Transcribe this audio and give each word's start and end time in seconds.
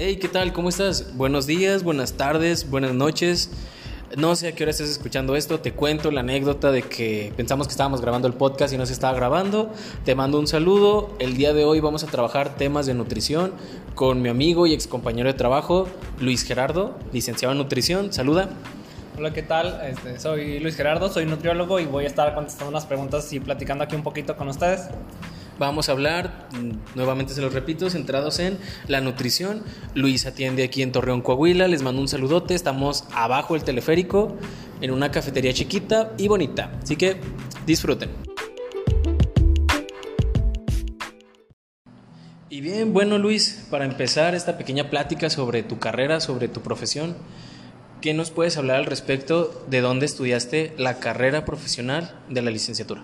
Hey, 0.00 0.18
¿qué 0.18 0.28
tal? 0.28 0.52
¿Cómo 0.52 0.68
estás? 0.68 1.16
Buenos 1.16 1.48
días, 1.48 1.82
buenas 1.82 2.12
tardes, 2.12 2.70
buenas 2.70 2.94
noches. 2.94 3.50
No 4.16 4.36
sé 4.36 4.46
a 4.46 4.52
qué 4.52 4.62
hora 4.62 4.70
estés 4.70 4.90
escuchando 4.90 5.34
esto, 5.34 5.58
te 5.58 5.72
cuento 5.72 6.12
la 6.12 6.20
anécdota 6.20 6.70
de 6.70 6.82
que 6.82 7.32
pensamos 7.36 7.66
que 7.66 7.72
estábamos 7.72 8.00
grabando 8.00 8.28
el 8.28 8.34
podcast 8.34 8.72
y 8.72 8.76
no 8.76 8.86
se 8.86 8.92
estaba 8.92 9.12
grabando. 9.16 9.72
Te 10.04 10.14
mando 10.14 10.38
un 10.38 10.46
saludo. 10.46 11.16
El 11.18 11.36
día 11.36 11.52
de 11.52 11.64
hoy 11.64 11.80
vamos 11.80 12.04
a 12.04 12.06
trabajar 12.06 12.54
temas 12.54 12.86
de 12.86 12.94
nutrición 12.94 13.54
con 13.96 14.22
mi 14.22 14.28
amigo 14.28 14.68
y 14.68 14.72
ex 14.72 14.86
compañero 14.86 15.32
de 15.32 15.34
trabajo, 15.34 15.88
Luis 16.20 16.44
Gerardo, 16.44 16.96
licenciado 17.12 17.50
en 17.50 17.58
nutrición. 17.58 18.12
Saluda. 18.12 18.50
Hola, 19.16 19.32
¿qué 19.32 19.42
tal? 19.42 19.80
Este, 19.84 20.20
soy 20.20 20.60
Luis 20.60 20.76
Gerardo, 20.76 21.08
soy 21.08 21.26
nutriólogo 21.26 21.80
y 21.80 21.86
voy 21.86 22.04
a 22.04 22.06
estar 22.06 22.36
contestando 22.36 22.70
unas 22.70 22.86
preguntas 22.86 23.32
y 23.32 23.40
platicando 23.40 23.82
aquí 23.82 23.96
un 23.96 24.04
poquito 24.04 24.36
con 24.36 24.46
ustedes. 24.46 24.82
Vamos 25.58 25.88
a 25.88 25.92
hablar, 25.92 26.48
nuevamente 26.94 27.34
se 27.34 27.40
los 27.40 27.52
repito, 27.52 27.90
centrados 27.90 28.38
en 28.38 28.58
la 28.86 29.00
nutrición. 29.00 29.64
Luis 29.94 30.24
atiende 30.24 30.62
aquí 30.62 30.82
en 30.82 30.92
Torreón, 30.92 31.20
Coahuila. 31.20 31.66
Les 31.66 31.82
mando 31.82 32.00
un 32.00 32.06
saludote. 32.06 32.54
Estamos 32.54 33.04
abajo 33.12 33.54
del 33.54 33.64
teleférico, 33.64 34.36
en 34.80 34.92
una 34.92 35.10
cafetería 35.10 35.52
chiquita 35.52 36.12
y 36.16 36.28
bonita. 36.28 36.70
Así 36.80 36.94
que 36.94 37.16
disfruten. 37.66 38.08
Y 42.48 42.60
bien, 42.60 42.92
bueno 42.92 43.18
Luis, 43.18 43.66
para 43.68 43.84
empezar 43.84 44.36
esta 44.36 44.58
pequeña 44.58 44.90
plática 44.90 45.28
sobre 45.28 45.64
tu 45.64 45.80
carrera, 45.80 46.20
sobre 46.20 46.46
tu 46.46 46.60
profesión, 46.60 47.16
¿qué 48.00 48.14
nos 48.14 48.30
puedes 48.30 48.56
hablar 48.56 48.76
al 48.76 48.86
respecto 48.86 49.64
de 49.68 49.80
dónde 49.80 50.06
estudiaste 50.06 50.72
la 50.78 51.00
carrera 51.00 51.44
profesional 51.44 52.14
de 52.28 52.42
la 52.42 52.50
licenciatura? 52.52 53.02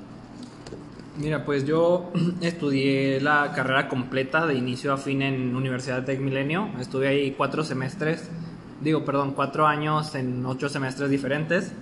Mira, 1.17 1.45
pues 1.45 1.65
yo 1.65 2.11
estudié 2.41 3.21
la 3.21 3.53
carrera 3.55 3.89
completa 3.89 4.47
de 4.47 4.55
inicio 4.55 4.93
a 4.93 4.97
fin 4.97 5.23
en 5.23 5.55
Universidad 5.55 6.05
Tech 6.05 6.19
Milenio. 6.19 6.69
Estuve 6.81 7.07
ahí 7.07 7.35
cuatro 7.37 7.63
semestres, 7.63 8.29
digo, 8.81 9.05
perdón, 9.05 9.33
cuatro 9.33 9.67
años 9.67 10.15
en 10.17 10.45
ocho 10.45 10.69
semestres 10.69 11.11
diferentes. 11.11 11.73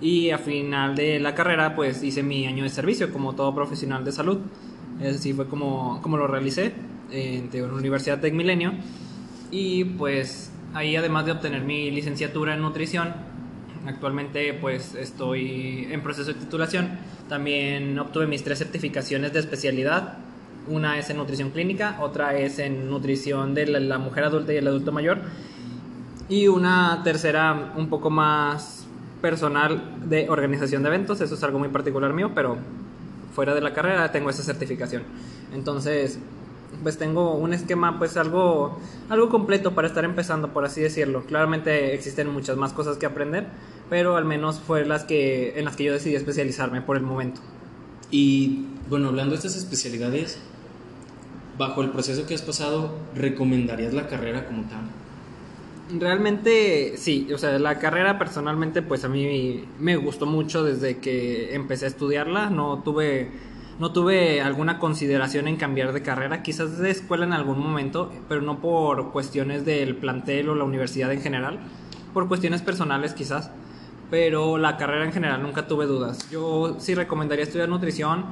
Y 0.00 0.30
a 0.30 0.38
final 0.38 0.94
de 0.94 1.18
la 1.18 1.34
carrera, 1.34 1.74
pues 1.74 2.02
hice 2.02 2.22
mi 2.22 2.46
año 2.46 2.62
de 2.62 2.68
servicio 2.68 3.12
como 3.12 3.34
todo 3.34 3.54
profesional 3.54 4.04
de 4.04 4.12
salud. 4.12 4.38
Así 5.00 5.32
fue 5.32 5.48
como, 5.48 6.00
como 6.00 6.16
lo 6.16 6.28
realicé 6.28 6.72
en, 7.10 7.50
en 7.52 7.70
Universidad 7.72 8.20
Tech 8.20 8.34
Milenio. 8.34 8.72
Y 9.50 9.84
pues 9.84 10.52
ahí, 10.74 10.94
además 10.94 11.26
de 11.26 11.32
obtener 11.32 11.62
mi 11.62 11.90
licenciatura 11.90 12.54
en 12.54 12.62
nutrición, 12.62 13.14
Actualmente 13.86 14.52
pues 14.54 14.94
estoy 14.94 15.86
en 15.90 16.02
proceso 16.02 16.32
de 16.32 16.40
titulación. 16.40 16.98
También 17.28 17.98
obtuve 17.98 18.26
mis 18.26 18.42
tres 18.42 18.58
certificaciones 18.58 19.32
de 19.32 19.38
especialidad. 19.38 20.18
Una 20.66 20.98
es 20.98 21.08
en 21.10 21.18
nutrición 21.18 21.50
clínica, 21.50 21.98
otra 22.00 22.36
es 22.36 22.58
en 22.58 22.90
nutrición 22.90 23.54
de 23.54 23.66
la, 23.66 23.98
mujer 23.98 24.24
adulta 24.24 24.52
y 24.52 24.56
el 24.56 24.66
adulto 24.66 24.90
mayor. 24.90 25.18
Y 26.28 26.48
una 26.48 27.02
tercera 27.04 27.72
un 27.76 27.88
poco 27.88 28.10
más 28.10 28.86
personal 29.22 29.80
de 30.04 30.28
organización 30.28 30.82
de 30.82 30.88
eventos. 30.88 31.20
Eso 31.20 31.34
es 31.36 31.42
algo 31.44 31.60
muy 31.60 31.68
particular 31.68 32.12
mío, 32.12 32.32
pero 32.34 32.56
fuera 33.34 33.54
de 33.54 33.60
la 33.60 33.72
carrera 33.72 34.10
tengo 34.10 34.30
esa 34.30 34.42
certificación. 34.42 35.04
Entonces, 35.54 36.18
pues 36.82 36.98
tengo 36.98 37.34
un 37.34 37.52
esquema 37.52 37.98
pues 37.98 38.16
algo 38.16 38.78
algo 39.08 39.28
completo 39.28 39.74
para 39.74 39.88
estar 39.88 40.04
empezando 40.04 40.52
por 40.52 40.64
así 40.64 40.80
decirlo 40.80 41.22
claramente 41.22 41.94
existen 41.94 42.28
muchas 42.28 42.56
más 42.56 42.72
cosas 42.72 42.96
que 42.96 43.06
aprender 43.06 43.46
pero 43.88 44.16
al 44.16 44.24
menos 44.24 44.60
fue 44.60 44.84
las 44.84 45.04
que 45.04 45.58
en 45.58 45.64
las 45.64 45.76
que 45.76 45.84
yo 45.84 45.92
decidí 45.92 46.14
especializarme 46.14 46.82
por 46.82 46.96
el 46.96 47.02
momento. 47.02 47.40
Y 48.10 48.66
bueno 48.88 49.08
hablando 49.08 49.32
de 49.32 49.36
estas 49.36 49.56
especialidades 49.56 50.38
bajo 51.58 51.82
el 51.82 51.90
proceso 51.90 52.26
que 52.26 52.34
has 52.34 52.42
pasado 52.42 52.94
recomendarías 53.14 53.94
la 53.94 54.06
carrera 54.08 54.46
como 54.46 54.64
tal 54.64 54.82
Realmente 55.88 56.94
sí, 56.96 57.28
o 57.32 57.38
sea, 57.38 57.60
la 57.60 57.78
carrera 57.78 58.18
personalmente 58.18 58.82
pues 58.82 59.04
a 59.04 59.08
mí 59.08 59.64
me 59.78 59.94
gustó 59.96 60.26
mucho 60.26 60.64
desde 60.64 60.98
que 60.98 61.54
empecé 61.54 61.84
a 61.84 61.88
estudiarla, 61.88 62.50
no 62.50 62.82
tuve 62.82 63.30
no 63.78 63.92
tuve 63.92 64.40
alguna 64.40 64.78
consideración 64.80 65.46
en 65.46 65.56
cambiar 65.56 65.92
de 65.92 66.02
carrera, 66.02 66.42
quizás 66.42 66.78
de 66.78 66.90
escuela 66.90 67.24
en 67.24 67.32
algún 67.32 67.60
momento, 67.60 68.10
pero 68.28 68.40
no 68.40 68.58
por 68.60 69.12
cuestiones 69.12 69.64
del 69.64 69.94
plantel 69.96 70.48
o 70.48 70.54
la 70.56 70.64
universidad 70.64 71.12
en 71.12 71.20
general, 71.20 71.60
por 72.12 72.26
cuestiones 72.26 72.62
personales 72.62 73.12
quizás, 73.12 73.50
pero 74.10 74.58
la 74.58 74.76
carrera 74.76 75.04
en 75.04 75.12
general 75.12 75.42
nunca 75.42 75.66
tuve 75.66 75.86
dudas. 75.86 76.30
Yo 76.30 76.76
sí 76.78 76.94
recomendaría 76.94 77.44
estudiar 77.44 77.68
nutrición, 77.68 78.24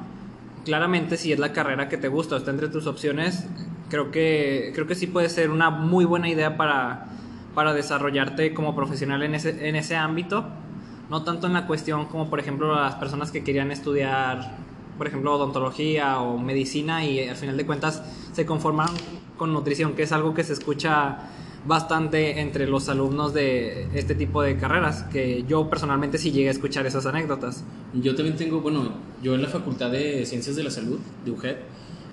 claramente 0.63 1.17
si 1.17 1.31
es 1.31 1.39
la 1.39 1.53
carrera 1.53 1.89
que 1.89 1.97
te 1.97 2.07
gusta 2.07 2.35
o 2.35 2.37
está 2.37 2.51
entre 2.51 2.69
tus 2.69 2.87
opciones, 2.87 3.47
creo 3.89 4.11
que, 4.11 4.71
creo 4.73 4.87
que 4.87 4.95
sí 4.95 5.07
puede 5.07 5.29
ser 5.29 5.51
una 5.51 5.69
muy 5.69 6.05
buena 6.05 6.29
idea 6.29 6.57
para, 6.57 7.07
para 7.53 7.73
desarrollarte 7.73 8.53
como 8.53 8.75
profesional 8.75 9.23
en 9.23 9.35
ese, 9.35 9.67
en 9.67 9.75
ese 9.75 9.95
ámbito. 9.95 10.45
No 11.09 11.23
tanto 11.23 11.45
en 11.45 11.53
la 11.53 11.67
cuestión 11.67 12.05
como 12.05 12.29
por 12.29 12.39
ejemplo 12.39 12.73
las 12.73 12.95
personas 12.95 13.31
que 13.31 13.43
querían 13.43 13.71
estudiar 13.71 14.65
por 14.97 15.07
ejemplo, 15.07 15.33
odontología 15.33 16.19
o 16.21 16.37
medicina 16.37 17.03
y 17.05 17.27
al 17.27 17.35
final 17.35 17.57
de 17.57 17.65
cuentas 17.65 18.03
se 18.31 18.45
conformaron 18.45 18.95
con 19.37 19.53
nutrición, 19.53 19.93
que 19.93 20.03
es 20.03 20.11
algo 20.11 20.33
que 20.33 20.43
se 20.43 20.53
escucha 20.53 21.17
bastante 21.65 22.39
entre 22.39 22.67
los 22.67 22.89
alumnos 22.89 23.33
de 23.33 23.87
este 23.93 24.15
tipo 24.15 24.41
de 24.41 24.57
carreras, 24.57 25.03
que 25.03 25.43
yo 25.47 25.69
personalmente 25.69 26.17
sí 26.17 26.31
llegué 26.31 26.49
a 26.49 26.51
escuchar 26.51 26.85
esas 26.85 27.05
anécdotas. 27.05 27.63
Yo 27.93 28.15
también 28.15 28.37
tengo, 28.37 28.61
bueno, 28.61 28.93
yo 29.23 29.35
en 29.35 29.41
la 29.41 29.47
Facultad 29.47 29.91
de 29.91 30.25
Ciencias 30.25 30.55
de 30.55 30.63
la 30.63 30.71
Salud, 30.71 30.99
de 31.23 31.31
UGED, 31.31 31.55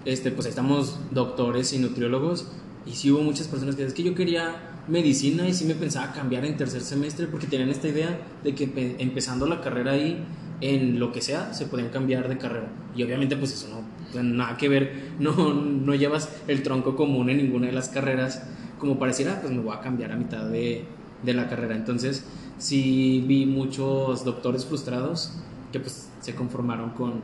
este, 0.04 0.30
pues 0.30 0.46
estamos 0.46 0.98
doctores 1.10 1.72
y 1.72 1.78
nutriólogos, 1.78 2.48
y 2.86 2.92
sí 2.92 3.10
hubo 3.10 3.22
muchas 3.22 3.48
personas 3.48 3.76
que 3.76 3.84
es 3.84 3.94
que 3.94 4.02
yo 4.02 4.14
quería 4.14 4.70
medicina 4.88 5.46
y 5.48 5.54
sí 5.54 5.64
me 5.64 5.74
pensaba 5.74 6.12
cambiar 6.12 6.44
en 6.44 6.56
tercer 6.56 6.80
semestre 6.80 7.28
porque 7.28 7.46
tenían 7.46 7.68
esta 7.68 7.86
idea 7.86 8.18
de 8.42 8.54
que 8.54 8.96
empezando 8.98 9.46
la 9.46 9.60
carrera 9.60 9.92
ahí 9.92 10.24
en 10.60 10.98
lo 10.98 11.12
que 11.12 11.20
sea, 11.20 11.54
se 11.54 11.66
podían 11.66 11.90
cambiar 11.90 12.28
de 12.28 12.38
carrera. 12.38 12.68
Y 12.96 13.02
obviamente 13.04 13.36
pues 13.36 13.52
eso 13.52 13.68
no 13.68 13.82
nada 14.20 14.56
que 14.56 14.68
ver, 14.68 15.12
no, 15.18 15.54
no 15.54 15.94
llevas 15.94 16.28
el 16.48 16.62
tronco 16.62 16.96
común 16.96 17.30
en 17.30 17.38
ninguna 17.38 17.68
de 17.68 17.72
las 17.72 17.88
carreras 17.88 18.42
como 18.82 18.98
pareciera, 18.98 19.40
pues 19.40 19.52
me 19.52 19.60
voy 19.60 19.76
a 19.76 19.80
cambiar 19.80 20.10
a 20.10 20.16
mitad 20.16 20.44
de, 20.44 20.84
de 21.22 21.34
la 21.34 21.48
carrera. 21.48 21.76
Entonces 21.76 22.24
sí 22.58 23.24
vi 23.28 23.46
muchos 23.46 24.24
doctores 24.24 24.66
frustrados 24.66 25.38
que 25.70 25.78
pues 25.78 26.08
se 26.20 26.34
conformaron 26.34 26.90
con, 26.90 27.20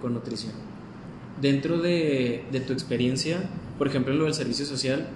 con 0.00 0.14
nutrición. 0.14 0.54
Dentro 1.42 1.76
de, 1.76 2.46
de 2.50 2.60
tu 2.60 2.72
experiencia, 2.72 3.50
por 3.76 3.86
ejemplo, 3.86 4.14
en 4.14 4.18
lo 4.18 4.24
del 4.24 4.32
servicio 4.32 4.64
social, 4.64 5.08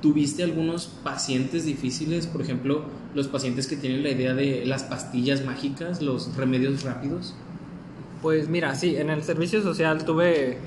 ¿Tuviste 0.00 0.42
algunos 0.42 0.86
pacientes 1.04 1.64
difíciles? 1.64 2.26
Por 2.26 2.42
ejemplo, 2.42 2.86
los 3.14 3.28
pacientes 3.28 3.68
que 3.68 3.76
tienen 3.76 4.02
la 4.02 4.10
idea 4.10 4.34
de 4.34 4.66
las 4.66 4.82
pastillas 4.82 5.44
mágicas, 5.44 6.02
los 6.02 6.34
remedios 6.36 6.82
rápidos. 6.82 7.34
Pues 8.20 8.48
mira, 8.48 8.74
sí, 8.74 8.96
en 8.96 9.10
el 9.10 9.22
servicio 9.22 9.62
social 9.62 10.04
tuve 10.04 10.58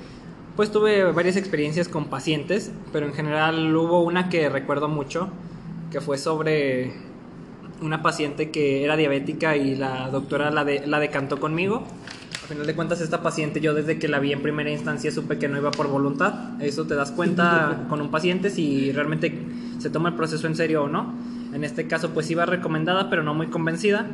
pues 0.56 0.72
tuve 0.72 1.04
varias 1.12 1.36
experiencias 1.36 1.88
con 1.88 2.06
pacientes, 2.06 2.72
pero 2.92 3.06
en 3.06 3.14
general 3.14 3.74
hubo 3.76 4.02
una 4.02 4.28
que 4.28 4.48
recuerdo 4.48 4.88
mucho, 4.88 5.28
que 5.92 6.00
fue 6.00 6.18
sobre 6.18 6.92
una 7.82 8.02
paciente 8.02 8.50
que 8.50 8.84
era 8.84 8.96
diabética 8.96 9.56
y 9.56 9.76
la 9.76 10.08
doctora 10.08 10.50
la, 10.50 10.64
de, 10.64 10.86
la 10.86 10.98
decantó 10.98 11.38
conmigo 11.38 11.84
a 12.46 12.48
final 12.48 12.64
de 12.64 12.76
cuentas 12.76 13.00
esta 13.00 13.24
paciente 13.24 13.60
yo 13.60 13.74
desde 13.74 13.98
que 13.98 14.06
la 14.06 14.20
vi 14.20 14.32
en 14.32 14.40
primera 14.40 14.70
instancia 14.70 15.10
supe 15.10 15.36
que 15.36 15.48
no 15.48 15.58
iba 15.58 15.72
por 15.72 15.88
voluntad. 15.88 16.62
Eso 16.62 16.86
te 16.86 16.94
das 16.94 17.10
cuenta 17.10 17.86
con 17.88 18.00
un 18.00 18.12
paciente 18.12 18.50
si 18.50 18.92
realmente 18.92 19.36
se 19.78 19.90
toma 19.90 20.10
el 20.10 20.14
proceso 20.14 20.46
en 20.46 20.54
serio 20.54 20.84
o 20.84 20.88
no. 20.88 21.12
En 21.52 21.64
este 21.64 21.88
caso 21.88 22.10
pues 22.10 22.30
iba 22.30 22.46
recomendada 22.46 23.10
pero 23.10 23.24
no 23.24 23.34
muy 23.34 23.48
convencida. 23.48 24.06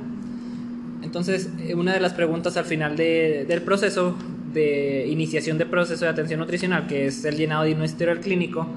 Entonces 1.02 1.50
eh, 1.60 1.74
una 1.74 1.92
de 1.92 2.00
las 2.00 2.14
preguntas 2.14 2.56
al 2.56 2.64
final 2.64 2.96
del 2.96 3.62
proceso 3.62 4.16
de 4.52 5.06
iniciación 5.08 5.58
de 5.58 5.66
proceso 5.66 6.04
de 6.04 6.10
atención 6.10 6.40
nutricional 6.40 6.86
que 6.86 7.06
es 7.06 7.24
el 7.24 7.36
llenado 7.36 7.64
de 7.64 7.70
historial 7.70 8.20
clínico 8.20 8.68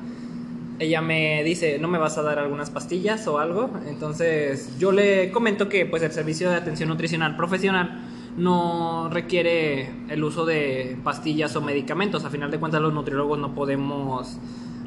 ella 0.79 1.01
me 1.01 1.43
dice, 1.43 1.79
¿no 1.79 1.87
me 1.87 1.97
vas 1.97 2.17
a 2.17 2.21
dar 2.21 2.39
algunas 2.39 2.69
pastillas 2.69 3.27
o 3.27 3.39
algo? 3.39 3.69
Entonces 3.87 4.77
yo 4.77 4.91
le 4.91 5.31
comento 5.31 5.69
que 5.69 5.85
pues 5.85 6.03
el 6.03 6.11
servicio 6.11 6.49
de 6.49 6.55
atención 6.55 6.89
nutricional 6.89 7.35
profesional 7.35 8.01
no 8.37 9.09
requiere 9.09 9.89
el 10.09 10.23
uso 10.23 10.45
de 10.45 10.97
pastillas 11.03 11.55
o 11.55 11.61
medicamentos. 11.61 12.25
A 12.25 12.29
final 12.29 12.51
de 12.51 12.59
cuentas 12.59 12.81
los 12.81 12.93
nutriólogos 12.93 13.39
no 13.39 13.55
podemos 13.55 14.37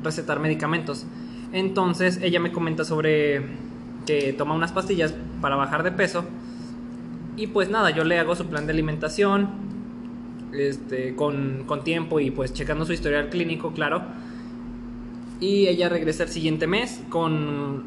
recetar 0.02 0.40
medicamentos. 0.40 1.06
Entonces 1.52 2.20
ella 2.22 2.40
me 2.40 2.52
comenta 2.52 2.84
sobre 2.84 3.46
que 4.06 4.34
toma 4.34 4.54
unas 4.54 4.72
pastillas 4.72 5.14
para 5.40 5.56
bajar 5.56 5.82
de 5.84 5.92
peso. 5.92 6.24
Y 7.36 7.46
pues 7.46 7.70
nada, 7.70 7.90
yo 7.90 8.04
le 8.04 8.18
hago 8.18 8.36
su 8.36 8.46
plan 8.46 8.66
de 8.66 8.72
alimentación 8.72 9.67
este, 10.60 11.14
con, 11.14 11.64
con 11.66 11.84
tiempo 11.84 12.20
y 12.20 12.30
pues 12.30 12.52
checando 12.52 12.84
su 12.84 12.92
historial 12.92 13.28
clínico, 13.30 13.72
claro. 13.72 14.02
Y 15.40 15.68
ella 15.68 15.88
regresa 15.88 16.24
el 16.24 16.28
siguiente 16.30 16.66
mes 16.66 17.00
con 17.08 17.84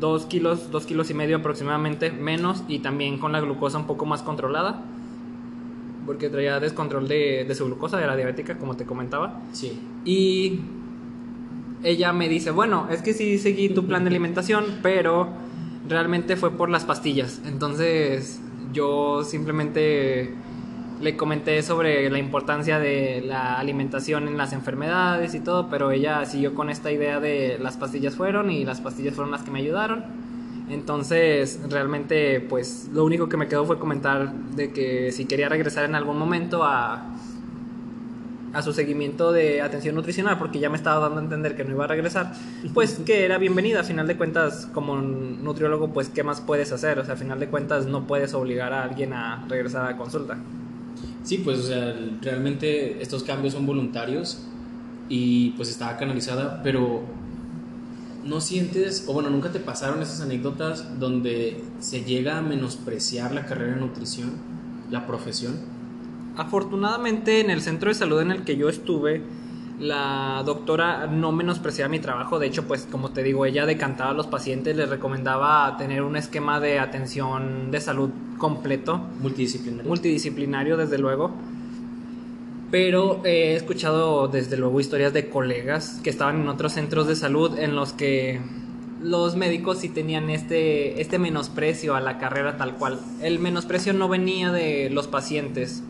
2 0.00 0.26
kilos, 0.26 0.70
2 0.70 0.86
kilos 0.86 1.10
y 1.10 1.14
medio 1.14 1.38
aproximadamente 1.38 2.10
menos 2.10 2.62
y 2.68 2.80
también 2.80 3.18
con 3.18 3.32
la 3.32 3.40
glucosa 3.40 3.78
un 3.78 3.86
poco 3.86 4.06
más 4.06 4.22
controlada 4.22 4.82
porque 6.06 6.28
traía 6.28 6.58
descontrol 6.58 7.06
de, 7.06 7.44
de 7.46 7.54
su 7.54 7.66
glucosa, 7.66 8.02
era 8.02 8.16
diabética, 8.16 8.58
como 8.58 8.74
te 8.74 8.84
comentaba. 8.84 9.40
Sí. 9.52 9.78
Y 10.04 10.60
ella 11.82 12.12
me 12.12 12.28
dice, 12.28 12.50
bueno, 12.50 12.88
es 12.90 13.02
que 13.02 13.12
sí 13.12 13.38
seguí 13.38 13.68
tu 13.68 13.86
plan 13.86 14.02
de 14.02 14.10
alimentación, 14.10 14.64
pero 14.82 15.28
realmente 15.88 16.36
fue 16.36 16.50
por 16.50 16.68
las 16.68 16.84
pastillas. 16.84 17.40
Entonces 17.46 18.40
yo 18.72 19.24
simplemente 19.24 20.34
le 21.00 21.16
comenté 21.16 21.62
sobre 21.62 22.10
la 22.10 22.18
importancia 22.18 22.78
de 22.78 23.22
la 23.24 23.58
alimentación 23.58 24.28
en 24.28 24.36
las 24.36 24.52
enfermedades 24.52 25.34
y 25.34 25.40
todo, 25.40 25.68
pero 25.70 25.90
ella 25.90 26.24
siguió 26.26 26.54
con 26.54 26.68
esta 26.68 26.92
idea 26.92 27.20
de 27.20 27.58
las 27.60 27.76
pastillas 27.76 28.14
fueron 28.14 28.50
y 28.50 28.64
las 28.64 28.80
pastillas 28.80 29.14
fueron 29.14 29.30
las 29.30 29.42
que 29.42 29.50
me 29.50 29.60
ayudaron. 29.60 30.04
Entonces, 30.68 31.58
realmente, 31.68 32.40
pues 32.40 32.90
lo 32.92 33.04
único 33.04 33.28
que 33.28 33.36
me 33.36 33.48
quedó 33.48 33.64
fue 33.64 33.78
comentar 33.78 34.32
de 34.32 34.72
que 34.72 35.10
si 35.10 35.24
quería 35.24 35.48
regresar 35.48 35.84
en 35.84 35.96
algún 35.96 36.16
momento 36.16 36.62
a, 36.62 37.02
a 38.52 38.62
su 38.62 38.72
seguimiento 38.72 39.32
de 39.32 39.62
atención 39.62 39.94
nutricional, 39.94 40.38
porque 40.38 40.60
ya 40.60 40.70
me 40.70 40.76
estaba 40.76 41.00
dando 41.00 41.20
a 41.20 41.24
entender 41.24 41.56
que 41.56 41.64
no 41.64 41.72
iba 41.72 41.84
a 41.84 41.88
regresar, 41.88 42.34
pues 42.72 43.00
que 43.04 43.24
era 43.24 43.38
bienvenida. 43.38 43.80
A 43.80 43.84
final 43.84 44.06
de 44.06 44.16
cuentas, 44.16 44.68
como 44.72 44.96
nutriólogo, 44.96 45.92
pues 45.92 46.08
qué 46.08 46.22
más 46.22 46.40
puedes 46.40 46.70
hacer. 46.72 46.98
O 46.98 47.04
sea, 47.04 47.14
a 47.14 47.16
final 47.16 47.40
de 47.40 47.48
cuentas 47.48 47.86
no 47.86 48.06
puedes 48.06 48.34
obligar 48.34 48.72
a 48.72 48.84
alguien 48.84 49.12
a 49.12 49.46
regresar 49.48 49.86
a 49.86 49.90
la 49.92 49.96
consulta. 49.96 50.36
Sí, 51.30 51.38
pues, 51.38 51.60
o 51.60 51.62
sea, 51.62 51.96
realmente 52.22 53.00
estos 53.00 53.22
cambios 53.22 53.54
son 53.54 53.64
voluntarios 53.64 54.38
y 55.08 55.50
pues 55.50 55.68
estaba 55.68 55.96
canalizada, 55.96 56.60
pero 56.64 57.02
no 58.24 58.40
sientes, 58.40 59.04
o 59.06 59.12
bueno, 59.12 59.30
nunca 59.30 59.52
te 59.52 59.60
pasaron 59.60 60.02
esas 60.02 60.22
anécdotas 60.22 60.98
donde 60.98 61.62
se 61.78 62.02
llega 62.02 62.36
a 62.36 62.42
menospreciar 62.42 63.32
la 63.32 63.46
carrera 63.46 63.76
de 63.76 63.80
nutrición, 63.80 64.32
la 64.90 65.06
profesión. 65.06 65.54
Afortunadamente 66.36 67.38
en 67.38 67.50
el 67.50 67.60
centro 67.60 67.90
de 67.90 67.94
salud 67.94 68.20
en 68.22 68.32
el 68.32 68.42
que 68.42 68.56
yo 68.56 68.68
estuve, 68.68 69.22
la 69.80 70.42
doctora 70.44 71.06
no 71.06 71.32
menospreciaba 71.32 71.88
mi 71.88 72.00
trabajo, 72.00 72.38
de 72.38 72.46
hecho, 72.46 72.68
pues 72.68 72.86
como 72.90 73.10
te 73.10 73.22
digo, 73.22 73.46
ella 73.46 73.64
decantaba 73.64 74.10
a 74.10 74.14
los 74.14 74.26
pacientes, 74.26 74.76
les 74.76 74.88
recomendaba 74.88 75.74
tener 75.78 76.02
un 76.02 76.16
esquema 76.16 76.60
de 76.60 76.78
atención 76.78 77.70
de 77.70 77.80
salud 77.80 78.10
completo. 78.36 79.00
Multidisciplinario. 79.20 79.88
Multidisciplinario, 79.88 80.76
desde 80.76 80.98
luego. 80.98 81.32
Pero 82.70 83.22
he 83.24 83.54
escuchado 83.56 84.28
desde 84.28 84.56
luego 84.58 84.78
historias 84.78 85.12
de 85.12 85.28
colegas 85.28 86.00
que 86.04 86.10
estaban 86.10 86.42
en 86.42 86.48
otros 86.48 86.72
centros 86.72 87.08
de 87.08 87.16
salud 87.16 87.58
en 87.58 87.74
los 87.74 87.92
que 87.94 88.40
los 89.02 89.34
médicos 89.34 89.78
sí 89.78 89.88
tenían 89.88 90.28
este, 90.28 91.00
este 91.00 91.18
menosprecio 91.18 91.94
a 91.94 92.00
la 92.00 92.18
carrera 92.18 92.58
tal 92.58 92.76
cual. 92.76 93.00
El 93.22 93.38
menosprecio 93.38 93.94
no 93.94 94.08
venía 94.08 94.52
de 94.52 94.90
los 94.90 95.08
pacientes, 95.08 95.82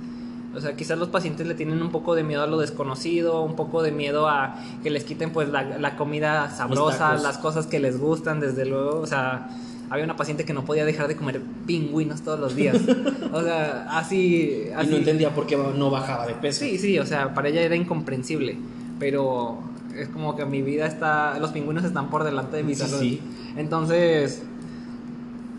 o 0.55 0.61
sea, 0.61 0.75
quizás 0.75 0.99
los 0.99 1.08
pacientes 1.08 1.47
le 1.47 1.55
tienen 1.55 1.81
un 1.81 1.91
poco 1.91 2.14
de 2.14 2.25
miedo 2.25 2.43
a 2.43 2.47
lo 2.47 2.58
desconocido, 2.58 3.43
un 3.43 3.55
poco 3.55 3.82
de 3.82 3.93
miedo 3.93 4.29
a 4.29 4.56
que 4.82 4.91
les 4.91 5.05
quiten 5.05 5.31
pues 5.31 5.49
la, 5.49 5.97
comida 5.97 6.50
sabrosa, 6.50 7.14
las 7.14 7.38
cosas 7.38 7.67
que 7.67 7.79
les 7.79 7.99
gustan, 7.99 8.41
desde 8.41 8.67
luego. 8.67 9.00
O 9.00 9.06
sea, 9.06 9.49
había 9.91 10.05
una 10.05 10.17
paciente 10.17 10.44
que 10.44 10.52
no 10.52 10.64
podía 10.64 10.85
dejar 10.85 11.06
de 11.06 11.17
comer 11.17 11.41
pingüinos 11.67 12.23
todos 12.23 12.41
los 12.41 12.56
días. 12.56 12.79
O 13.32 13.43
sea, 13.43 13.87
así, 13.97 14.64
Y 14.82 14.87
no 14.88 14.97
entendía 14.97 15.32
por 15.32 15.47
qué 15.47 15.56
no 15.56 15.88
bajaba 15.88 16.26
de 16.26 16.35
peso. 16.35 16.64
Sí, 16.64 16.79
sí, 16.79 16.99
o 16.99 17.06
sea, 17.06 17.32
para 17.32 17.49
ella 17.49 17.61
era 17.61 17.76
incomprensible. 17.76 18.58
Pero 18.99 19.58
es 19.97 20.08
como 20.08 20.35
que 20.35 20.44
mi 20.47 20.62
vida 20.62 20.87
está, 20.87 21.38
los 21.38 21.50
pingüinos 21.52 21.85
están 21.85 22.11
por 22.11 22.25
delante 22.25 22.56
de 22.56 22.64
mi 22.64 22.75
salud. 22.75 22.99
Sí. 22.99 23.20
Entonces, 23.56 24.43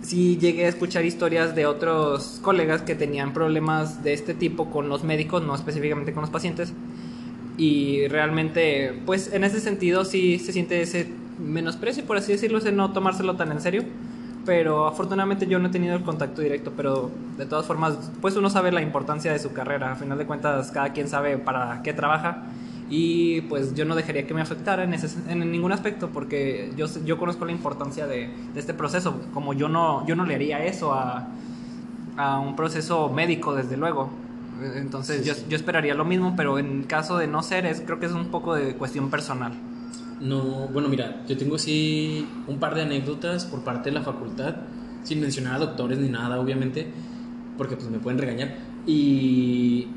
sí 0.02 0.38
llegué 0.38 0.66
a 0.66 0.70
escuchar 0.70 1.06
historias 1.06 1.56
de 1.56 1.66
otros 1.66 2.40
colegas 2.42 2.82
que 2.82 2.96
tenían 2.96 3.34
problemas 3.34 4.04
de 4.04 4.14
este 4.14 4.34
tipo 4.34 4.70
con 4.70 4.90
los 4.90 5.04
médicos, 5.04 5.44
no 5.44 5.56
específicamente 5.56 6.14
con 6.14 6.22
los 6.22 6.30
pacientes. 6.30 6.74
Y 7.58 8.08
realmente, 8.08 9.02
pues 9.06 9.32
en 9.34 9.44
ese 9.44 9.60
sentido 9.60 10.06
sí 10.06 10.40
se 10.40 10.52
siente 10.52 10.82
ese 10.82 11.08
menosprecio, 11.40 12.06
por 12.06 12.18
así 12.18 12.32
decirlo, 12.32 12.58
ese 12.58 12.72
no 12.72 12.92
tomárselo 12.94 13.36
tan 13.36 13.52
en 13.52 13.62
serio. 13.62 13.84
Pero 14.44 14.88
afortunadamente 14.88 15.46
yo 15.46 15.60
no 15.60 15.68
he 15.68 15.72
tenido 15.72 15.96
el 15.96 16.02
contacto 16.02 16.42
directo, 16.42 16.74
pero 16.76 17.12
de 17.38 17.46
todas 17.46 17.68
formas, 17.68 18.12
pues 18.22 18.36
uno 18.36 18.50
sabe 18.50 18.72
la 18.72 18.82
importancia 18.82 19.32
de 19.32 19.38
su 19.38 19.54
carrera. 19.54 19.92
A 19.92 19.96
final 19.96 20.18
de 20.18 20.26
cuentas, 20.26 20.72
cada 20.72 20.94
quien 20.94 21.08
sabe 21.08 21.38
para 21.38 21.82
qué 21.84 21.94
trabaja 21.94 22.44
y 22.92 23.40
pues 23.42 23.74
yo 23.74 23.86
no 23.86 23.96
dejaría 23.96 24.28
que 24.28 24.34
me 24.34 24.42
afectara 24.42 24.84
en, 24.84 24.94
ese, 24.94 25.18
en 25.32 25.50
ningún 25.50 25.72
aspecto 25.72 26.10
porque 26.10 26.74
yo, 26.76 26.88
yo 27.06 27.18
conozco 27.18 27.46
la 27.46 27.54
importancia 27.54 28.06
de, 28.06 28.30
de, 28.54 28.60
este 28.60 28.74
proceso, 28.74 29.22
como 29.34 29.54
yo 29.54 29.70
no, 29.70 30.06
yo 30.06 30.18
no 30.18 30.26
le 30.26 30.36
haría 30.36 30.66
eso 30.66 30.94
a, 30.94 31.30
a 32.18 32.40
un 32.40 32.58
proceso 32.58 33.10
médico, 33.10 33.56
desde 33.56 33.78
luego. 33.78 34.10
Entonces 34.76 35.26
yo, 35.26 35.34
yo, 35.48 35.56
esperaría 35.56 35.96
lo 35.96 36.04
mismo, 36.04 36.36
pero 36.36 36.60
en 36.60 36.84
caso 36.84 37.18
de 37.18 37.28
no 37.28 37.42
ser, 37.44 37.66
es, 37.66 37.80
creo 37.80 37.98
que 38.02 38.08
es 38.08 38.12
un 38.12 38.28
poco 38.28 38.56
de 38.56 38.76
cuestión 38.76 39.10
personal. 39.10 39.54
No, 40.20 40.68
bueno, 40.68 40.90
mira, 40.90 41.24
yo 41.28 41.38
tengo 41.38 41.58
sí 41.58 42.28
un 42.46 42.60
par 42.60 42.76
de 42.76 42.82
anécdotas 42.82 43.46
por 43.46 43.64
parte 43.64 43.90
de 43.90 43.96
la 43.96 44.02
facultad, 44.02 44.56
sin 45.04 45.22
mencionar 45.22 45.56
a 45.56 45.60
doctores 45.60 45.98
ni 45.98 46.10
nada, 46.10 46.42
obviamente, 46.42 46.92
porque 47.58 47.78
pues 47.78 47.90
me 47.90 48.00
pueden 48.00 48.20
regañar. 48.20 48.58
Y 48.86 49.88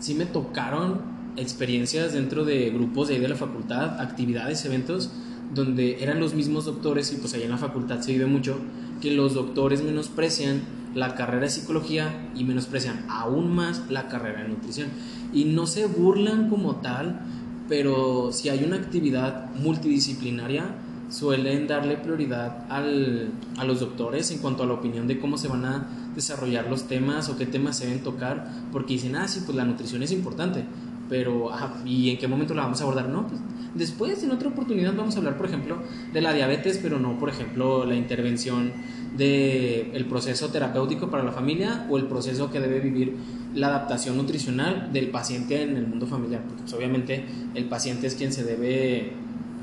sí 0.00 0.14
me 0.14 0.26
tocaron 0.26 1.09
experiencias 1.36 2.12
dentro 2.12 2.44
de 2.44 2.70
grupos 2.70 3.08
de 3.08 3.14
ahí 3.14 3.20
de 3.20 3.28
la 3.28 3.36
facultad, 3.36 4.00
actividades, 4.00 4.64
eventos, 4.64 5.10
donde 5.54 6.02
eran 6.02 6.20
los 6.20 6.34
mismos 6.34 6.64
doctores, 6.64 7.12
y 7.12 7.16
pues 7.16 7.34
allá 7.34 7.44
en 7.44 7.50
la 7.50 7.58
facultad 7.58 8.00
se 8.00 8.12
vive 8.12 8.26
mucho, 8.26 8.56
que 9.00 9.10
los 9.10 9.34
doctores 9.34 9.82
menosprecian 9.82 10.62
la 10.94 11.14
carrera 11.14 11.42
de 11.42 11.50
psicología 11.50 12.30
y 12.34 12.44
menosprecian 12.44 13.04
aún 13.08 13.54
más 13.54 13.90
la 13.90 14.08
carrera 14.08 14.42
de 14.42 14.48
nutrición. 14.48 14.88
Y 15.32 15.44
no 15.44 15.66
se 15.66 15.86
burlan 15.86 16.48
como 16.50 16.76
tal, 16.76 17.20
pero 17.68 18.30
si 18.32 18.48
hay 18.48 18.64
una 18.64 18.76
actividad 18.76 19.54
multidisciplinaria, 19.54 20.74
suelen 21.08 21.66
darle 21.66 21.96
prioridad 21.96 22.64
al, 22.68 23.32
a 23.58 23.64
los 23.64 23.80
doctores 23.80 24.30
en 24.30 24.38
cuanto 24.38 24.62
a 24.62 24.66
la 24.66 24.74
opinión 24.74 25.08
de 25.08 25.18
cómo 25.18 25.36
se 25.38 25.48
van 25.48 25.64
a 25.64 25.88
desarrollar 26.14 26.68
los 26.68 26.84
temas 26.84 27.28
o 27.28 27.36
qué 27.36 27.46
temas 27.46 27.78
se 27.78 27.86
deben 27.86 28.02
tocar, 28.02 28.48
porque 28.72 28.94
dicen, 28.94 29.16
ah, 29.16 29.28
sí, 29.28 29.40
pues 29.44 29.56
la 29.56 29.64
nutrición 29.64 30.02
es 30.02 30.12
importante, 30.12 30.64
pero 31.10 31.50
¿y 31.84 32.08
en 32.10 32.18
qué 32.18 32.28
momento 32.28 32.54
la 32.54 32.62
vamos 32.62 32.80
a 32.80 32.84
abordar? 32.84 33.08
No, 33.08 33.26
pues 33.26 33.40
después 33.74 34.22
en 34.22 34.30
otra 34.30 34.48
oportunidad 34.48 34.94
vamos 34.94 35.16
a 35.16 35.18
hablar, 35.18 35.36
por 35.36 35.46
ejemplo, 35.46 35.76
de 36.12 36.20
la 36.20 36.32
diabetes, 36.32 36.78
pero 36.80 37.00
no, 37.00 37.18
por 37.18 37.28
ejemplo, 37.28 37.84
la 37.84 37.96
intervención 37.96 38.72
del 39.18 39.90
el 39.92 40.06
proceso 40.08 40.48
terapéutico 40.50 41.10
para 41.10 41.24
la 41.24 41.32
familia 41.32 41.84
o 41.90 41.98
el 41.98 42.04
proceso 42.04 42.50
que 42.52 42.60
debe 42.60 42.78
vivir 42.78 43.16
la 43.56 43.66
adaptación 43.66 44.16
nutricional 44.16 44.92
del 44.92 45.08
paciente 45.08 45.62
en 45.62 45.76
el 45.76 45.88
mundo 45.88 46.06
familiar, 46.06 46.42
porque 46.46 46.62
pues, 46.62 46.72
obviamente 46.74 47.24
el 47.54 47.64
paciente 47.64 48.06
es 48.06 48.14
quien 48.14 48.32
se 48.32 48.44
debe 48.44 49.12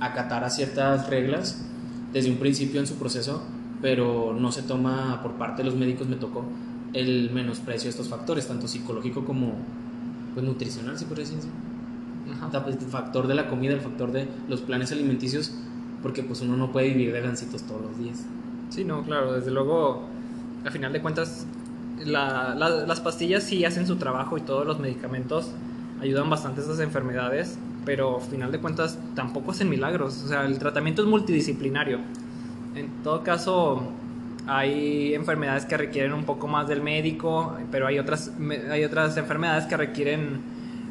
acatar 0.02 0.44
a 0.44 0.50
ciertas 0.50 1.10
reglas 1.10 1.66
desde 2.12 2.30
un 2.30 2.38
principio 2.38 2.82
en 2.82 2.88
su 2.88 2.96
proceso, 2.96 3.42
pero 3.82 4.36
no 4.38 4.52
se 4.52 4.64
toma 4.64 5.22
por 5.24 5.36
parte 5.36 5.64
de 5.64 5.70
los 5.70 5.80
médicos, 5.80 6.08
me 6.08 6.18
tocó 6.18 6.44
el 6.92 7.32
menosprecio 7.32 7.86
de 7.86 7.92
estos 7.92 8.10
factores, 8.10 8.48
tanto 8.48 8.68
psicológico 8.68 9.24
como 9.24 9.54
pues, 10.38 10.46
nutricional, 10.46 11.00
si 11.00 11.06
por 11.06 11.18
decirlo 11.18 11.42
pues, 12.64 12.76
el 12.76 12.90
factor 12.92 13.26
de 13.26 13.34
la 13.34 13.48
comida, 13.48 13.74
el 13.74 13.82
factor 13.82 14.12
de 14.12 14.28
los 14.48 14.62
planes 14.62 14.92
alimenticios, 14.92 15.52
porque 16.04 16.22
pues 16.22 16.42
uno 16.42 16.56
no 16.56 16.72
puede 16.72 16.90
vivir 16.90 17.12
de 17.12 17.22
gancitos 17.22 17.64
todos 17.64 17.82
los 17.82 17.98
días. 17.98 18.24
Sí, 18.70 18.86
no, 18.86 19.02
claro, 19.02 19.34
desde 19.34 19.50
luego, 19.50 20.04
al 20.64 20.72
final 20.72 20.94
de 20.94 21.02
cuentas, 21.02 21.48
las 22.06 23.02
pastillas 23.02 23.46
sí 23.46 23.66
hacen 23.66 23.88
su 23.88 23.96
trabajo 23.96 24.38
y 24.38 24.42
todos 24.42 24.68
los 24.68 24.78
medicamentos 24.78 25.50
ayudan 26.02 26.30
bastante 26.30 26.62
a 26.62 26.66
esas 26.66 26.82
enfermedades, 26.82 27.58
pero 27.84 28.18
al 28.18 28.30
final 28.30 28.52
de 28.52 28.60
cuentas 28.60 29.00
tampoco 29.16 29.50
hacen 29.50 29.72
milagros, 29.72 30.22
o 30.24 30.28
sea, 30.28 30.46
el 30.46 30.60
tratamiento 30.60 31.02
es 31.02 31.08
multidisciplinario. 31.08 31.98
En 32.76 32.90
todo 33.02 33.24
caso, 33.24 33.92
hay 34.48 35.14
enfermedades 35.14 35.66
que 35.66 35.78
requieren 35.78 36.14
un 36.14 36.24
poco 36.24 36.48
más 36.48 36.68
del 36.68 36.82
médico, 36.82 37.58
pero 37.72 37.88
hay 37.88 38.00
otras, 38.00 38.32
hay 38.72 38.84
otras 38.84 39.18
enfermedades 39.18 39.66
que 39.66 39.76
requieren 39.76 40.42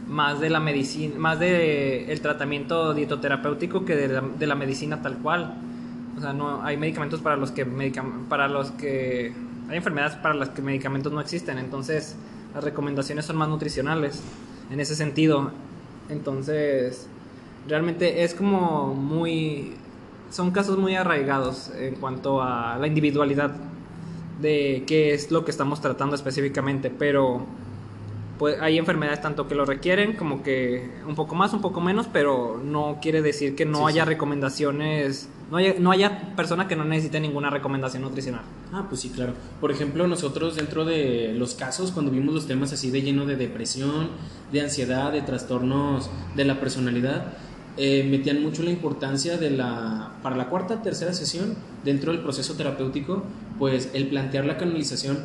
más 0.07 0.41
de 0.41 0.51
la 0.51 0.61
medicina, 0.61 1.19
más 1.19 1.41
de 1.41 2.13
el 2.13 2.21
tratamiento 2.21 2.95
dietoterapéutico 2.95 3.85
que 3.85 3.97
de 3.97 4.47
la, 4.47 4.55
medicina 4.55 5.03
tal 5.03 5.19
cual. 5.19 5.55
O 6.17 6.21
sea, 6.21 6.33
no 6.33 6.63
hay 6.63 6.77
medicamentos 6.77 7.21
para 7.21 7.37
los 7.37 7.51
que 7.51 7.67
para 8.29 8.49
los 8.49 8.71
que 8.73 9.33
hay 9.69 9.77
enfermedades 9.77 10.17
para 10.17 10.35
las 10.35 10.51
que 10.51 10.63
medicamentos 10.63 11.13
no 11.13 11.21
existen, 11.21 11.59
entonces 11.59 12.15
las 12.55 12.63
recomendaciones 12.63 13.25
son 13.25 13.37
más 13.37 13.49
nutricionales 13.49 14.23
en 14.71 14.81
ese 14.81 14.95
sentido. 14.95 15.51
Entonces, 16.09 17.09
realmente 17.69 18.23
es 18.23 18.35
como 18.35 18.95
muy 18.95 19.75
son 20.31 20.51
casos 20.51 20.79
muy 20.79 20.95
arraigados 20.95 21.71
en 21.79 21.95
cuanto 21.97 22.43
a 22.43 22.79
la 22.79 22.87
individualidad 22.87 23.53
de 24.41 24.85
qué 24.87 25.15
es 25.15 25.31
lo 25.31 25.45
que 25.45 25.51
estamos 25.51 25.81
tratando 25.81 26.15
específicamente, 26.15 26.91
pero 26.91 27.47
pues 28.39 28.61
hay 28.61 28.79
enfermedades 28.79 29.23
tanto 29.23 29.49
que 29.49 29.55
lo 29.55 29.65
requieren 29.65 30.15
como 30.15 30.43
que 30.43 30.91
un 31.09 31.15
poco 31.15 31.35
más, 31.35 31.53
un 31.55 31.63
poco 31.63 31.81
menos, 31.81 32.07
pero 32.13 32.61
no 32.63 32.99
quiere 33.01 33.23
decir 33.23 33.55
que 33.55 33.65
no 33.65 33.87
haya 33.87 34.05
recomendaciones, 34.05 35.29
no 35.51 35.57
haya, 35.57 35.75
no 35.79 35.91
haya 35.91 36.35
persona 36.37 36.69
que 36.69 36.77
no 36.77 36.85
necesite 36.85 37.19
ninguna 37.21 37.51
recomendación 37.51 38.03
nutricional. 38.03 38.43
Ah, 38.73 38.85
pues 38.89 39.01
sí, 39.01 39.11
claro. 39.11 39.33
Por 39.61 39.71
ejemplo, 39.71 40.07
nosotros 40.07 40.57
dentro 40.57 40.85
de 40.85 41.35
los 41.35 41.55
casos, 41.55 41.93
cuando 41.93 42.11
vimos 42.11 42.35
los 42.35 42.47
temas 42.47 42.73
así 42.73 42.91
de 42.91 43.03
lleno 43.03 43.25
de 43.25 43.37
depresión, 43.37 44.09
de 44.53 44.61
ansiedad, 44.61 45.13
de 45.13 45.23
trastornos 45.23 46.11
de 46.35 46.45
la 46.45 46.61
personalidad, 46.61 47.33
eh, 47.77 48.07
metían 48.09 48.43
mucho 48.43 48.63
la 48.63 48.71
importancia 48.71 49.37
de 49.37 49.51
la, 49.51 50.13
para 50.23 50.37
la 50.37 50.49
cuarta, 50.49 50.83
tercera 50.83 51.13
sesión, 51.13 51.55
dentro 51.85 52.13
del 52.13 52.23
proceso 52.23 52.55
terapéutico, 52.55 53.23
pues 53.59 53.91
el 53.93 54.09
plantear 54.09 54.47
la 54.47 54.57
canalización, 54.57 55.19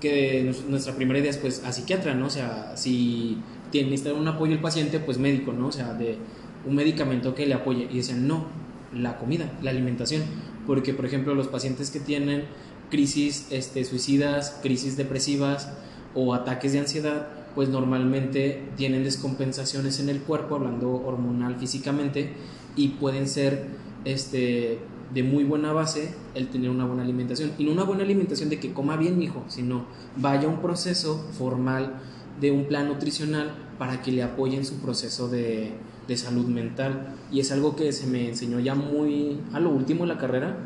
que 0.00 0.52
nuestra 0.68 0.94
primera 0.94 1.18
idea 1.18 1.30
es 1.30 1.38
pues 1.38 1.62
a 1.64 1.72
psiquiatra, 1.72 2.14
¿no? 2.14 2.26
O 2.26 2.30
sea, 2.30 2.76
si 2.76 3.38
tiene 3.70 3.90
necesita 3.90 4.14
un 4.14 4.28
apoyo 4.28 4.52
el 4.52 4.60
paciente, 4.60 4.98
pues 4.98 5.18
médico, 5.18 5.52
¿no? 5.52 5.68
O 5.68 5.72
sea, 5.72 5.94
de 5.94 6.18
un 6.66 6.74
medicamento 6.74 7.34
que 7.34 7.46
le 7.46 7.54
apoye. 7.54 7.88
Y 7.90 7.98
decían, 7.98 8.26
no, 8.26 8.46
la 8.92 9.16
comida, 9.18 9.50
la 9.62 9.70
alimentación. 9.70 10.22
Porque, 10.66 10.94
por 10.94 11.06
ejemplo, 11.06 11.34
los 11.34 11.48
pacientes 11.48 11.90
que 11.90 12.00
tienen 12.00 12.44
crisis 12.90 13.46
este, 13.50 13.84
suicidas, 13.84 14.58
crisis 14.62 14.96
depresivas 14.96 15.72
o 16.14 16.34
ataques 16.34 16.72
de 16.72 16.80
ansiedad, 16.80 17.28
pues 17.54 17.68
normalmente 17.68 18.62
tienen 18.76 19.04
descompensaciones 19.04 20.00
en 20.00 20.08
el 20.08 20.20
cuerpo, 20.20 20.56
hablando 20.56 20.90
hormonal 20.90 21.56
físicamente, 21.56 22.32
y 22.76 22.88
pueden 22.88 23.28
ser 23.28 23.66
este, 24.04 24.78
de 25.12 25.22
muy 25.22 25.44
buena 25.44 25.72
base 25.72 26.14
el 26.34 26.48
tener 26.48 26.70
una 26.70 26.84
buena 26.84 27.02
alimentación. 27.02 27.52
Y 27.58 27.64
no 27.64 27.72
una 27.72 27.84
buena 27.84 28.02
alimentación 28.02 28.48
de 28.48 28.58
que 28.58 28.72
coma 28.72 28.96
bien, 28.96 29.22
hijo, 29.22 29.44
sino 29.48 29.86
vaya 30.16 30.48
un 30.48 30.60
proceso 30.60 31.24
formal 31.38 32.00
de 32.40 32.50
un 32.50 32.66
plan 32.66 32.88
nutricional 32.88 33.54
para 33.78 34.02
que 34.02 34.10
le 34.10 34.22
apoyen 34.22 34.64
su 34.64 34.76
proceso 34.76 35.28
de, 35.28 35.72
de 36.08 36.16
salud 36.16 36.46
mental. 36.46 37.14
Y 37.30 37.40
es 37.40 37.52
algo 37.52 37.76
que 37.76 37.92
se 37.92 38.06
me 38.06 38.28
enseñó 38.28 38.58
ya 38.58 38.74
muy 38.74 39.38
a 39.52 39.60
lo 39.60 39.70
último 39.70 40.04
de 40.04 40.08
la 40.08 40.18
carrera, 40.18 40.56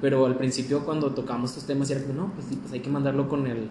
pero 0.00 0.26
al 0.26 0.36
principio 0.36 0.84
cuando 0.84 1.10
tocamos 1.12 1.50
estos 1.50 1.66
temas 1.66 1.90
era 1.90 2.02
como, 2.02 2.14
no, 2.14 2.32
pues 2.34 2.46
sí, 2.48 2.56
pues 2.56 2.72
hay 2.72 2.80
que 2.80 2.90
mandarlo 2.90 3.28
con 3.28 3.46
el 3.46 3.68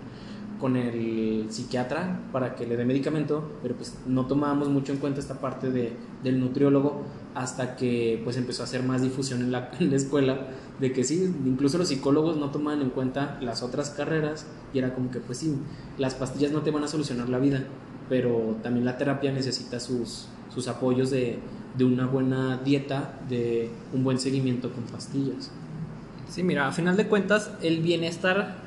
con 0.60 0.76
el 0.76 1.46
psiquiatra 1.50 2.20
para 2.32 2.56
que 2.56 2.66
le 2.66 2.78
dé 2.78 2.86
medicamento, 2.86 3.52
pero 3.62 3.76
pues 3.76 3.96
no 4.08 4.26
tomábamos 4.26 4.70
mucho 4.70 4.92
en 4.92 5.00
cuenta 5.00 5.20
esta 5.20 5.40
parte 5.40 5.70
de, 5.70 5.94
del 6.24 6.40
nutriólogo 6.40 7.04
hasta 7.36 7.76
que 7.76 8.22
pues 8.24 8.38
empezó 8.38 8.64
a 8.64 8.66
hacer 8.66 8.84
más 8.84 9.02
difusión 9.02 9.42
en 9.42 9.52
la, 9.52 9.72
en 9.80 9.92
la 9.92 9.96
escuela 9.96 10.48
de 10.80 10.92
que 10.92 11.04
sí, 11.04 11.34
incluso 11.46 11.78
los 11.78 11.88
psicólogos 11.88 12.38
no 12.38 12.50
tomaban 12.50 12.82
en 12.82 12.90
cuenta 12.90 13.38
las 13.42 13.64
otras 13.64 13.92
carreras 13.92 14.46
y 14.74 14.80
era 14.80 14.94
como 14.94 15.12
que 15.12 15.20
pues 15.20 15.40
sí, 15.40 15.56
las 15.98 16.16
pastillas 16.16 16.52
no 16.52 16.62
te 16.62 16.72
van 16.72 16.84
a 16.84 16.88
solucionar 16.88 17.30
la 17.30 17.40
vida, 17.40 17.64
pero 18.10 18.58
también 18.64 18.86
la 18.86 18.98
terapia 18.98 19.32
necesita 19.32 19.80
sus, 19.80 20.28
sus 20.54 20.68
apoyos 20.68 21.12
de, 21.12 21.40
de 21.78 21.86
una 21.86 22.08
buena 22.08 22.58
dieta, 22.58 23.20
de 23.30 23.70
un 23.94 24.04
buen 24.04 24.20
seguimiento 24.20 24.72
con 24.72 24.84
pastillas. 24.86 25.52
Sí, 26.30 26.44
mira, 26.44 26.68
a 26.68 26.72
final 26.72 26.98
de 26.98 27.08
cuentas 27.08 27.52
el 27.62 27.82
bienestar 27.82 28.67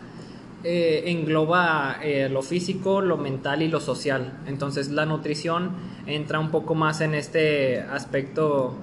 eh, 0.62 1.04
engloba 1.06 1.98
eh, 2.02 2.28
lo 2.28 2.42
físico, 2.42 3.00
lo 3.00 3.16
mental 3.16 3.62
y 3.62 3.68
lo 3.68 3.80
social. 3.80 4.40
Entonces 4.46 4.90
la 4.90 5.06
nutrición 5.06 5.72
entra 6.06 6.38
un 6.38 6.50
poco 6.50 6.74
más 6.74 7.00
en 7.00 7.14
este 7.14 7.80
aspecto 7.80 8.74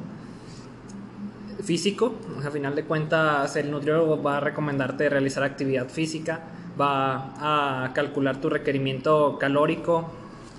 físico. 1.63 2.15
A 2.46 2.50
final 2.50 2.75
de 2.75 2.84
cuentas 2.84 3.55
el 3.55 3.69
nutriólogo 3.69 4.22
va 4.22 4.38
a 4.38 4.39
recomendarte 4.39 5.10
realizar 5.10 5.43
actividad 5.43 5.89
física, 5.89 6.41
va 6.79 7.84
a 7.86 7.93
calcular 7.93 8.41
tu 8.41 8.50
requerimiento 8.50 9.38
calórico 9.39 10.12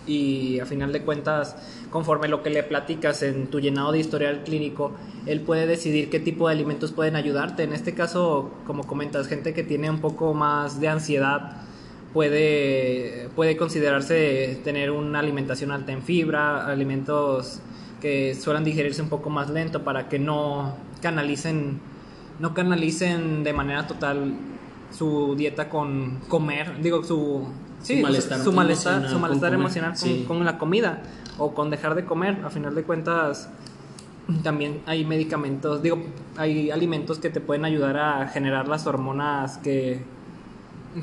y 0.08 0.58
a 0.60 0.66
final 0.66 0.92
de 0.92 1.02
cuentas 1.02 1.56
conforme 1.90 2.28
lo 2.28 2.42
que 2.42 2.50
le 2.50 2.62
platicas 2.62 3.22
en 3.22 3.46
tu 3.48 3.60
llenado 3.60 3.92
de 3.92 3.98
historial 3.98 4.42
clínico, 4.44 4.92
él 5.26 5.40
puede 5.40 5.66
decidir 5.66 6.10
qué 6.10 6.20
tipo 6.20 6.48
de 6.48 6.54
alimentos 6.54 6.92
pueden 6.92 7.16
ayudarte. 7.16 7.62
En 7.62 7.72
este 7.72 7.94
caso, 7.94 8.50
como 8.66 8.84
comentas, 8.84 9.28
gente 9.28 9.54
que 9.54 9.62
tiene 9.62 9.90
un 9.90 10.00
poco 10.00 10.34
más 10.34 10.80
de 10.80 10.88
ansiedad 10.88 11.62
puede, 12.12 13.28
puede 13.36 13.56
considerarse 13.56 14.60
tener 14.64 14.90
una 14.90 15.20
alimentación 15.20 15.70
alta 15.70 15.92
en 15.92 16.02
fibra, 16.02 16.66
alimentos 16.66 17.60
que 18.00 18.34
suelen 18.34 18.64
digerirse 18.64 19.02
un 19.02 19.08
poco 19.08 19.30
más 19.30 19.50
lento 19.50 19.82
para 19.84 20.08
que 20.08 20.18
no 20.18 20.74
canalicen, 21.02 21.80
no 22.38 22.54
canalicen 22.54 23.44
de 23.44 23.52
manera 23.52 23.86
total 23.86 24.34
su 24.90 25.34
dieta 25.36 25.68
con 25.68 26.20
comer, 26.28 26.80
digo, 26.80 27.02
su, 27.04 27.46
su 27.82 27.94
malestar, 27.96 28.40
su, 28.40 28.52
malestar, 28.52 29.08
su 29.08 29.18
malestar 29.18 29.54
emocional 29.54 29.94
con, 30.26 30.44
la 30.44 30.58
comida 30.58 31.02
o 31.38 31.54
con 31.54 31.70
dejar 31.70 31.94
de 31.94 32.04
comer. 32.04 32.38
A 32.44 32.50
final 32.50 32.74
de 32.74 32.82
cuentas, 32.82 33.48
también 34.42 34.82
hay 34.86 35.04
medicamentos, 35.04 35.82
digo, 35.82 36.02
hay 36.36 36.70
alimentos 36.70 37.18
que 37.18 37.30
te 37.30 37.40
pueden 37.40 37.64
ayudar 37.64 37.96
a 37.96 38.28
generar 38.28 38.68
las 38.68 38.86
hormonas 38.86 39.58
que, 39.58 40.02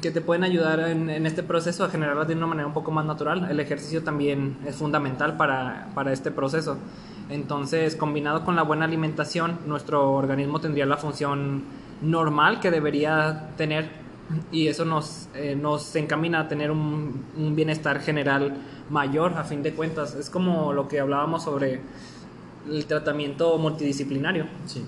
que 0.01 0.11
te 0.11 0.21
pueden 0.21 0.43
ayudar 0.43 0.79
en, 0.79 1.09
este 1.25 1.43
proceso 1.43 1.83
a 1.83 1.89
generarlas 1.89 2.27
de 2.27 2.35
una 2.35 2.47
manera 2.47 2.67
un 2.67 2.73
poco 2.73 2.91
más 2.91 3.05
natural. 3.05 3.47
El 3.49 3.59
ejercicio 3.59 4.03
también 4.03 4.57
es 4.65 4.75
fundamental 4.75 5.37
para, 5.37 5.87
para 5.95 6.13
este 6.13 6.31
proceso. 6.31 6.77
Entonces, 7.29 7.95
combinado 7.95 8.45
con 8.45 8.55
la 8.55 8.61
buena 8.61 8.85
alimentación, 8.85 9.57
nuestro 9.65 10.11
organismo 10.11 10.59
tendría 10.59 10.85
la 10.85 10.97
función 10.97 11.63
normal 12.01 12.59
que 12.59 12.69
debería 12.69 13.49
tener 13.57 14.04
y 14.51 14.67
eso 14.67 14.85
nos, 14.85 15.29
eh, 15.35 15.55
nos 15.55 15.95
encamina 15.95 16.41
a 16.41 16.47
tener 16.47 16.71
un, 16.71 17.23
un, 17.37 17.55
bienestar 17.55 18.01
general 18.01 18.57
mayor 18.89 19.33
a 19.33 19.43
fin 19.43 19.61
de 19.61 19.73
cuentas. 19.73 20.15
Es 20.15 20.29
como 20.29 20.73
lo 20.73 20.87
que 20.87 20.99
hablábamos 20.99 21.43
sobre 21.43 21.81
el 22.69 22.85
tratamiento 22.85 23.57
multidisciplinario. 23.57 24.45
Sí. 24.65 24.83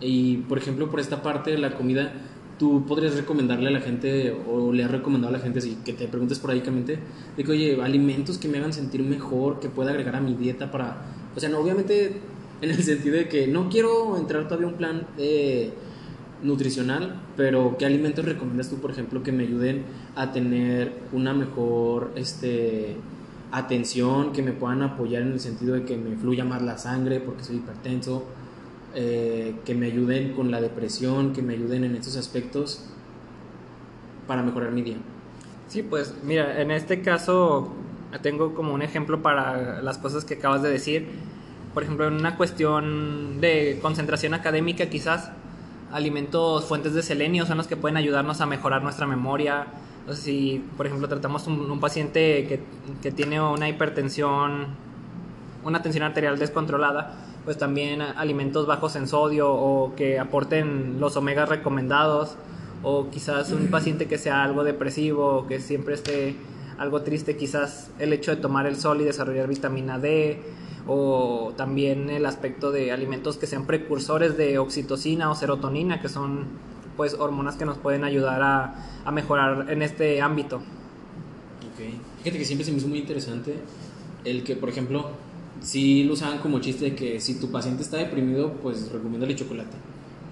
Y 0.00 0.38
por 0.38 0.58
ejemplo, 0.58 0.90
por 0.90 1.00
esta 1.00 1.22
parte 1.22 1.50
de 1.50 1.58
la 1.58 1.74
comida, 1.74 2.12
tú 2.58 2.84
podrías 2.86 3.16
recomendarle 3.16 3.68
a 3.68 3.70
la 3.72 3.80
gente 3.80 4.36
o 4.48 4.72
le 4.72 4.84
has 4.84 4.90
recomendado 4.90 5.34
a 5.34 5.38
la 5.38 5.42
gente, 5.42 5.60
si 5.60 5.76
que 5.76 5.92
te 5.92 6.08
preguntes 6.08 6.38
poradicamente, 6.38 6.98
de 7.36 7.44
que, 7.44 7.50
oye, 7.50 7.82
alimentos 7.82 8.38
que 8.38 8.48
me 8.48 8.58
hagan 8.58 8.72
sentir 8.72 9.02
mejor, 9.02 9.60
que 9.60 9.68
pueda 9.68 9.90
agregar 9.90 10.16
a 10.16 10.20
mi 10.20 10.34
dieta 10.34 10.70
para, 10.70 10.98
o 11.34 11.40
sea, 11.40 11.48
no, 11.48 11.58
obviamente 11.58 12.20
en 12.60 12.70
el 12.70 12.82
sentido 12.82 13.16
de 13.16 13.28
que 13.28 13.46
no 13.46 13.68
quiero 13.70 14.16
entrar 14.18 14.44
todavía 14.44 14.66
a 14.66 14.70
un 14.70 14.76
plan 14.76 15.06
de 15.16 15.72
nutricional, 16.42 17.20
pero 17.36 17.76
¿qué 17.78 17.86
alimentos 17.86 18.24
recomiendas 18.24 18.68
tú, 18.68 18.76
por 18.76 18.90
ejemplo, 18.90 19.22
que 19.22 19.32
me 19.32 19.44
ayuden 19.44 19.84
a 20.16 20.32
tener 20.32 20.92
una 21.12 21.34
mejor 21.34 22.12
este, 22.16 22.96
atención, 23.52 24.32
que 24.32 24.42
me 24.42 24.52
puedan 24.52 24.82
apoyar 24.82 25.22
en 25.22 25.32
el 25.32 25.40
sentido 25.40 25.74
de 25.74 25.84
que 25.84 25.96
me 25.96 26.16
fluya 26.16 26.44
más 26.44 26.62
la 26.62 26.78
sangre 26.78 27.20
porque 27.20 27.44
soy 27.44 27.56
hipertenso, 27.56 28.24
eh, 28.94 29.54
que 29.64 29.74
me 29.74 29.86
ayuden 29.86 30.32
con 30.32 30.50
la 30.50 30.60
depresión, 30.60 31.32
que 31.32 31.42
me 31.42 31.54
ayuden 31.54 31.84
en 31.84 31.96
estos 31.96 32.16
aspectos 32.16 32.86
para 34.26 34.42
mejorar 34.42 34.72
mi 34.72 34.82
día? 34.82 34.96
Sí, 35.68 35.82
pues 35.82 36.14
mira, 36.24 36.60
en 36.60 36.70
este 36.70 37.02
caso 37.02 37.72
tengo 38.22 38.54
como 38.54 38.74
un 38.74 38.82
ejemplo 38.82 39.22
para 39.22 39.82
las 39.82 39.98
cosas 39.98 40.24
que 40.24 40.34
acabas 40.34 40.62
de 40.62 40.70
decir. 40.70 41.06
Por 41.74 41.84
ejemplo, 41.84 42.08
en 42.08 42.14
una 42.14 42.36
cuestión 42.36 43.40
de 43.40 43.78
concentración 43.80 44.34
académica 44.34 44.86
quizás 44.86 45.30
alimentos 45.92 46.64
fuentes 46.64 46.94
de 46.94 47.02
selenio 47.02 47.46
son 47.46 47.58
los 47.58 47.66
que 47.66 47.76
pueden 47.76 47.96
ayudarnos 47.96 48.40
a 48.40 48.46
mejorar 48.46 48.82
nuestra 48.82 49.06
memoria. 49.06 49.66
Entonces, 50.00 50.24
si, 50.24 50.64
por 50.76 50.86
ejemplo, 50.86 51.08
tratamos 51.08 51.46
un, 51.46 51.70
un 51.70 51.80
paciente 51.80 52.46
que, 52.46 52.60
que, 53.02 53.10
tiene 53.12 53.40
una 53.40 53.68
hipertensión, 53.68 54.68
una 55.64 55.82
tensión 55.82 56.04
arterial 56.04 56.38
descontrolada, 56.38 57.14
pues 57.44 57.58
también 57.58 58.00
alimentos 58.02 58.66
bajos 58.66 58.96
en 58.96 59.08
sodio 59.08 59.52
o 59.52 59.94
que 59.94 60.18
aporten 60.18 61.00
los 61.00 61.16
omegas 61.16 61.48
recomendados, 61.48 62.36
o 62.82 63.10
quizás 63.10 63.52
un 63.52 63.68
paciente 63.68 64.06
que 64.06 64.18
sea 64.18 64.42
algo 64.42 64.64
depresivo, 64.64 65.46
que 65.46 65.60
siempre 65.60 65.94
esté 65.94 66.36
algo 66.80 67.02
triste, 67.02 67.36
quizás 67.36 67.90
el 67.98 68.14
hecho 68.14 68.34
de 68.34 68.38
tomar 68.38 68.66
el 68.66 68.74
sol 68.74 69.02
y 69.02 69.04
desarrollar 69.04 69.46
vitamina 69.46 69.98
D, 69.98 70.42
o 70.86 71.52
también 71.54 72.08
el 72.08 72.24
aspecto 72.24 72.72
de 72.72 72.90
alimentos 72.90 73.36
que 73.36 73.46
sean 73.46 73.66
precursores 73.66 74.38
de 74.38 74.58
oxitocina 74.58 75.30
o 75.30 75.34
serotonina, 75.34 76.00
que 76.00 76.08
son 76.08 76.46
pues 76.96 77.14
hormonas 77.14 77.56
que 77.56 77.66
nos 77.66 77.76
pueden 77.76 78.02
ayudar 78.02 78.42
a, 78.42 79.02
a 79.04 79.12
mejorar 79.12 79.70
en 79.70 79.82
este 79.82 80.22
ámbito. 80.22 80.56
Ok, 80.56 81.84
fíjate 82.22 82.38
que 82.38 82.44
siempre 82.46 82.64
se 82.64 82.72
me 82.72 82.78
hizo 82.78 82.88
muy 82.88 82.98
interesante 82.98 83.56
el 84.24 84.42
que, 84.42 84.56
por 84.56 84.70
ejemplo, 84.70 85.10
si 85.60 86.04
lo 86.04 86.14
usaban 86.14 86.38
como 86.38 86.60
chiste 86.60 86.86
de 86.86 86.94
que 86.94 87.20
si 87.20 87.38
tu 87.38 87.50
paciente 87.50 87.82
está 87.82 87.98
deprimido, 87.98 88.54
pues 88.54 88.90
recomiéndale 88.90 89.36
chocolate. 89.36 89.76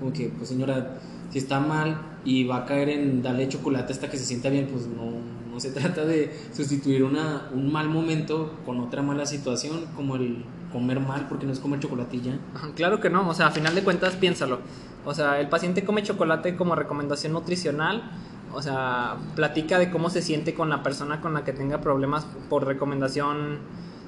Como 0.00 0.14
que, 0.14 0.28
pues 0.28 0.48
señora, 0.48 0.98
si 1.30 1.38
está 1.38 1.60
mal 1.60 2.00
y 2.24 2.44
va 2.44 2.58
a 2.58 2.64
caer 2.64 2.88
en 2.88 3.22
darle 3.22 3.48
chocolate 3.48 3.92
hasta 3.92 4.08
que 4.10 4.16
se 4.16 4.24
sienta 4.24 4.48
bien, 4.48 4.66
pues 4.66 4.86
no, 4.86 5.12
no 5.58 5.62
se 5.62 5.70
trata 5.72 6.04
de 6.04 6.32
sustituir 6.52 7.02
una, 7.02 7.48
un 7.52 7.72
mal 7.72 7.88
momento 7.88 8.54
con 8.64 8.78
otra 8.78 9.02
mala 9.02 9.26
situación, 9.26 9.86
como 9.96 10.14
el 10.14 10.44
comer 10.72 11.00
mal, 11.00 11.26
porque 11.28 11.46
no 11.46 11.52
es 11.52 11.58
comer 11.58 11.80
chocolatilla. 11.80 12.38
Claro 12.76 13.00
que 13.00 13.10
no, 13.10 13.28
o 13.28 13.34
sea, 13.34 13.48
a 13.48 13.50
final 13.50 13.74
de 13.74 13.82
cuentas 13.82 14.14
piénsalo. 14.14 14.60
O 15.04 15.14
sea, 15.14 15.40
el 15.40 15.48
paciente 15.48 15.84
come 15.84 16.04
chocolate 16.04 16.54
como 16.54 16.76
recomendación 16.76 17.32
nutricional, 17.32 18.08
o 18.54 18.62
sea, 18.62 19.16
platica 19.34 19.80
de 19.80 19.90
cómo 19.90 20.10
se 20.10 20.22
siente 20.22 20.54
con 20.54 20.70
la 20.70 20.84
persona 20.84 21.20
con 21.20 21.34
la 21.34 21.42
que 21.42 21.52
tenga 21.52 21.80
problemas 21.80 22.24
por 22.48 22.64
recomendación 22.64 23.58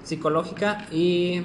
psicológica 0.04 0.86
y 0.92 1.42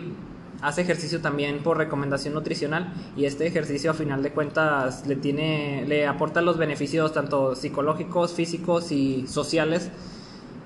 hace 0.62 0.82
ejercicio 0.82 1.22
también 1.22 1.64
por 1.64 1.78
recomendación 1.78 2.34
nutricional 2.34 2.94
y 3.16 3.26
este 3.26 3.46
ejercicio 3.46 3.92
a 3.92 3.94
final 3.94 4.24
de 4.24 4.32
cuentas 4.32 5.06
le 5.08 5.16
tiene 5.16 5.86
le 5.88 6.08
aporta 6.08 6.42
los 6.42 6.58
beneficios 6.58 7.14
tanto 7.14 7.56
psicológicos, 7.56 8.34
físicos 8.34 8.92
y 8.92 9.28
sociales 9.28 9.90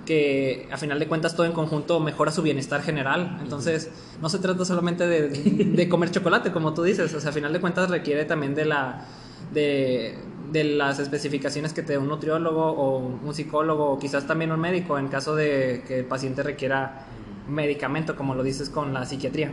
que 0.05 0.67
a 0.71 0.77
final 0.77 0.97
de 0.99 1.07
cuentas 1.07 1.35
todo 1.35 1.45
en 1.45 1.51
conjunto 1.51 1.99
mejora 1.99 2.31
su 2.31 2.41
bienestar 2.41 2.81
general. 2.81 3.37
Entonces, 3.43 3.91
no 4.21 4.27
se 4.29 4.39
trata 4.39 4.65
solamente 4.65 5.05
de, 5.05 5.29
de 5.29 5.89
comer 5.89 6.09
chocolate, 6.09 6.51
como 6.51 6.73
tú 6.73 6.81
dices, 6.81 7.13
o 7.13 7.19
sea, 7.19 7.29
a 7.29 7.33
final 7.33 7.53
de 7.53 7.61
cuentas 7.61 7.89
requiere 7.89 8.25
también 8.25 8.55
de 8.55 8.65
la... 8.65 9.05
De, 9.53 10.17
de 10.51 10.63
las 10.63 10.97
especificaciones 10.97 11.73
que 11.73 11.83
te 11.83 11.93
dé 11.93 11.97
un 11.99 12.07
nutriólogo 12.07 12.71
o 12.71 12.97
un 12.97 13.33
psicólogo 13.35 13.91
o 13.91 13.99
quizás 13.99 14.25
también 14.25 14.51
un 14.51 14.59
médico 14.59 14.97
en 14.97 15.07
caso 15.07 15.35
de 15.35 15.83
que 15.87 15.99
el 15.99 16.05
paciente 16.05 16.41
requiera 16.41 17.05
medicamento, 17.49 18.15
como 18.15 18.35
lo 18.35 18.43
dices 18.43 18.69
con 18.69 18.93
la 18.93 19.05
psiquiatría. 19.05 19.51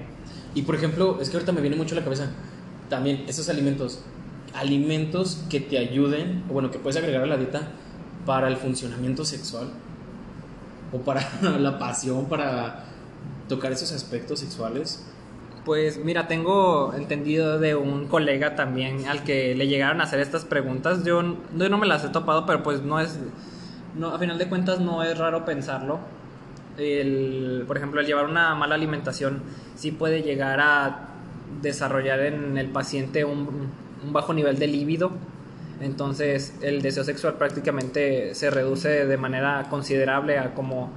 Y 0.55 0.63
por 0.63 0.75
ejemplo, 0.75 1.19
es 1.21 1.31
que 1.31 1.37
ahorita 1.37 1.53
me 1.53 1.61
viene 1.61 1.77
mucho 1.77 1.95
a 1.95 1.99
la 1.99 2.05
cabeza 2.05 2.31
también 2.89 3.25
esos 3.27 3.49
alimentos, 3.49 4.03
alimentos 4.55 5.45
que 5.51 5.61
te 5.61 5.79
ayuden, 5.79 6.45
o 6.49 6.55
bueno, 6.55 6.71
que 6.71 6.79
puedes 6.79 6.97
agregar 6.97 7.23
a 7.23 7.27
la 7.27 7.37
dieta 7.37 7.69
para 8.25 8.49
el 8.49 8.57
funcionamiento 8.57 9.25
sexual 9.25 9.71
o 10.93 10.99
para 10.99 11.21
la 11.59 11.79
pasión, 11.79 12.27
para 12.27 12.85
tocar 13.49 13.73
esos 13.73 13.93
aspectos 13.93 14.41
sexuales. 14.41 15.05
Pues 15.65 15.99
mira, 15.99 16.29
tengo 16.29 16.95
entendido 16.95 17.59
de 17.59 17.75
un 17.75 18.07
colega 18.07 18.55
también 18.55 19.07
al 19.07 19.25
que 19.25 19.55
le 19.57 19.67
llegaron 19.67 20.01
a 20.01 20.05
hacer 20.05 20.21
estas 20.21 20.45
preguntas. 20.45 21.05
Yo, 21.05 21.23
yo 21.57 21.69
no 21.69 21.79
me 21.79 21.87
las 21.87 22.05
he 22.05 22.09
topado, 22.09 22.47
pero 22.47 22.63
pues 22.63 22.83
no 22.83 23.01
es, 23.01 23.19
no, 23.97 24.15
a 24.15 24.19
final 24.19 24.39
de 24.39 24.49
cuentas 24.49 24.79
no 24.79 25.03
es 25.03 25.19
raro 25.19 25.45
pensarlo. 25.45 25.99
El, 26.79 27.65
por 27.67 27.77
ejemplo, 27.77 28.01
el 28.01 28.07
llevar 28.07 28.27
una 28.27 28.55
mala 28.55 28.75
alimentación 28.75 29.43
sí 29.77 29.93
puede 29.93 30.23
llegar 30.23 30.61
a 30.61 31.09
desarrollar 31.63 32.21
en 32.21 32.59
el 32.59 32.69
paciente 32.69 33.25
un, 33.25 33.71
un 34.05 34.13
bajo 34.13 34.35
nivel 34.35 34.59
de 34.59 34.67
líbido. 34.67 35.13
Entonces 35.81 36.55
el 36.63 36.81
deseo 36.81 37.05
sexual 37.05 37.35
prácticamente 37.35 38.35
se 38.35 38.51
reduce 38.51 39.07
de 39.07 39.17
manera 39.17 39.67
considerable 39.69 40.39
a 40.39 40.55
como 40.55 40.91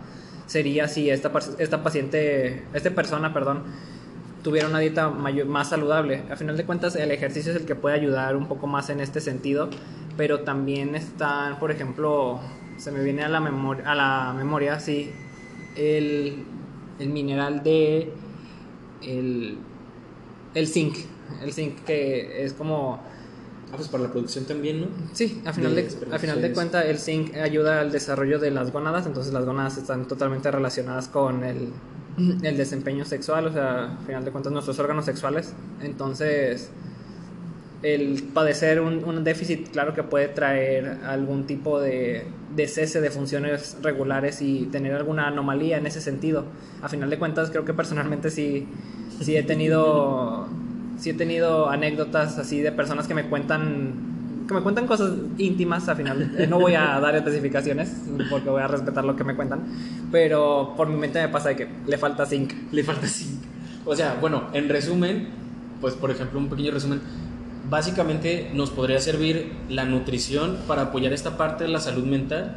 sería 0.50 0.88
si 0.88 1.10
esta, 1.10 1.32
esta 1.60 1.84
paciente, 1.84 2.64
esta 2.74 2.90
persona, 2.90 3.34
perdón, 3.34 3.64
tuviera 4.44 4.68
una 4.68 4.80
dieta 4.80 5.10
mayor, 5.10 5.46
más 5.46 5.70
saludable. 5.70 6.24
A 6.32 6.36
final 6.36 6.58
de 6.58 6.66
cuentas, 6.66 6.96
el 6.96 7.12
ejercicio 7.12 7.52
es 7.52 7.60
el 7.60 7.66
que 7.66 7.76
puede 7.76 7.96
ayudar 7.96 8.36
un 8.36 8.48
poco 8.48 8.66
más 8.66 8.90
en 8.90 9.00
este 9.00 9.22
sentido, 9.22 9.70
pero 10.18 10.42
también 10.42 10.96
están, 10.96 11.60
por 11.60 11.72
ejemplo, 11.72 12.40
se 12.78 12.92
me 12.92 13.04
viene 13.04 13.24
a 13.24 13.30
la 13.30 13.40
memoria, 13.40 13.92
a 13.92 13.96
la 13.96 14.34
memoria 14.36 14.80
sí, 14.80 15.12
el, 15.80 16.44
el 17.00 17.10
mineral 17.10 17.64
de 17.64 18.12
el, 19.02 19.58
el 20.54 20.68
zinc, 20.68 20.98
el 21.42 21.54
zinc 21.54 21.84
que 21.86 22.44
es 22.44 22.54
como 22.54 23.00
Ah, 23.72 23.76
pues 23.76 23.88
para 23.88 24.04
la 24.04 24.12
producción 24.12 24.46
también, 24.46 24.82
¿no? 24.82 24.88
Sí, 25.14 25.42
a 25.46 25.54
final 25.54 25.76
de, 25.76 25.88
a 26.12 26.18
final 26.18 26.42
de 26.42 26.54
cuentas 26.54 26.86
el 26.86 26.98
zinc 26.98 27.36
ayuda 27.36 27.82
al 27.82 27.92
desarrollo 27.92 28.40
de 28.40 28.50
las 28.50 28.72
gónadas, 28.72 29.06
entonces 29.06 29.32
las 29.32 29.46
gónadas 29.46 29.78
están 29.78 30.08
totalmente 30.08 30.50
relacionadas 30.50 31.08
con 31.08 31.44
el, 31.44 31.70
el 32.42 32.58
desempeño 32.58 33.06
sexual, 33.06 33.46
o 33.46 33.54
sea, 33.54 33.94
a 33.94 33.98
final 34.08 34.26
de 34.26 34.32
cuentas 34.32 34.52
nuestros 34.52 34.80
órganos 34.80 35.06
sexuales. 35.06 35.54
Entonces, 35.82 36.72
el 37.82 38.24
padecer 38.34 38.82
un, 38.82 39.04
un 39.06 39.24
déficit, 39.24 39.70
claro 39.70 39.94
que 39.94 40.04
puede 40.04 40.28
traer 40.28 40.98
algún 41.06 41.46
tipo 41.46 41.80
de, 41.80 42.26
de, 42.56 42.68
cese 42.68 43.00
de 43.00 43.10
funciones 43.10 43.78
regulares 43.82 44.42
y 44.42 44.66
tener 44.66 44.94
alguna 44.94 45.28
anomalía 45.28 45.78
en 45.78 45.88
ese 45.88 46.02
sentido. 46.02 46.46
A 46.82 46.90
final 46.90 47.10
de 47.10 47.18
cuentas, 47.18 47.50
creo 47.50 47.66
que 47.66 47.74
personalmente 47.74 48.32
sí, 48.32 48.68
sí 49.22 49.36
he 49.36 49.44
tenido 49.44 50.48
sí 51.00 51.12
he 51.12 51.14
tenido 51.14 51.70
anécdotas 51.70 52.38
así 52.38 52.60
de 52.60 52.72
personas 52.74 53.08
que 53.08 53.14
me 53.14 53.24
cuentan 53.30 54.10
que 54.50 54.54
me 54.54 54.62
cuentan 54.62 54.88
cosas 54.88 55.12
íntimas 55.38 55.88
al 55.88 55.96
final. 55.96 56.36
Eh, 56.38 56.48
no 56.48 56.60
voy 56.60 56.74
a 56.74 57.00
dar 57.00 57.16
especificaciones 57.16 57.94
porque 58.30 58.50
voy 58.50 58.62
a 58.62 58.68
respetar 58.68 59.06
lo 59.06 59.16
que 59.16 59.24
me 59.24 59.36
cuentan, 59.36 59.62
pero 60.12 60.74
por 60.76 60.90
mi 60.90 60.98
mente 60.98 61.22
me 61.22 61.30
pasa 61.30 61.50
de 61.50 61.56
que 61.56 61.68
le 61.86 61.98
falta 61.98 62.26
zinc. 62.26 62.54
Le 62.72 62.84
falta 62.84 63.08
zinc. 63.08 63.42
O 63.86 63.96
sea, 63.96 64.18
bueno, 64.20 64.48
en 64.54 64.68
resumen, 64.68 65.30
pues 65.80 65.94
por 65.94 66.10
ejemplo, 66.10 66.40
un 66.40 66.50
pequeño 66.50 66.72
resumen, 66.72 67.00
básicamente 67.70 68.52
nos 68.54 68.70
podría 68.70 69.00
servir 69.00 69.52
la 69.70 69.86
nutrición 69.86 70.58
para 70.68 70.84
apoyar 70.84 71.14
esta 71.14 71.38
parte 71.38 71.64
de 71.64 71.70
la 71.70 71.80
salud 71.80 72.06
mental, 72.06 72.56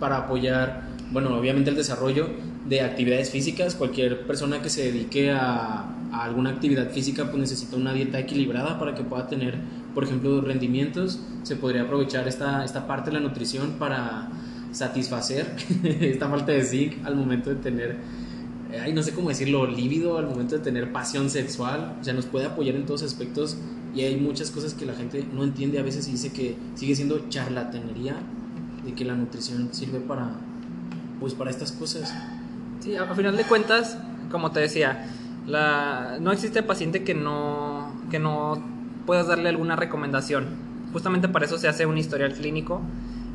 para 0.00 0.18
apoyar, 0.18 0.88
bueno, 1.12 1.36
obviamente 1.36 1.70
el 1.70 1.76
desarrollo 1.76 2.28
de 2.68 2.80
actividades 2.80 3.30
físicas, 3.30 3.74
cualquier 3.74 4.26
persona 4.26 4.62
que 4.62 4.70
se 4.70 4.84
dedique 4.84 5.30
a 5.30 5.84
alguna 6.12 6.50
actividad 6.50 6.90
física, 6.90 7.24
pues 7.24 7.38
necesita 7.38 7.76
una 7.76 7.92
dieta 7.92 8.18
equilibrada 8.18 8.78
para 8.78 8.94
que 8.94 9.02
pueda 9.02 9.26
tener, 9.26 9.58
por 9.94 10.04
ejemplo, 10.04 10.40
rendimientos. 10.40 11.20
Se 11.42 11.56
podría 11.56 11.82
aprovechar 11.82 12.28
esta, 12.28 12.64
esta 12.64 12.86
parte 12.86 13.10
de 13.10 13.14
la 13.14 13.20
nutrición 13.20 13.72
para 13.78 14.28
satisfacer 14.72 15.54
esta 16.00 16.28
falta 16.28 16.52
de 16.52 16.64
zinc 16.64 17.04
al 17.04 17.16
momento 17.16 17.50
de 17.50 17.56
tener, 17.56 17.96
eh, 18.72 18.80
ay, 18.82 18.92
no 18.92 19.02
sé 19.02 19.12
cómo 19.12 19.28
decirlo, 19.28 19.66
lívido, 19.66 20.18
al 20.18 20.26
momento 20.26 20.56
de 20.56 20.62
tener 20.62 20.92
pasión 20.92 21.30
sexual. 21.30 21.96
O 22.00 22.04
sea, 22.04 22.14
nos 22.14 22.26
puede 22.26 22.46
apoyar 22.46 22.76
en 22.76 22.86
todos 22.86 23.02
aspectos 23.02 23.56
y 23.94 24.02
hay 24.02 24.16
muchas 24.16 24.50
cosas 24.50 24.74
que 24.74 24.84
la 24.84 24.94
gente 24.94 25.24
no 25.32 25.44
entiende 25.44 25.78
a 25.78 25.82
veces 25.82 26.08
y 26.08 26.12
dice 26.12 26.32
que 26.32 26.56
sigue 26.74 26.96
siendo 26.96 27.28
charlatanería 27.28 28.16
de 28.84 28.92
que 28.92 29.04
la 29.04 29.14
nutrición 29.14 29.72
sirve 29.72 30.00
para, 30.00 30.32
pues, 31.20 31.34
para 31.34 31.50
estas 31.50 31.72
cosas. 31.72 32.12
Sí, 32.80 32.96
a 32.96 33.06
final 33.14 33.36
de 33.36 33.44
cuentas, 33.44 33.96
como 34.30 34.50
te 34.50 34.60
decía, 34.60 35.06
la, 35.46 36.18
no 36.20 36.32
existe 36.32 36.62
paciente 36.62 37.04
que 37.04 37.14
no, 37.14 37.92
que 38.10 38.18
no 38.18 38.62
puedas 39.06 39.28
darle 39.28 39.48
alguna 39.48 39.76
recomendación. 39.76 40.48
Justamente 40.92 41.28
para 41.28 41.46
eso 41.46 41.56
se 41.58 41.68
hace 41.68 41.86
un 41.86 41.96
historial 41.96 42.34
clínico. 42.34 42.80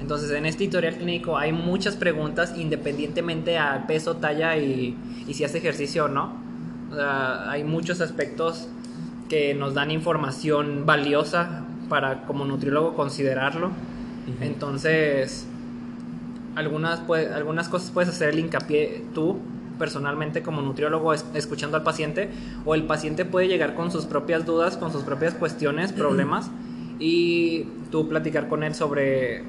Entonces, 0.01 0.31
en 0.31 0.45
este 0.45 0.65
historial 0.65 0.95
clínico 0.95 1.37
hay 1.37 1.51
muchas 1.51 1.95
preguntas 1.95 2.53
independientemente 2.57 3.57
al 3.57 3.85
peso, 3.85 4.17
talla 4.17 4.57
y, 4.57 4.95
y 5.27 5.33
si 5.33 5.43
hace 5.45 5.59
ejercicio 5.59 6.05
o 6.05 6.07
no. 6.09 6.33
O 6.91 6.95
sea, 6.95 7.49
hay 7.49 7.63
muchos 7.63 8.01
aspectos 8.01 8.67
que 9.29 9.53
nos 9.53 9.73
dan 9.73 9.91
información 9.91 10.85
valiosa 10.85 11.63
para 11.87 12.23
como 12.23 12.45
nutriólogo 12.45 12.95
considerarlo. 12.95 13.67
Uh 13.67 13.71
-huh. 13.71 14.45
Entonces, 14.45 15.47
algunas, 16.55 17.01
algunas 17.33 17.69
cosas 17.69 17.91
puedes 17.91 18.09
hacer 18.09 18.29
el 18.29 18.39
hincapié 18.39 19.05
tú 19.13 19.37
personalmente 19.77 20.43
como 20.43 20.61
nutriólogo 20.61 21.13
escuchando 21.13 21.77
al 21.77 21.83
paciente 21.83 22.29
o 22.65 22.75
el 22.75 22.83
paciente 22.83 23.23
puede 23.23 23.47
llegar 23.47 23.75
con 23.75 23.91
sus 23.91 24.05
propias 24.05 24.45
dudas, 24.45 24.75
con 24.75 24.91
sus 24.91 25.03
propias 25.03 25.33
cuestiones, 25.33 25.93
problemas 25.93 26.51
y 26.99 27.63
tú 27.89 28.09
platicar 28.09 28.49
con 28.49 28.63
él 28.63 28.75
sobre 28.75 29.43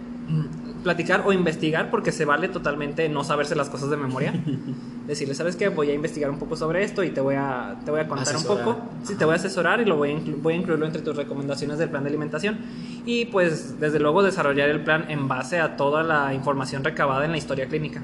platicar 0.82 1.24
o 1.26 1.32
investigar 1.32 1.90
porque 1.90 2.12
se 2.12 2.24
vale 2.24 2.48
totalmente 2.48 3.08
no 3.08 3.24
saberse 3.24 3.54
las 3.54 3.68
cosas 3.70 3.90
de 3.90 3.96
memoria. 3.96 4.32
Decirle, 5.06 5.34
¿sabes 5.34 5.56
qué? 5.56 5.68
Voy 5.68 5.90
a 5.90 5.94
investigar 5.94 6.30
un 6.30 6.38
poco 6.38 6.56
sobre 6.56 6.84
esto 6.84 7.02
y 7.02 7.10
te 7.10 7.20
voy 7.20 7.34
a, 7.34 7.76
te 7.84 7.90
voy 7.90 8.00
a 8.00 8.08
contar 8.08 8.34
asesorar. 8.34 8.66
un 8.66 8.74
poco. 8.74 8.88
Sí, 9.02 9.14
te 9.16 9.24
voy 9.24 9.32
a 9.32 9.36
asesorar 9.36 9.80
y 9.80 9.84
lo 9.84 9.96
voy 9.96 10.12
a, 10.12 10.20
voy 10.40 10.54
a 10.54 10.56
incluirlo 10.56 10.86
entre 10.86 11.02
tus 11.02 11.16
recomendaciones 11.16 11.78
del 11.78 11.90
plan 11.90 12.04
de 12.04 12.10
alimentación. 12.10 12.58
Y 13.04 13.26
pues 13.26 13.80
desde 13.80 13.98
luego 13.98 14.22
desarrollar 14.22 14.68
el 14.68 14.84
plan 14.84 15.06
en 15.10 15.28
base 15.28 15.60
a 15.60 15.76
toda 15.76 16.02
la 16.02 16.32
información 16.34 16.84
recabada 16.84 17.24
en 17.24 17.32
la 17.32 17.38
historia 17.38 17.66
clínica. 17.66 18.00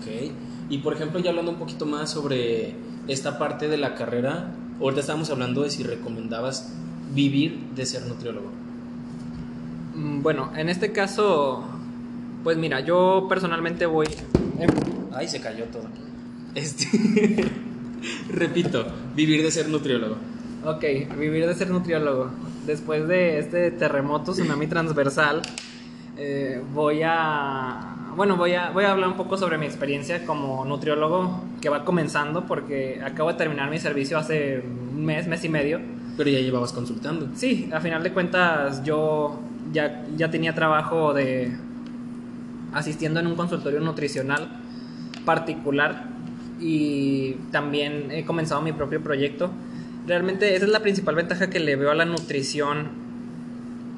Ok. 0.00 0.32
Y 0.68 0.78
por 0.78 0.94
ejemplo, 0.94 1.20
ya 1.20 1.30
hablando 1.30 1.52
un 1.52 1.58
poquito 1.58 1.86
más 1.86 2.10
sobre 2.10 2.74
esta 3.06 3.38
parte 3.38 3.68
de 3.68 3.76
la 3.76 3.94
carrera, 3.94 4.50
ahorita 4.80 5.00
estábamos 5.00 5.30
hablando 5.30 5.62
de 5.62 5.70
si 5.70 5.84
recomendabas 5.84 6.72
vivir 7.14 7.58
de 7.74 7.86
ser 7.86 8.06
nutriólogo. 8.06 8.50
Bueno, 9.94 10.50
en 10.56 10.68
este 10.68 10.92
caso, 10.92 11.64
pues 12.46 12.56
mira, 12.58 12.78
yo 12.78 13.26
personalmente 13.28 13.86
voy... 13.86 14.06
Ay, 15.12 15.26
se 15.26 15.40
cayó 15.40 15.64
todo. 15.64 15.82
Este... 16.54 16.86
Repito, 18.30 18.86
vivir 19.16 19.42
de 19.42 19.50
ser 19.50 19.68
nutriólogo. 19.68 20.14
Ok, 20.64 20.84
vivir 21.18 21.44
de 21.44 21.54
ser 21.56 21.70
nutriólogo. 21.70 22.30
Después 22.64 23.08
de 23.08 23.40
este 23.40 23.72
terremoto, 23.72 24.30
tsunami 24.30 24.68
transversal, 24.68 25.42
eh, 26.16 26.62
voy 26.72 27.00
a 27.04 28.12
bueno, 28.14 28.36
voy 28.36 28.54
a, 28.54 28.70
voy 28.70 28.84
a 28.84 28.92
hablar 28.92 29.08
un 29.08 29.16
poco 29.16 29.36
sobre 29.36 29.58
mi 29.58 29.66
experiencia 29.66 30.24
como 30.24 30.64
nutriólogo 30.64 31.42
que 31.60 31.68
va 31.68 31.84
comenzando 31.84 32.46
porque 32.46 33.02
acabo 33.04 33.32
de 33.32 33.38
terminar 33.38 33.70
mi 33.70 33.80
servicio 33.80 34.18
hace 34.18 34.62
un 34.94 35.04
mes, 35.04 35.26
mes 35.26 35.42
y 35.42 35.48
medio. 35.48 35.80
Pero 36.16 36.30
ya 36.30 36.38
llevabas 36.38 36.72
consultando. 36.72 37.26
Sí, 37.34 37.68
a 37.72 37.80
final 37.80 38.04
de 38.04 38.12
cuentas 38.12 38.84
yo 38.84 39.40
ya, 39.72 40.04
ya 40.16 40.30
tenía 40.30 40.54
trabajo 40.54 41.12
de 41.12 41.65
asistiendo 42.76 43.20
en 43.20 43.26
un 43.26 43.34
consultorio 43.34 43.80
nutricional 43.80 44.48
particular 45.24 46.04
y 46.60 47.32
también 47.50 48.10
he 48.10 48.24
comenzado 48.24 48.62
mi 48.62 48.72
propio 48.72 49.02
proyecto. 49.02 49.50
Realmente 50.06 50.54
esa 50.54 50.66
es 50.66 50.70
la 50.70 50.80
principal 50.80 51.14
ventaja 51.14 51.50
que 51.50 51.60
le 51.60 51.76
veo 51.76 51.90
a 51.90 51.94
la 51.94 52.04
nutrición, 52.04 52.88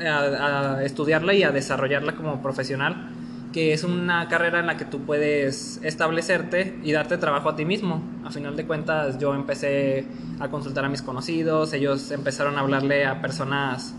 a, 0.00 0.76
a 0.76 0.84
estudiarla 0.84 1.34
y 1.34 1.42
a 1.42 1.50
desarrollarla 1.50 2.14
como 2.14 2.42
profesional 2.42 3.10
que 3.52 3.72
es 3.72 3.84
una 3.84 4.28
carrera 4.28 4.60
en 4.60 4.66
la 4.66 4.76
que 4.76 4.84
tú 4.84 5.00
puedes 5.00 5.80
establecerte 5.82 6.78
y 6.82 6.92
darte 6.92 7.16
trabajo 7.16 7.48
a 7.48 7.56
ti 7.56 7.64
mismo. 7.64 8.02
A 8.24 8.30
final 8.30 8.56
de 8.56 8.66
cuentas 8.66 9.18
yo 9.18 9.34
empecé 9.34 10.06
a 10.38 10.48
consultar 10.48 10.84
a 10.84 10.88
mis 10.88 11.02
conocidos, 11.02 11.72
ellos 11.72 12.10
empezaron 12.10 12.58
a 12.58 12.60
hablarle 12.60 13.06
a 13.06 13.20
personas, 13.22 13.94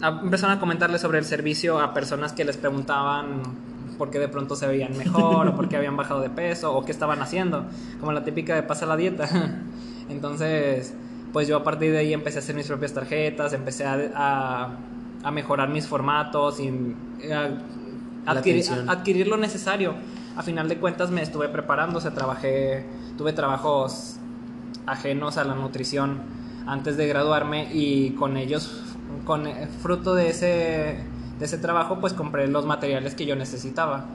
a, 0.00 0.20
empezaron 0.22 0.56
a 0.56 0.60
comentarle 0.60 0.98
sobre 0.98 1.18
el 1.18 1.24
servicio 1.24 1.80
a 1.80 1.94
personas 1.94 2.32
que 2.32 2.44
les 2.44 2.56
preguntaban 2.56 3.42
por 4.02 4.10
qué 4.10 4.18
de 4.18 4.26
pronto 4.26 4.56
se 4.56 4.66
veían 4.66 4.98
mejor, 4.98 5.46
o 5.46 5.54
por 5.54 5.68
qué 5.68 5.76
habían 5.76 5.96
bajado 5.96 6.20
de 6.22 6.28
peso, 6.28 6.74
o 6.74 6.84
qué 6.84 6.90
estaban 6.90 7.22
haciendo, 7.22 7.66
como 8.00 8.10
la 8.10 8.24
típica 8.24 8.56
de 8.56 8.64
pasa 8.64 8.84
la 8.84 8.96
dieta. 8.96 9.28
Entonces, 10.08 10.92
pues 11.32 11.46
yo 11.46 11.56
a 11.56 11.62
partir 11.62 11.92
de 11.92 11.98
ahí 11.98 12.12
empecé 12.12 12.38
a 12.38 12.40
hacer 12.40 12.56
mis 12.56 12.66
propias 12.66 12.94
tarjetas, 12.94 13.52
empecé 13.52 13.84
a, 13.86 14.70
a, 15.22 15.30
mejorar 15.30 15.68
mis 15.68 15.86
formatos 15.86 16.58
y 16.58 16.96
adquirir, 18.26 18.64
adquirir, 18.88 19.28
lo 19.28 19.36
necesario. 19.36 19.94
A 20.36 20.42
final 20.42 20.68
de 20.68 20.78
cuentas 20.78 21.12
me 21.12 21.22
estuve 21.22 21.48
preparando, 21.48 21.98
o 21.98 22.00
sea, 22.00 22.10
trabajé, 22.10 22.84
tuve 23.16 23.32
trabajos 23.32 24.16
ajenos 24.84 25.38
a 25.38 25.44
la 25.44 25.54
nutrición 25.54 26.22
antes 26.66 26.96
de 26.96 27.06
graduarme 27.06 27.72
y 27.72 28.16
con 28.16 28.36
ellos, 28.36 28.82
con 29.24 29.46
fruto 29.80 30.16
de 30.16 30.28
ese, 30.28 30.96
de 31.38 31.44
ese 31.44 31.58
trabajo, 31.58 31.98
pues 32.00 32.12
compré 32.12 32.48
los 32.48 32.66
materiales 32.66 33.14
que 33.14 33.26
yo 33.26 33.36
necesitaba. 33.36 34.06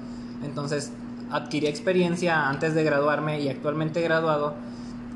Entonces 0.44 0.92
adquirí 1.32 1.68
experiencia 1.68 2.48
antes 2.48 2.74
de 2.74 2.84
graduarme 2.84 3.42
y 3.42 3.50
actualmente 3.50 4.02
graduado 4.02 4.56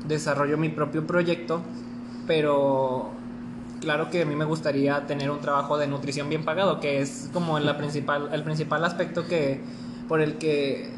desarrollo 0.06 0.58
mi 0.58 0.68
propio 0.68 1.06
proyecto, 1.06 1.62
pero 2.26 3.10
claro 3.80 4.10
que 4.10 4.22
a 4.22 4.24
mí 4.24 4.36
me 4.36 4.44
gustaría 4.44 5.06
tener 5.06 5.30
un 5.30 5.40
trabajo 5.40 5.78
de 5.78 5.86
nutrición 5.86 6.28
bien 6.28 6.44
pagado, 6.44 6.80
que 6.80 7.00
es 7.00 7.30
como 7.32 7.58
la 7.58 7.76
principal, 7.76 8.28
el 8.32 8.42
principal 8.42 8.84
aspecto 8.84 9.26
que, 9.26 9.60
por 10.08 10.20
el 10.20 10.38
que 10.38 10.90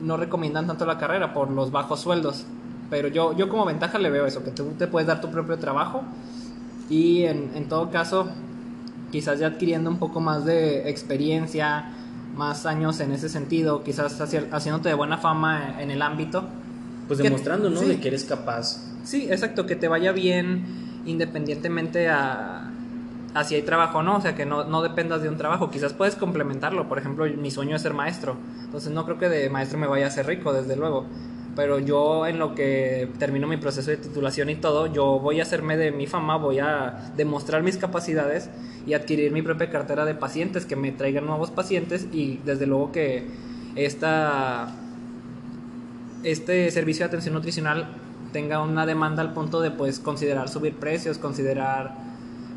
no 0.00 0.16
recomiendan 0.16 0.66
tanto 0.66 0.86
la 0.86 0.98
carrera, 0.98 1.32
por 1.32 1.50
los 1.50 1.70
bajos 1.70 2.00
sueldos. 2.00 2.44
Pero 2.90 3.08
yo, 3.08 3.36
yo 3.36 3.48
como 3.48 3.64
ventaja 3.64 3.98
le 3.98 4.10
veo 4.10 4.26
eso, 4.26 4.44
que 4.44 4.50
tú 4.50 4.72
te 4.78 4.86
puedes 4.86 5.06
dar 5.06 5.20
tu 5.20 5.30
propio 5.30 5.58
trabajo 5.58 6.02
y 6.88 7.24
en, 7.24 7.50
en 7.54 7.68
todo 7.68 7.90
caso, 7.90 8.28
quizás 9.16 9.38
ya 9.38 9.46
adquiriendo 9.46 9.88
un 9.88 9.96
poco 9.96 10.20
más 10.20 10.44
de 10.44 10.90
experiencia, 10.90 11.86
más 12.36 12.66
años 12.66 13.00
en 13.00 13.12
ese 13.12 13.30
sentido, 13.30 13.82
quizás 13.82 14.20
haciéndote 14.20 14.90
de 14.90 14.94
buena 14.94 15.16
fama 15.16 15.80
en 15.80 15.90
el 15.90 16.02
ámbito. 16.02 16.44
Pues 17.06 17.18
demostrando, 17.20 17.70
¿no? 17.70 17.80
De 17.80 17.98
que 17.98 18.08
eres 18.08 18.24
capaz. 18.24 18.78
Sí, 19.04 19.28
exacto, 19.30 19.64
que 19.64 19.74
te 19.74 19.88
vaya 19.88 20.12
bien 20.12 20.66
independientemente 21.06 22.10
a, 22.10 22.70
a 23.32 23.44
si 23.44 23.54
hay 23.54 23.62
trabajo 23.62 24.00
o 24.00 24.02
no, 24.02 24.16
o 24.16 24.20
sea, 24.20 24.34
que 24.34 24.44
no, 24.44 24.64
no 24.64 24.82
dependas 24.82 25.22
de 25.22 25.30
un 25.30 25.38
trabajo, 25.38 25.70
quizás 25.70 25.94
puedes 25.94 26.14
complementarlo, 26.14 26.86
por 26.86 26.98
ejemplo, 26.98 27.24
mi 27.24 27.50
sueño 27.50 27.74
es 27.74 27.80
ser 27.80 27.94
maestro, 27.94 28.36
entonces 28.64 28.92
no 28.92 29.06
creo 29.06 29.16
que 29.18 29.30
de 29.30 29.48
maestro 29.48 29.78
me 29.78 29.86
vaya 29.86 30.08
a 30.08 30.10
ser 30.10 30.26
rico, 30.26 30.52
desde 30.52 30.76
luego, 30.76 31.06
pero 31.56 31.78
yo 31.78 32.26
en 32.26 32.38
lo 32.38 32.54
que 32.54 33.08
termino 33.18 33.48
mi 33.48 33.56
proceso 33.56 33.90
de 33.90 33.96
titulación 33.96 34.50
y 34.50 34.56
todo, 34.56 34.92
yo 34.92 35.18
voy 35.18 35.40
a 35.40 35.42
hacerme 35.42 35.78
de 35.78 35.90
mi 35.90 36.06
fama, 36.06 36.36
voy 36.36 36.58
a 36.58 37.10
demostrar 37.16 37.62
mis 37.62 37.78
capacidades 37.78 38.50
y 38.86 38.92
adquirir 38.92 39.32
mi 39.32 39.40
propia 39.40 39.70
cartera 39.70 40.04
de 40.04 40.14
pacientes, 40.14 40.66
que 40.66 40.76
me 40.76 40.92
traigan 40.92 41.24
nuevos 41.24 41.50
pacientes 41.50 42.08
y 42.12 42.40
desde 42.44 42.66
luego 42.66 42.92
que 42.92 43.26
esta, 43.74 44.68
este 46.22 46.70
servicio 46.70 47.04
de 47.04 47.08
atención 47.08 47.34
nutricional 47.34 47.88
tenga 48.32 48.60
una 48.60 48.84
demanda 48.84 49.22
al 49.22 49.32
punto 49.32 49.62
de 49.62 49.70
pues 49.70 49.98
considerar 49.98 50.50
subir 50.50 50.74
precios, 50.74 51.16
considerar 51.16 51.94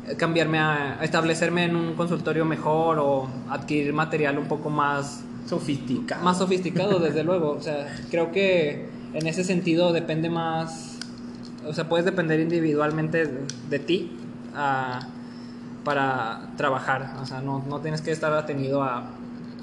eh, 0.08 0.16
cambiarme 0.16 0.58
a 0.58 0.98
establecerme 1.02 1.64
en 1.64 1.74
un 1.74 1.94
consultorio 1.94 2.44
mejor 2.44 2.98
o 2.98 3.30
adquirir 3.48 3.94
material 3.94 4.38
un 4.38 4.46
poco 4.46 4.68
más 4.68 5.24
Sofisticado. 5.50 6.22
Más 6.22 6.38
sofisticado, 6.38 7.00
desde 7.00 7.24
luego. 7.24 7.50
O 7.50 7.60
sea, 7.60 7.86
creo 8.08 8.30
que 8.30 8.86
en 9.14 9.26
ese 9.26 9.44
sentido 9.44 9.92
depende 9.92 10.30
más. 10.30 10.98
O 11.66 11.74
sea, 11.74 11.88
puedes 11.88 12.06
depender 12.06 12.40
individualmente 12.40 13.28
de, 13.68 13.78
ti 13.78 14.16
para 15.84 16.50
trabajar. 16.56 17.16
O 17.20 17.26
sea, 17.26 17.40
no, 17.40 17.64
no 17.68 17.80
tienes 17.80 18.00
que 18.00 18.10
estar 18.10 18.32
atenido 18.32 18.82
a, 18.82 19.10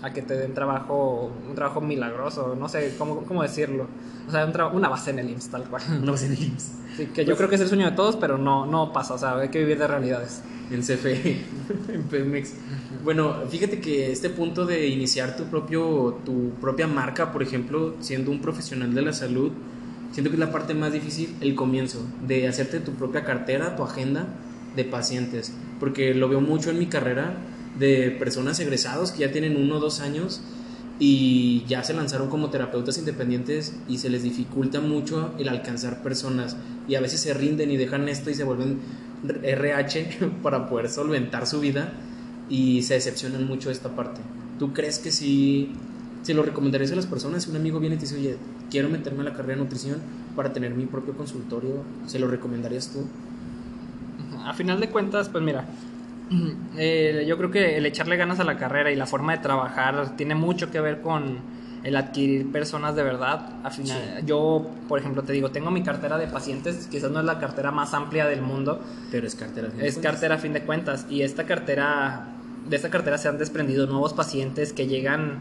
a 0.02 0.14
que 0.14 0.22
te 0.22 0.36
den 0.36 0.54
trabajo, 0.54 1.32
un 1.48 1.56
trabajo 1.56 1.82
milagroso, 1.82 2.56
no 2.56 2.70
sé 2.70 2.96
cómo, 2.98 3.24
cómo 3.24 3.44
decirlo. 3.44 3.88
O 4.28 4.32
sea, 4.32 4.46
una 4.74 4.90
base 4.90 5.12
en 5.12 5.20
el 5.20 5.30
IMSS, 5.30 5.50
tal 5.50 5.64
cual. 5.64 5.82
Una 6.02 6.12
base 6.12 6.26
en 6.26 6.34
el 6.34 6.44
IMSS. 6.44 6.72
Sí, 6.98 7.06
que 7.08 7.24
yo 7.24 7.28
pues 7.28 7.38
creo 7.38 7.50
que 7.50 7.56
es 7.56 7.62
el 7.62 7.68
sueño 7.68 7.90
de 7.90 7.96
todos, 7.96 8.16
pero 8.18 8.38
no, 8.38 8.66
no 8.66 8.92
pasa, 8.92 9.14
o 9.14 9.18
sea, 9.18 9.38
hay 9.38 9.50
que 9.50 9.60
vivir 9.60 9.78
de 9.78 9.88
realidades. 9.88 10.42
En 10.70 10.82
CFE, 10.82 11.46
en 11.88 12.04
Pemex. 12.04 12.54
Bueno, 13.04 13.36
fíjate 13.50 13.80
que 13.80 14.12
este 14.12 14.30
punto 14.30 14.66
de 14.66 14.88
iniciar 14.88 15.38
tu, 15.38 15.46
propio, 15.46 16.20
tu 16.26 16.52
propia 16.60 16.88
marca, 16.88 17.32
por 17.32 17.42
ejemplo, 17.42 17.96
siendo 18.02 18.32
un 18.32 18.42
profesional 18.42 18.94
de 18.94 19.02
la 19.02 19.14
salud, 19.14 19.52
siento 20.12 20.30
que 20.30 20.36
es 20.36 20.40
la 20.40 20.52
parte 20.52 20.74
más 20.74 20.92
difícil, 20.92 21.36
el 21.40 21.56
comienzo, 21.56 22.06
de 22.22 22.48
hacerte 22.50 22.82
tu 22.82 22.94
propia 22.96 23.24
cartera, 23.24 23.78
tu 23.78 23.84
agenda 23.84 24.28
de 24.76 24.84
pacientes, 24.84 25.54
porque 25.80 26.14
lo 26.14 26.28
veo 26.28 26.42
mucho 26.42 26.70
en 26.70 26.80
mi 26.80 26.88
carrera 26.88 27.38
de 27.80 28.12
personas 28.12 28.60
egresados 28.60 29.12
que 29.12 29.20
ya 29.20 29.32
tienen 29.32 29.58
uno 29.58 29.78
o 29.78 29.80
dos 29.80 30.00
años 30.00 30.42
y 31.00 31.64
ya 31.68 31.84
se 31.84 31.94
lanzaron 31.94 32.30
como 32.30 32.50
terapeutas 32.50 32.98
independientes 32.98 33.76
y 33.88 34.00
se 34.00 34.10
les 34.10 34.24
dificulta 34.24 34.82
mucho 34.82 35.32
el 35.38 35.50
alcanzar 35.50 36.02
personas 36.02 36.58
y 36.88 36.96
a 36.96 37.02
veces 37.02 37.22
se 37.22 37.34
rinden 37.34 37.70
y 37.70 37.78
dejan 37.78 38.10
esto 38.10 38.30
y 38.30 38.34
se 38.34 38.44
vuelven 38.44 38.80
RH 39.44 40.32
para 40.44 40.68
poder 40.68 40.90
solventar 40.90 41.46
su 41.46 41.60
vida 41.60 41.94
y 42.50 42.82
se 42.82 42.96
decepcionan 42.96 43.46
mucho 43.46 43.70
de 43.70 43.74
esta 43.74 43.90
parte. 43.90 44.22
¿Tú 44.58 44.74
crees 44.74 45.00
que 45.00 45.12
si, 45.12 45.74
si 46.24 46.34
lo 46.34 46.44
recomendarías 46.44 46.92
a 46.92 46.96
las 46.96 47.06
personas? 47.06 47.44
Si 47.44 47.52
un 47.52 47.58
amigo 47.58 47.80
viene 47.80 47.96
y 47.96 48.00
te 48.00 48.06
dice, 48.06 48.16
oye, 48.16 48.38
quiero 48.72 48.90
meterme 48.90 49.22
a 49.22 49.26
la 49.26 49.34
carrera 49.34 49.56
de 49.56 49.64
nutrición 49.64 49.98
para 50.36 50.54
tener 50.54 50.74
mi 50.74 50.86
propio 50.86 51.16
consultorio, 51.16 51.84
¿se 52.08 52.18
lo 52.18 52.28
recomendarías 52.28 52.90
tú? 52.90 53.06
A 54.46 54.54
final 54.54 54.80
de 54.80 54.90
cuentas, 54.90 55.30
pues 55.30 55.44
mira, 55.44 55.68
eh, 56.78 57.26
yo 57.28 57.38
creo 57.38 57.52
que 57.52 57.78
el 57.78 57.86
echarle 57.86 58.18
ganas 58.18 58.40
a 58.40 58.44
la 58.44 58.58
carrera 58.58 58.92
y 58.92 58.96
la 58.96 59.06
forma 59.06 59.34
de 59.36 59.40
trabajar 59.40 60.16
tiene 60.16 60.36
mucho 60.36 60.72
que 60.72 60.80
ver 60.82 61.02
con 61.02 61.58
el 61.84 61.96
adquirir 61.96 62.52
personas 62.52 62.96
de 62.96 63.04
verdad. 63.04 63.50
Al 63.64 63.72
final, 63.72 64.26
Yo, 64.26 64.70
por 64.88 65.00
ejemplo, 65.00 65.24
te 65.24 65.34
digo, 65.34 65.52
tengo 65.52 65.72
mi 65.72 65.84
cartera 65.84 66.18
de 66.18 66.28
pacientes, 66.28 66.88
quizás 66.92 67.12
no 67.12 67.20
es 67.20 67.26
la 67.26 67.40
cartera 67.40 67.72
más 67.72 67.94
amplia 67.94 68.28
del 68.28 68.42
mundo. 68.42 68.82
Pero 69.12 69.26
es 69.26 69.36
cartera. 69.36 69.70
es 69.80 69.98
cartera 69.98 70.36
a 70.36 70.38
fin 70.38 70.54
de 70.54 70.62
cuentas. 70.62 71.06
Y 71.10 71.22
esta 71.22 71.46
cartera, 71.46 72.28
de 72.68 72.76
esta 72.76 72.90
cartera 72.90 73.18
se 73.18 73.30
han 73.30 73.38
desprendido 73.38 73.88
nuevos 73.88 74.14
pacientes 74.14 74.74
que 74.74 74.88
llegan, 74.88 75.40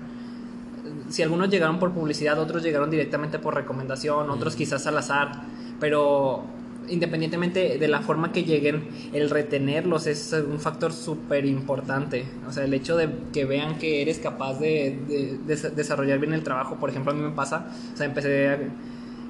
si 1.09 1.23
algunos 1.23 1.49
llegaron 1.51 1.79
por 1.79 1.93
publicidad, 1.93 2.39
otros 2.39 2.63
llegaron 2.63 2.91
directamente 2.91 3.39
por 3.39 3.55
recomendación, 3.55 4.31
otros 4.31 4.55
quizás 4.55 4.87
al 4.87 4.99
azar. 4.99 5.43
Pero 5.81 6.45
independientemente 6.89 7.79
de 7.79 7.89
la 7.89 8.01
forma 8.01 8.33
que 8.33 8.45
lleguen, 8.45 8.89
el 9.13 9.31
retenerlos 9.31 10.07
es 10.07 10.33
un 10.33 10.61
factor 10.61 10.93
súper 10.93 11.45
importante. 11.47 12.25
O 12.49 12.53
sea, 12.53 12.65
el 12.65 12.75
hecho 12.75 12.97
de 12.97 13.09
que 13.33 13.45
vean 13.45 13.79
que 13.79 14.03
eres 14.03 14.19
capaz 14.19 14.59
de, 14.59 15.39
desarrollar 15.75 16.19
bien 16.19 16.33
el 16.33 16.43
trabajo, 16.43 16.77
por 16.77 16.91
ejemplo, 16.91 17.13
a 17.13 17.15
mí 17.15 17.23
me 17.23 17.31
pasa, 17.31 17.69
o 17.93 17.97
sea, 17.97 18.07
empecé 18.07 18.49
a, 18.49 18.59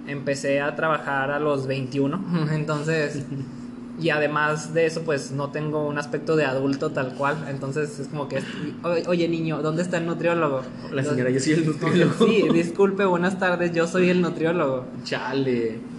empecé 0.07 0.61
a 0.61 0.75
trabajar 0.77 1.31
a 1.31 1.40
los 1.40 1.66
21, 1.66 2.49
entonces... 2.53 3.25
Y 3.99 4.11
además 4.11 4.75
de 4.75 4.85
eso, 4.85 5.03
pues 5.05 5.31
no 5.31 5.51
tengo 5.51 5.87
un 5.87 5.99
aspecto 5.99 6.37
de 6.37 6.45
adulto 6.45 6.90
tal 6.90 7.14
cual. 7.14 7.47
Entonces 7.49 7.99
es 7.99 8.09
como 8.09 8.29
que, 8.29 8.42
oye 9.07 9.27
niño, 9.27 9.62
¿dónde 9.62 9.83
está 9.83 9.97
el 9.97 10.05
nutriólogo? 10.05 10.61
La 10.92 11.03
señora, 11.03 11.31
yo 11.31 11.40
soy 11.40 11.55
el 11.55 11.66
nutriólogo. 11.81 12.27
Sí, 12.27 12.45
disculpe, 12.53 13.07
buenas 13.07 13.38
tardes, 13.38 13.73
yo 13.73 13.87
soy 13.87 14.11
el 14.11 14.21
nutriólogo. 14.21 14.85
Chale. 15.05 15.95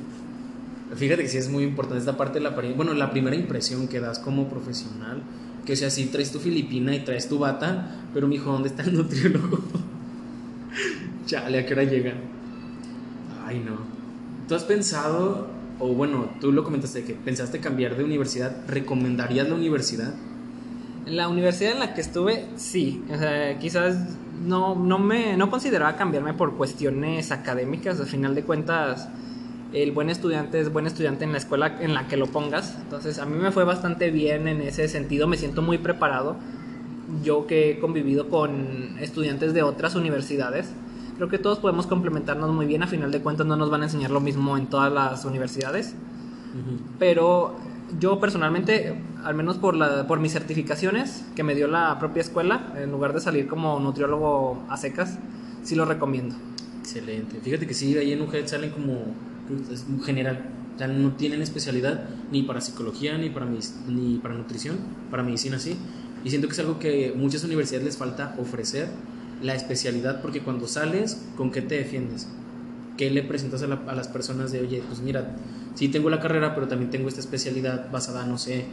Fíjate 0.95 1.23
que 1.23 1.28
sí 1.28 1.38
es 1.38 1.50
muy 1.50 1.63
importante 1.63 2.00
esta 2.00 2.15
parte 2.15 2.39
de 2.39 2.43
la 2.43 2.52
bueno, 2.76 2.93
la 2.93 3.12
primera 3.12 3.36
impresión 3.36 3.88
que 3.88 4.00
das 4.00 4.19
como 4.19 4.47
profesional, 4.47 5.21
que 5.65 5.76
sea, 5.76 5.89
si 5.89 6.06
traes 6.06 6.32
tu 6.32 6.39
filipina 6.39 6.95
y 6.95 7.02
traes 7.02 7.28
tu 7.28 7.39
bata, 7.39 8.04
pero 8.13 8.28
mijo, 8.28 8.52
¿dónde 8.52 8.69
está 8.69 8.84
el 8.84 8.93
nutriólogo? 8.97 9.60
Chale, 11.26 11.60
¿a 11.60 11.65
qué 11.65 11.73
hora 11.73 11.84
llega? 11.84 12.13
Ay, 13.45 13.60
no. 13.60 13.76
¿Tú 14.47 14.56
has 14.56 14.63
pensado, 14.63 15.47
o 15.80 15.89
bueno, 15.89 16.30
tú 16.39 16.54
lo 16.54 16.63
comentaste, 16.63 17.04
que 17.04 17.13
pensaste 17.13 17.60
cambiar 17.60 17.97
de 17.97 18.06
universidad, 18.06 18.56
¿recomendarías 18.69 19.50
la 19.50 19.56
universidad? 19.56 20.13
La 21.06 21.28
universidad 21.28 21.73
en 21.73 21.80
la 21.80 21.93
que 21.93 22.02
estuve, 22.02 22.45
sí. 22.56 23.04
O 23.13 23.17
sea, 23.17 23.60
quizás 23.60 23.97
no, 24.45 24.76
no 24.76 25.00
me 25.00 25.36
no 25.36 25.50
consideraba 25.50 25.97
cambiarme 25.97 26.34
por 26.34 26.56
cuestiones 26.56 27.32
académicas, 27.32 28.00
al 28.00 28.08
final 28.08 28.36
de 28.36 28.43
cuentas 28.43 29.10
el 29.73 29.91
buen 29.91 30.10
estudiante 30.10 30.60
es 30.60 30.71
buen 30.71 30.88
estudiante 30.88 31.25
en 31.25 31.32
la 31.32 31.38
escuela 31.38 31.77
en 31.82 31.93
la 31.93 32.08
que 32.08 32.17
lo 32.17 32.27
pongas. 32.27 32.77
Entonces 32.82 33.19
a 33.19 33.25
mí 33.25 33.38
me 33.38 33.51
fue 33.51 33.63
bastante 33.63 34.12
bien 34.12 34.47
en 34.47 34.62
ese 34.62 34.88
sentido, 34.88 35.27
me 35.27 35.38
siento 35.38 35.62
muy 35.62 35.77
preparado. 35.77 36.36
Yo 37.23 37.47
que 37.47 37.71
he 37.71 37.80
convivido 37.80 38.30
con 38.30 38.97
estudiantes 38.99 39.53
de 39.53 39.63
otras 39.63 39.95
universidades, 39.95 40.69
creo 41.15 41.30
que 41.30 41.38
todos 41.38 41.60
podemos 41.60 41.88
complementarnos 41.88 42.51
muy 42.51 42.65
bien. 42.65 42.84
A 42.84 42.88
final 42.88 43.12
de 43.12 43.21
cuentas 43.21 43.47
no 43.47 43.56
nos 43.56 43.69
van 43.69 43.82
a 43.82 43.86
enseñar 43.86 44.12
lo 44.12 44.19
mismo 44.19 44.58
en 44.58 44.67
todas 44.67 44.91
las 44.91 45.25
universidades. 45.25 45.95
Pero 46.97 47.56
yo 47.99 48.19
personalmente, 48.19 48.95
al 49.23 49.36
menos 49.36 49.58
por, 49.58 49.75
la, 49.75 50.08
por 50.08 50.19
mis 50.19 50.34
certificaciones 50.34 51.23
que 51.36 51.43
me 51.43 51.56
dio 51.56 51.67
la 51.67 51.99
propia 51.99 52.21
escuela, 52.21 52.73
en 52.75 52.91
lugar 52.91 53.13
de 53.13 53.19
salir 53.19 53.47
como 53.47 53.80
nutriólogo 53.80 54.63
a 54.69 54.77
secas, 54.77 55.19
sí 55.63 55.75
lo 55.75 55.86
recomiendo. 55.86 56.36
Excelente. 56.80 57.39
Fíjate 57.41 57.67
que 57.67 57.73
sí, 57.73 57.95
ahí 57.97 58.12
en 58.13 58.21
UGED 58.21 58.47
salen 58.47 58.71
como 58.71 59.13
es 59.71 59.86
general. 60.05 60.49
O 60.75 60.77
sea, 60.77 60.88
no 60.88 61.13
tienen 61.13 61.41
especialidad 61.41 62.05
ni 62.31 62.43
para 62.43 62.62
psicología, 62.62 63.17
ni 63.17 63.29
para, 63.29 63.47
ni 63.88 64.17
para 64.21 64.36
nutrición, 64.36 64.77
para 65.10 65.23
medicina 65.23 65.57
sí. 65.60 65.75
Y 66.23 66.29
siento 66.29 66.47
que 66.47 66.53
es 66.53 66.60
algo 66.60 66.79
que 66.79 67.13
muchas 67.15 67.43
universidades 67.43 67.86
les 67.86 67.97
falta 67.97 68.36
ofrecer 68.39 68.88
la 69.41 69.55
especialidad, 69.55 70.21
porque 70.21 70.41
cuando 70.41 70.67
sales, 70.67 71.21
¿con 71.36 71.51
qué 71.51 71.62
te 71.62 71.75
defiendes? 71.75 72.27
¿Qué 72.97 73.10
le 73.12 73.21
presentas 73.23 73.62
a, 73.63 73.67
la- 73.67 73.81
a 73.88 73.95
las 73.95 74.07
personas 74.07 74.51
de, 74.51 74.62
oye, 74.62 74.83
pues 74.88 74.99
mira, 75.01 75.36
sí 75.75 75.89
tengo 75.89 76.10
la 76.10 76.19
carrera, 76.19 76.55
pero 76.55 76.67
también 76.67 76.89
tengo 76.89 77.07
esta 77.07 77.19
especialidad 77.21 77.91
basada, 77.91 78.25
no 78.25 78.38
sé, 78.39 78.65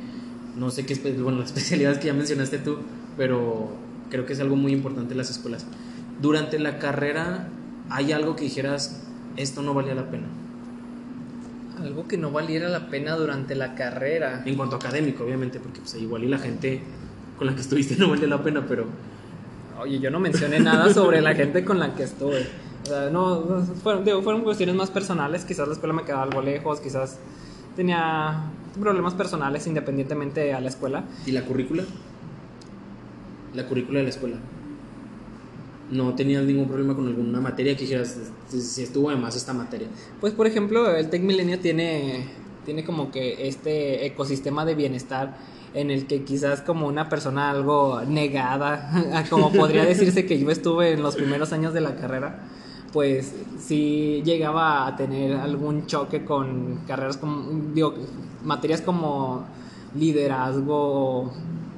no 0.57 0.71
sé 0.71 0.87
qué, 0.87 0.95
bueno, 1.23 1.39
las 1.41 1.49
especialidades 1.49 1.99
que 1.99 2.07
ya 2.07 2.15
mencionaste 2.15 2.59
tú, 2.59 2.79
pero 3.17 3.73
creo 4.11 4.25
que 4.27 4.33
es 4.33 4.41
algo 4.41 4.57
muy 4.57 4.73
importante 4.73 5.13
en 5.13 5.19
las 5.19 5.31
escuelas. 5.31 5.67
Durante 6.23 6.59
la 6.59 6.79
carrera, 6.79 7.49
¿hay 7.91 8.13
algo 8.13 8.37
que 8.37 8.45
dijeras, 8.45 9.03
esto 9.37 9.63
no 9.63 9.75
valía 9.75 9.95
la 9.95 10.11
pena? 10.11 10.27
Algo 11.81 12.07
que 12.07 12.17
no 12.17 12.31
valiera 12.31 12.69
la 12.69 12.89
pena 12.89 13.17
durante 13.17 13.55
la 13.55 13.75
carrera. 13.75 14.43
En 14.45 14.57
cuanto 14.57 14.77
a 14.77 14.79
académico, 14.79 15.25
obviamente, 15.25 15.59
porque 15.61 15.81
pues, 15.81 15.95
igual 15.95 16.25
y 16.25 16.29
la 16.29 16.39
gente 16.39 16.81
con 17.37 17.47
la 17.47 17.55
que 17.55 17.61
estuviste 17.61 17.97
no 17.99 18.11
valía 18.11 18.29
la 18.29 18.43
pena, 18.43 18.65
pero 18.67 18.87
Oye, 19.81 19.99
yo 19.99 20.11
no 20.11 20.21
mencioné 20.21 20.61
nada 20.61 20.93
sobre 20.93 21.21
la 21.21 21.35
gente 21.35 21.65
con 21.65 21.79
la 21.79 21.95
que 21.95 22.05
estuve. 22.05 22.47
O 22.85 22.87
sea, 22.87 23.11
no, 23.11 23.41
no, 23.41 23.63
fueron, 23.63 24.05
digo, 24.05 24.23
fueron 24.23 24.43
cuestiones 24.43 24.75
más 24.75 24.91
personales. 24.91 25.45
Quizás 25.45 25.67
la 25.67 25.75
escuela 25.75 25.95
me 25.95 26.05
quedaba 26.05 26.23
algo 26.23 26.43
lejos, 26.43 26.81
quizás 26.81 27.19
tenía 27.75 28.51
problemas 28.81 29.15
personales 29.15 29.67
independientemente 29.67 30.53
a 30.55 30.61
la 30.61 30.69
escuela. 30.69 31.05
¿Y 31.27 31.33
la 31.33 31.43
currícula? 31.43 31.85
La 33.55 33.67
currícula 33.67 33.99
de 33.99 34.05
la 34.05 34.11
escuela. 34.11 34.37
¿No 35.91 36.15
tenías 36.15 36.45
ningún 36.45 36.67
problema 36.67 36.95
con 36.95 37.07
alguna 37.07 37.41
materia 37.41 37.77
que 37.77 37.83
dijeras, 37.83 38.17
si 38.49 38.83
estuvo 38.83 39.11
de 39.11 39.17
más 39.17 39.37
esta 39.37 39.53
materia? 39.53 39.89
Pues, 40.21 40.33
por 40.33 40.47
ejemplo, 40.47 40.95
el 40.95 41.11
Tech 41.11 41.23
Milenio 41.23 41.59
tiene, 41.61 42.25
tiene 42.65 42.85
como 42.85 43.11
que 43.11 43.49
este 43.49 44.07
ecosistema 44.07 44.65
de 44.65 44.75
bienestar 44.75 45.37
en 45.75 45.91
el 45.91 46.07
que 46.07 46.25
quizás 46.25 46.63
como 46.63 46.87
una 46.87 47.09
persona 47.09 47.51
algo 47.51 48.01
negada, 48.03 49.25
como 49.31 49.53
podría 49.53 49.85
decirse 49.87 50.25
que 50.25 50.39
yo 50.39 50.51
estuve 50.51 50.93
en 50.93 51.03
los 51.03 51.17
primeros 51.17 51.53
años 51.53 51.75
de 51.75 51.81
la 51.81 51.97
carrera, 51.97 52.45
pues 52.93 53.35
sí 53.59 54.23
llegaba 54.25 54.87
a 54.87 54.97
tener 54.97 55.37
algún 55.37 55.87
choque 55.87 56.25
con 56.25 56.81
carreras 56.87 57.17
como, 57.17 57.51
digo, 57.75 57.95
materias 58.45 58.81
como 58.81 59.45
liderazgo, 59.97 61.33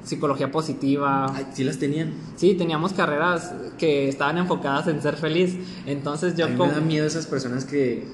psicología 0.07 0.51
positiva. 0.51 1.31
Ay, 1.35 1.47
sí 1.53 1.63
las 1.63 1.77
tenían. 1.77 2.13
Sí, 2.35 2.55
teníamos 2.55 2.93
carreras 2.93 3.53
que 3.77 4.07
estaban 4.07 4.37
enfocadas 4.37 4.87
en 4.87 5.01
ser 5.01 5.15
feliz. 5.15 5.57
Entonces 5.85 6.35
yo 6.35 6.45
a 6.45 6.49
mí 6.49 6.55
como... 6.55 6.71
me 6.71 6.79
da 6.79 6.85
miedo 6.85 7.05
esas 7.05 7.27
personas 7.27 7.65
que, 7.65 8.05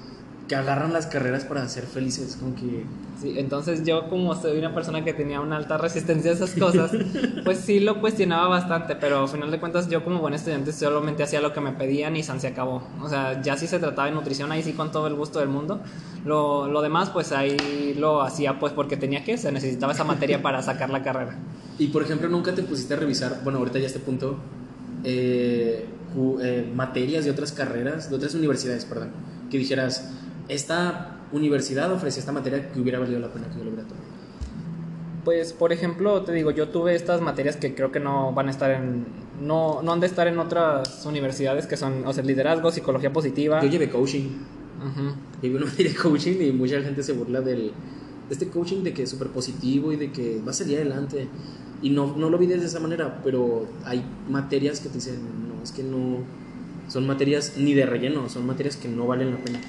que 0.48 0.56
agarran 0.56 0.92
las 0.92 1.08
carreras 1.08 1.46
para 1.46 1.68
ser 1.70 1.86
felices, 1.86 2.38
como 2.40 2.56
que... 2.56 2.86
Sí, 3.22 3.36
entonces 3.38 3.86
yo 3.86 4.10
como 4.10 4.36
soy 4.36 4.58
una 4.58 4.74
persona 4.74 5.04
que 5.06 5.14
tenía 5.14 5.40
una 5.40 5.56
alta 5.56 5.78
resistencia 5.78 6.32
a 6.32 6.34
esas 6.34 6.52
cosas, 6.52 6.92
pues 7.46 7.60
sí 7.60 7.80
lo 7.80 8.02
cuestionaba 8.02 8.48
bastante, 8.48 8.96
pero 8.96 9.22
al 9.22 9.30
final 9.30 9.52
de 9.52 9.60
cuentas 9.60 9.90
yo 9.90 10.04
como 10.04 10.20
buen 10.20 10.34
estudiante 10.34 10.74
solamente 10.74 11.24
hacía 11.24 11.40
lo 11.40 11.54
que 11.54 11.62
me 11.62 11.72
pedían 11.72 12.18
y 12.18 12.24
san 12.24 12.42
se 12.42 12.48
acabó. 12.48 12.84
O 13.02 13.08
sea, 13.08 13.42
ya 13.42 13.56
si 13.56 13.68
se 13.68 13.80
trataba 13.80 14.10
de 14.10 14.14
nutrición, 14.14 14.52
ahí 14.52 14.62
sí 14.64 14.74
con 14.74 14.92
todo 14.92 15.08
el 15.08 15.14
gusto 15.14 15.40
del 15.40 15.48
mundo. 15.48 15.82
Lo, 16.26 16.68
lo 16.68 16.82
demás 16.82 17.10
pues 17.10 17.32
ahí 17.32 17.96
lo 17.98 18.22
hacía 18.22 18.60
pues 18.60 18.74
porque 18.74 18.98
tenía 18.98 19.24
que, 19.24 19.38
se 19.38 19.52
necesitaba 19.52 19.94
esa 19.94 20.04
materia 20.04 20.42
para 20.42 20.62
sacar 20.62 20.90
la 20.90 21.02
carrera. 21.04 21.38
Y 21.80 21.88
por 21.88 22.04
ejemplo, 22.04 22.28
nunca 22.30 22.54
te 22.54 22.64
pusiste 22.64 22.94
a 22.94 22.98
revisar, 22.98 23.42
bueno, 23.44 23.60
ahorita 23.60 23.80
ya 23.80 23.88
este 23.88 24.00
punto, 24.00 24.38
eh, 25.04 25.86
eh, 26.42 26.72
materias 26.76 27.26
de 27.26 27.32
otras 27.32 27.52
carreras, 27.52 28.10
de 28.10 28.16
otras 28.16 28.36
universidades, 28.36 28.86
perdón, 28.86 29.10
que 29.50 29.58
dijeras, 29.58 30.12
esta 30.48 31.18
universidad 31.32 31.92
ofrecía 31.92 32.20
esta 32.20 32.32
materia 32.32 32.72
que 32.72 32.80
hubiera 32.80 33.00
valido 33.00 33.20
la 33.20 33.30
pena 33.32 33.48
que 33.48 33.58
yo 33.58 33.64
lo 33.64 33.72
hubiera 33.72 33.88
tomado. 33.88 34.04
Pues, 35.24 35.54
por 35.54 35.72
ejemplo, 35.72 36.22
te 36.24 36.34
digo, 36.34 36.52
yo 36.52 36.68
tuve 36.70 36.96
estas 36.96 37.22
materias 37.22 37.56
que 37.56 37.74
creo 37.74 37.92
que 37.92 38.00
no 38.00 38.34
van 38.34 38.48
a 38.48 38.52
estar 38.52 38.72
en. 38.72 39.06
No, 39.42 39.82
no 39.82 39.94
han 39.94 40.00
de 40.00 40.08
estar 40.08 40.28
en 40.28 40.38
otras 40.38 41.06
universidades 41.06 41.66
que 41.66 41.78
son, 41.78 42.06
o 42.06 42.14
sea, 42.14 42.24
liderazgo, 42.24 42.72
psicología 42.72 43.12
positiva. 43.12 43.62
Yo 43.62 43.70
llevé 43.70 43.90
coaching, 43.90 44.26
Ujú. 44.80 45.16
llevé 45.42 45.56
una 45.58 45.66
materia 45.66 45.92
de 45.92 45.98
coaching 45.98 46.42
y 46.42 46.52
mucha 46.52 46.82
gente 46.82 47.04
se 47.04 47.14
burla 47.14 47.42
del, 47.42 47.68
de 47.68 48.32
este 48.32 48.50
coaching 48.50 48.84
de 48.84 48.94
que 48.94 49.04
es 49.04 49.10
súper 49.10 49.30
positivo 49.30 49.92
y 49.94 49.96
de 49.96 50.12
que 50.12 50.42
va 50.46 50.52
a 50.52 50.54
salir 50.54 50.78
adelante. 50.78 51.28
Y 51.82 51.90
no, 51.90 52.16
no 52.18 52.30
lo 52.30 52.38
vi 52.38 52.48
de 52.48 52.56
esa 52.56 52.80
manera, 52.80 53.22
pero 53.24 53.66
hay 53.86 54.04
materias 54.30 54.80
que 54.82 54.90
te 54.90 54.96
dicen, 54.96 55.16
no, 55.48 55.64
es 55.64 55.72
que 55.72 55.84
no, 55.84 56.20
son 56.94 57.08
materias 57.08 57.54
ni 57.58 57.74
de 57.74 57.88
relleno, 57.88 58.30
son 58.30 58.46
materias 58.46 58.78
que 58.78 58.88
no 58.88 59.08
valen 59.08 59.32
la 59.32 59.38
pena. 59.38 59.60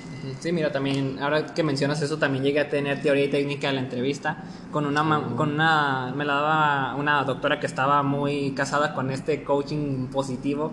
Sí, 0.41 0.53
mira, 0.53 0.71
también, 0.73 1.19
ahora 1.23 1.55
que 1.55 1.63
mencionas 1.63 2.03
eso, 2.03 2.19
también 2.19 2.45
llegué 2.45 2.61
a 2.61 2.69
tener 2.69 3.01
teoría 3.01 3.25
y 3.25 3.31
técnica 3.31 3.69
de 3.69 3.73
la 3.73 3.81
entrevista 3.81 4.45
con 4.71 4.85
una, 4.85 5.03
con 5.35 5.53
una, 5.53 6.13
me 6.15 6.27
la 6.27 6.35
daba 6.35 6.95
una 6.97 7.25
doctora 7.25 7.61
que 7.61 7.67
estaba 7.67 8.03
muy 8.03 8.51
casada 8.51 8.93
con 8.93 9.11
este 9.11 9.43
coaching 9.43 10.09
positivo 10.09 10.73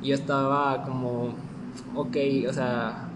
y 0.00 0.10
yo 0.10 0.14
estaba 0.14 0.84
como, 0.84 1.34
ok, 1.96 2.16
o 2.48 2.52
sea, 2.52 3.08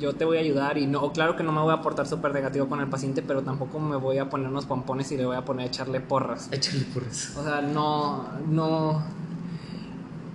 yo 0.00 0.12
te 0.14 0.24
voy 0.24 0.38
a 0.38 0.40
ayudar 0.40 0.78
y 0.78 0.88
no, 0.88 1.12
claro 1.12 1.36
que 1.36 1.44
no 1.44 1.52
me 1.52 1.60
voy 1.60 1.72
a 1.72 1.80
portar 1.80 2.08
súper 2.08 2.34
negativo 2.34 2.68
con 2.68 2.80
el 2.80 2.88
paciente, 2.88 3.22
pero 3.22 3.42
tampoco 3.42 3.78
me 3.78 3.94
voy 3.94 4.18
a 4.18 4.28
poner 4.28 4.48
unos 4.48 4.66
pompones 4.66 5.12
y 5.12 5.16
le 5.16 5.26
voy 5.26 5.36
a 5.36 5.44
poner 5.44 5.66
a 5.66 5.68
echarle 5.68 6.00
porras. 6.00 6.48
Échale 6.50 6.86
por 6.92 7.04
eso. 7.04 7.38
O 7.38 7.44
sea, 7.44 7.60
no, 7.60 8.24
no, 8.48 9.00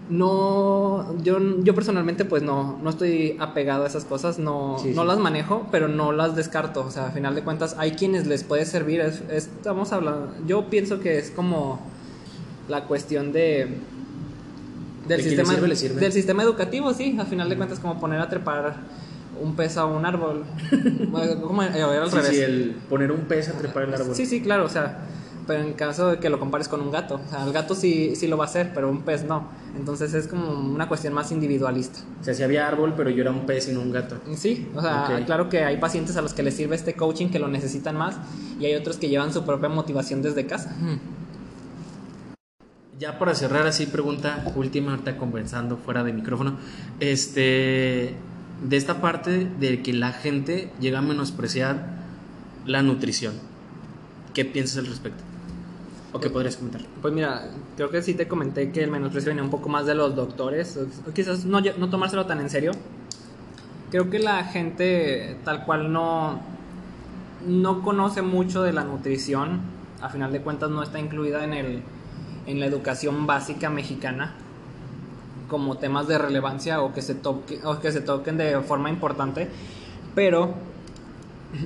no, 0.10 1.16
yo, 1.24 1.40
yo 1.64 1.74
personalmente 1.76 2.26
pues 2.26 2.44
no, 2.44 2.78
no 2.82 2.90
estoy 2.90 3.38
apegado 3.40 3.84
a 3.84 3.88
esas 3.88 4.06
cosas, 4.06 4.38
no, 4.40 4.78
Sí, 4.82 4.92
no 4.96 5.02
sí. 5.02 5.08
las 5.08 5.18
manejo, 5.20 5.68
pero 5.72 5.88
no 5.88 6.12
las 6.12 6.36
descarto. 6.36 6.86
O 6.86 6.92
sea, 6.92 7.08
a 7.08 7.12
final 7.12 7.34
de 7.36 7.44
cuentas 7.44 7.76
hay 7.78 7.92
quienes 7.92 8.28
les 8.28 8.44
puede 8.44 8.66
servir. 8.66 9.02
es- 9.02 9.22
es- 9.30 9.46
estamos 9.48 9.92
hablando, 9.94 10.32
yo 10.48 10.70
pienso 10.70 11.00
que 11.00 11.18
es 11.18 11.32
como 11.32 11.80
la 12.68 12.86
cuestión 12.86 13.32
de 13.32 13.42
De 15.08 15.16
del 15.16 15.18
le 15.18 15.24
sistema 15.24 15.54
sirve, 15.54 15.68
le 15.68 15.76
sirve. 15.76 16.00
del 16.02 16.12
sistema 16.12 16.44
educativo, 16.44 16.94
sí. 16.94 17.18
A 17.20 17.26
final 17.26 17.48
de 17.50 17.58
cuentas 17.58 17.80
como 17.80 18.00
poner 18.00 18.20
a 18.20 18.28
trepar 18.30 18.78
un 19.42 19.56
pez 19.56 19.78
a 19.78 19.86
un 19.86 20.06
árbol. 20.06 20.44
Eh, 20.72 21.78
era 21.78 22.04
al 22.04 22.10
Sí, 22.10 22.16
revés. 22.16 22.30
sí, 22.32 22.42
el 22.42 22.76
poner 22.90 23.12
un 23.12 23.22
pez 23.22 23.50
a 23.50 23.54
trepar 23.54 23.84
el 23.84 23.94
árbol. 23.94 24.16
Sí, 24.16 24.26
sí, 24.26 24.42
claro, 24.42 24.66
o 24.66 24.70
sea, 24.70 25.00
pero 25.48 25.64
en 25.64 25.74
caso 25.74 26.12
de 26.12 26.20
que 26.20 26.30
lo 26.30 26.40
compares 26.40 26.68
con 26.68 26.82
un 26.82 26.92
gato, 26.92 27.22
o 27.26 27.30
sea, 27.30 27.44
el 27.44 27.54
gato 27.54 27.76
sí, 27.76 28.16
sí 28.16 28.28
lo 28.28 28.38
va 28.38 28.46
a 28.46 28.48
hacer, 28.48 28.72
pero 28.74 28.90
un 28.90 29.04
pez 29.04 29.24
no. 29.24 29.48
Entonces 29.78 30.14
es 30.14 30.28
como 30.28 30.52
una 30.52 30.88
cuestión 30.88 31.14
más 31.14 31.32
individualista. 31.32 32.00
O 32.22 32.24
sea, 32.24 32.34
sí 32.34 32.44
había 32.44 32.68
árbol, 32.68 32.94
pero 32.96 33.10
yo 33.10 33.22
era 33.22 33.32
un 33.32 33.46
pez 33.46 33.68
y 33.70 33.74
no 33.74 33.82
un 33.82 33.92
gato. 33.92 34.18
Sí, 34.36 34.68
o 34.76 34.82
sea, 34.82 35.24
claro 35.26 35.50
que 35.50 35.64
hay 35.64 35.78
pacientes 35.78 36.18
a 36.18 36.22
los 36.22 36.34
que 36.34 36.44
les 36.44 36.56
sirve 36.56 36.76
este 36.76 36.94
coaching 36.96 37.30
que 37.30 37.40
lo 37.40 37.48
necesitan 37.48 37.96
más 37.96 38.16
y 38.60 38.66
hay 38.66 38.76
otros 38.76 38.98
que 38.98 39.10
llevan 39.10 39.34
su 39.34 39.46
propia 39.46 39.70
motivación 39.70 40.22
desde 40.22 40.46
casa. 40.46 40.76
Ya 42.98 43.20
para 43.20 43.36
cerrar 43.36 43.68
así, 43.68 43.86
pregunta 43.86 44.46
última, 44.56 44.92
ahorita 44.92 45.18
conversando 45.18 45.78
fuera 45.78 46.04
de 46.04 46.14
micrófono. 46.14 46.58
Este, 47.00 48.16
de 48.64 48.78
esta 48.78 49.02
parte 49.02 49.50
de 49.60 49.82
que 49.82 49.94
la 49.94 50.14
gente 50.14 50.72
llega 50.80 51.00
a 51.00 51.02
menospreciar 51.02 51.88
la 52.66 52.82
nutrición. 52.82 53.34
¿Qué 54.34 54.46
piensas 54.46 54.78
al 54.78 54.88
respecto? 54.88 55.24
¿O 56.16 56.20
qué 56.22 56.30
podrías 56.30 56.56
comentar? 56.56 56.82
Pues 57.02 57.14
mira, 57.14 57.44
creo 57.76 57.90
que 57.90 58.02
sí 58.02 58.14
te 58.14 58.26
comenté 58.26 58.72
que 58.72 58.82
el 58.82 58.90
menosprecio 58.90 59.32
venía 59.32 59.44
un 59.44 59.50
poco 59.50 59.68
más 59.68 59.86
de 59.86 59.96
los 59.96 60.16
doctores, 60.16 60.80
quizás 61.14 61.44
no, 61.44 61.60
no 61.60 61.90
tomárselo 61.90 62.26
tan 62.26 62.40
en 62.40 62.50
serio. 62.50 62.72
Creo 63.92 64.10
que 64.10 64.20
la 64.20 64.46
gente 64.46 65.36
tal 65.44 65.66
cual 65.66 65.92
no, 65.92 66.40
no 67.46 67.84
conoce 67.84 68.22
mucho 68.22 68.64
de 68.64 68.72
la 68.72 68.86
nutrición, 68.86 69.60
a 70.00 70.08
final 70.08 70.32
de 70.32 70.40
cuentas 70.40 70.70
no 70.70 70.82
está 70.84 71.00
incluida 71.00 71.44
en, 71.44 71.54
el, 71.54 71.84
en 72.48 72.62
la 72.62 72.66
educación 72.66 73.28
básica 73.28 73.70
mexicana 73.70 74.36
como 75.50 75.76
temas 75.80 76.08
de 76.08 76.18
relevancia 76.18 76.82
o 76.82 76.94
que 76.94 77.02
se, 77.02 77.16
toque, 77.16 77.60
o 77.66 77.82
que 77.82 77.92
se 77.92 78.00
toquen 78.00 78.38
de 78.38 78.62
forma 78.62 78.90
importante, 78.90 79.50
pero 80.16 80.54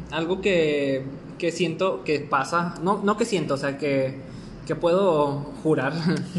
algo 0.10 0.42
que, 0.42 1.06
que 1.38 1.52
siento 1.52 2.04
que 2.04 2.20
pasa, 2.20 2.74
no, 2.82 3.00
no 3.04 3.16
que 3.16 3.26
siento, 3.26 3.54
o 3.54 3.58
sea, 3.58 3.78
que, 3.78 4.28
que 4.70 4.76
puedo 4.76 5.52
jurar, 5.64 5.94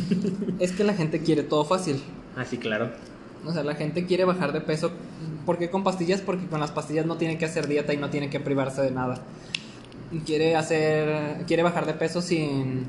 es 0.61 0.71
que 0.71 0.85
la 0.85 0.95
gente 0.95 1.19
quiere 1.19 1.43
todo 1.43 1.65
fácil. 1.65 2.01
Ah, 2.37 2.45
sí, 2.45 2.59
claro. 2.59 2.93
O 3.45 3.53
sea, 3.53 3.65
la 3.65 3.75
gente 3.75 4.07
quiere 4.07 4.25
bajar 4.25 4.53
de 4.53 4.61
peso. 4.61 4.93
¿Por 5.45 5.59
qué 5.59 5.69
con 5.69 5.83
pastillas? 5.83 6.21
Porque 6.21 6.47
con 6.47 6.61
las 6.61 6.71
pastillas 6.71 7.07
no 7.07 7.17
tiene 7.17 7.39
que 7.39 7.47
hacer 7.47 7.67
dieta 7.67 7.93
y 7.93 7.97
no 7.97 8.09
tiene 8.09 8.31
que 8.31 8.39
privarse 8.39 8.83
de 8.83 8.93
nada. 8.93 9.21
Quiere 10.25 10.55
hacer, 10.55 11.45
quiere 11.49 11.65
bajar 11.65 11.87
de 11.87 11.95
peso 11.95 12.23
sin, 12.23 12.85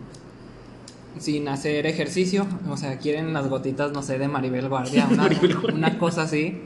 sin 1.17 1.47
hacer 1.47 1.87
ejercicio. 1.87 2.45
O 2.69 2.77
sea, 2.77 2.99
quieren 2.99 3.33
las 3.33 3.49
gotitas, 3.49 3.91
no 3.93 4.03
sé, 4.03 4.19
de 4.19 4.27
Maribel 4.27 4.69
Guardia, 4.69 5.07
una, 5.09 5.23
Maribel 5.23 5.55
Guardia. 5.55 5.75
una 5.75 5.97
cosa 5.97 6.21
así. 6.21 6.61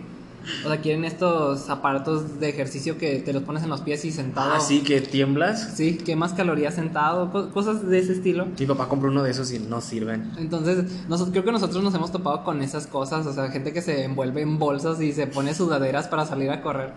O 0.64 0.68
sea, 0.68 0.82
quieren 0.82 1.06
estos 1.06 1.70
aparatos 1.70 2.40
de 2.40 2.50
ejercicio 2.50 2.98
que 2.98 3.20
te 3.20 3.34
los 3.34 3.44
pones 3.44 3.64
en 3.64 3.70
los 3.70 3.82
pies 3.82 4.06
y 4.06 4.12
sentado. 4.12 4.54
Ah, 4.54 4.60
sí, 4.60 4.82
que 4.82 5.02
tiemblas. 5.02 5.74
Sí, 5.76 5.98
quemas 5.98 6.34
calorías 6.34 6.76
sentado, 6.76 7.32
co- 7.32 7.50
cosas 7.52 7.88
de 7.88 8.00
ese 8.00 8.14
estilo. 8.14 8.48
Mi 8.60 8.66
papá 8.66 8.88
compró 8.88 9.10
uno 9.10 9.24
de 9.24 9.32
esos 9.32 9.52
y 9.52 9.60
no 9.60 9.82
sirven. 9.82 10.32
Entonces, 10.38 10.86
nosotros, 11.08 11.32
creo 11.32 11.44
que 11.46 11.52
nosotros 11.52 11.84
nos 11.84 11.94
hemos 11.96 12.12
topado 12.12 12.44
con 12.44 12.62
esas 12.62 12.88
cosas, 12.88 13.26
o 13.26 13.34
sea, 13.34 13.50
gente 13.50 13.74
que 13.74 13.82
se 13.82 14.04
envuelve 14.04 14.42
en 14.42 14.58
bolsas 14.60 15.02
y 15.02 15.12
se 15.14 15.28
pone 15.28 15.54
sudaderas 15.54 16.08
para 16.08 16.26
salir 16.26 16.50
a 16.52 16.62
correr. 16.62 16.94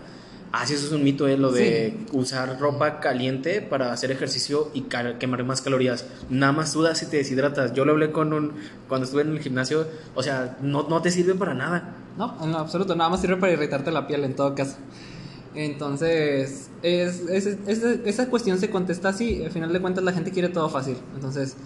Ah, 0.51 0.67
sí, 0.67 0.75
eso 0.75 0.87
es 0.87 0.93
un 0.93 1.05
mito, 1.05 1.29
¿eh? 1.29 1.37
Lo 1.37 1.53
de 1.53 2.07
usar 2.13 2.59
ropa 2.59 3.01
caliente 3.01 3.61
para 3.61 3.93
hacer 3.93 4.11
ejercicio 4.11 4.71
y 4.73 4.83
quemar 5.19 5.45
más 5.45 5.61
calorías. 5.61 6.07
Nada 6.31 6.53
más 6.53 6.73
sudas 6.73 7.03
y 7.03 7.07
te 7.07 7.19
deshidratas. 7.19 7.75
Yo 7.75 7.85
lo 7.85 7.93
hablé 7.93 8.13
con 8.13 8.33
un... 8.33 8.53
Cuando 8.89 9.05
estuve 9.05 9.23
en 9.23 9.33
el 9.33 9.41
gimnasio, 9.41 9.87
o 10.15 10.23
sea, 10.23 10.57
no, 10.63 10.89
no 10.89 11.03
te 11.03 11.11
sirve 11.11 11.35
para 11.35 11.53
nada. 11.53 11.95
No, 12.17 12.37
en 12.43 12.55
absoluto, 12.55 12.97
nada 12.97 13.11
más 13.11 13.21
sirve 13.21 13.37
para 13.37 13.53
irritarte 13.53 13.91
la 13.91 14.07
piel 14.07 14.25
en 14.25 14.35
todo 14.35 14.55
caso. 14.55 14.77
Entonces, 15.55 16.71
es, 16.83 17.27
esa 17.27 18.31
cuestión 18.31 18.59
se 18.59 18.71
contesta 18.71 19.11
así. 19.11 19.45
Al 19.45 19.51
final 19.51 19.73
de 19.73 19.81
cuentas, 19.81 20.03
la 20.03 20.13
gente 20.13 20.31
quiere 20.31 20.49
todo 20.49 20.71
fácil. 20.71 20.97
Entonces, 21.15 21.57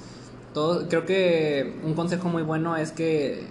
todo, 0.54 0.88
creo 0.88 1.06
que 1.06 1.78
un 1.84 1.94
consejo 1.94 2.28
muy 2.28 2.42
bueno 2.42 2.76
es 2.76 2.90
que 2.90 3.44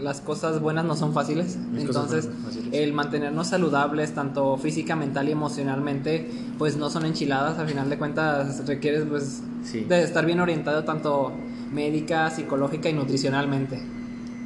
las 0.00 0.20
cosas 0.20 0.60
buenas 0.60 0.84
no 0.84 0.96
son 0.96 1.12
fáciles. 1.12 1.58
Entonces, 1.76 2.28
el 2.72 2.92
mantenernos 2.92 3.48
saludables, 3.48 4.14
tanto 4.14 4.56
física, 4.56 4.96
mental 4.96 5.28
y 5.28 5.32
emocionalmente, 5.32 6.30
pues 6.58 6.76
no 6.76 6.90
son 6.90 7.06
enchiladas. 7.06 7.58
Al 7.58 7.68
final 7.68 7.90
de 7.90 7.98
cuentas, 7.98 8.66
requieres 8.66 9.04
pues, 9.08 9.42
de 9.72 10.02
estar 10.02 10.26
bien 10.26 10.40
orientado 10.40 10.84
tanto 10.84 11.32
médica, 11.72 12.30
psicológica 12.30 12.88
y 12.88 12.94
nutricionalmente. 12.94 13.80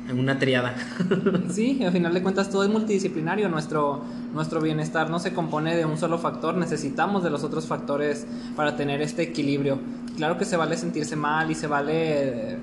En 0.09 0.21
una 0.21 0.39
triada. 0.39 0.75
sí, 1.51 1.83
al 1.85 1.93
final 1.93 2.15
de 2.15 2.23
cuentas 2.23 2.49
todo 2.49 2.63
es 2.63 2.71
multidisciplinario. 2.71 3.49
Nuestro, 3.49 4.03
nuestro 4.33 4.61
bienestar 4.61 5.11
no 5.11 5.19
se 5.19 5.33
compone 5.33 5.77
de 5.77 5.85
un 5.85 5.97
solo 5.97 6.19
factor, 6.19 6.57
necesitamos 6.57 7.25
de 7.25 7.31
los 7.31 7.43
otros 7.43 7.67
factores 7.67 8.27
para 8.55 8.77
tener 8.77 9.03
este 9.03 9.23
equilibrio. 9.23 9.81
Claro 10.17 10.39
que 10.39 10.45
se 10.45 10.57
vale 10.57 10.77
sentirse 10.77 11.17
mal 11.17 11.51
y 11.51 11.57
se 11.57 11.67
vale 11.67 12.59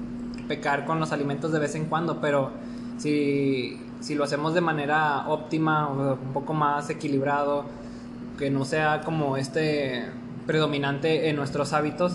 pecar 0.48 0.86
con 0.86 1.00
los 1.00 1.12
alimentos 1.12 1.52
de 1.52 1.60
vez 1.60 1.76
en 1.76 1.86
cuando, 1.86 2.22
pero 2.22 2.52
si, 3.04 3.78
si 4.00 4.16
lo 4.16 4.24
hacemos 4.24 4.54
de 4.54 4.62
manera 4.62 5.28
óptima, 5.28 5.90
o 5.90 6.14
un 6.14 6.34
poco 6.34 6.54
más 6.54 6.90
equilibrado, 6.90 7.66
que 8.38 8.50
no 8.50 8.64
sea 8.64 9.02
como 9.02 9.36
este 9.36 10.06
predominante 10.48 11.30
en 11.30 11.36
nuestros 11.36 11.74
hábitos, 11.74 12.14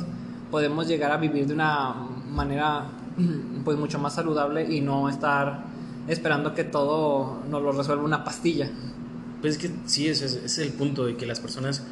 podemos 0.51 0.88
llegar 0.88 1.12
a 1.12 1.18
vivir 1.18 1.46
de 1.46 1.53
una 1.53 1.94
manera 2.31 2.87
pues 3.64 3.77
mucho 3.77 3.98
más 3.98 4.14
saludable 4.14 4.64
y 4.64 4.81
no 4.81 5.11
estar 5.11 5.64
esperando 6.09 6.55
que 6.55 6.64
todo 6.64 7.42
nos 7.51 7.62
lo 7.62 7.72
resuelva 7.72 8.03
una 8.03 8.24
pastilla. 8.24 8.70
Pues 9.42 9.57
es 9.57 9.59
que 9.61 9.70
sí, 9.85 10.09
ese 10.09 10.24
es 10.24 10.59
el 10.59 10.72
punto 10.72 11.05
de 11.05 11.16
que 11.16 11.27
las 11.27 11.38
personas 11.38 11.83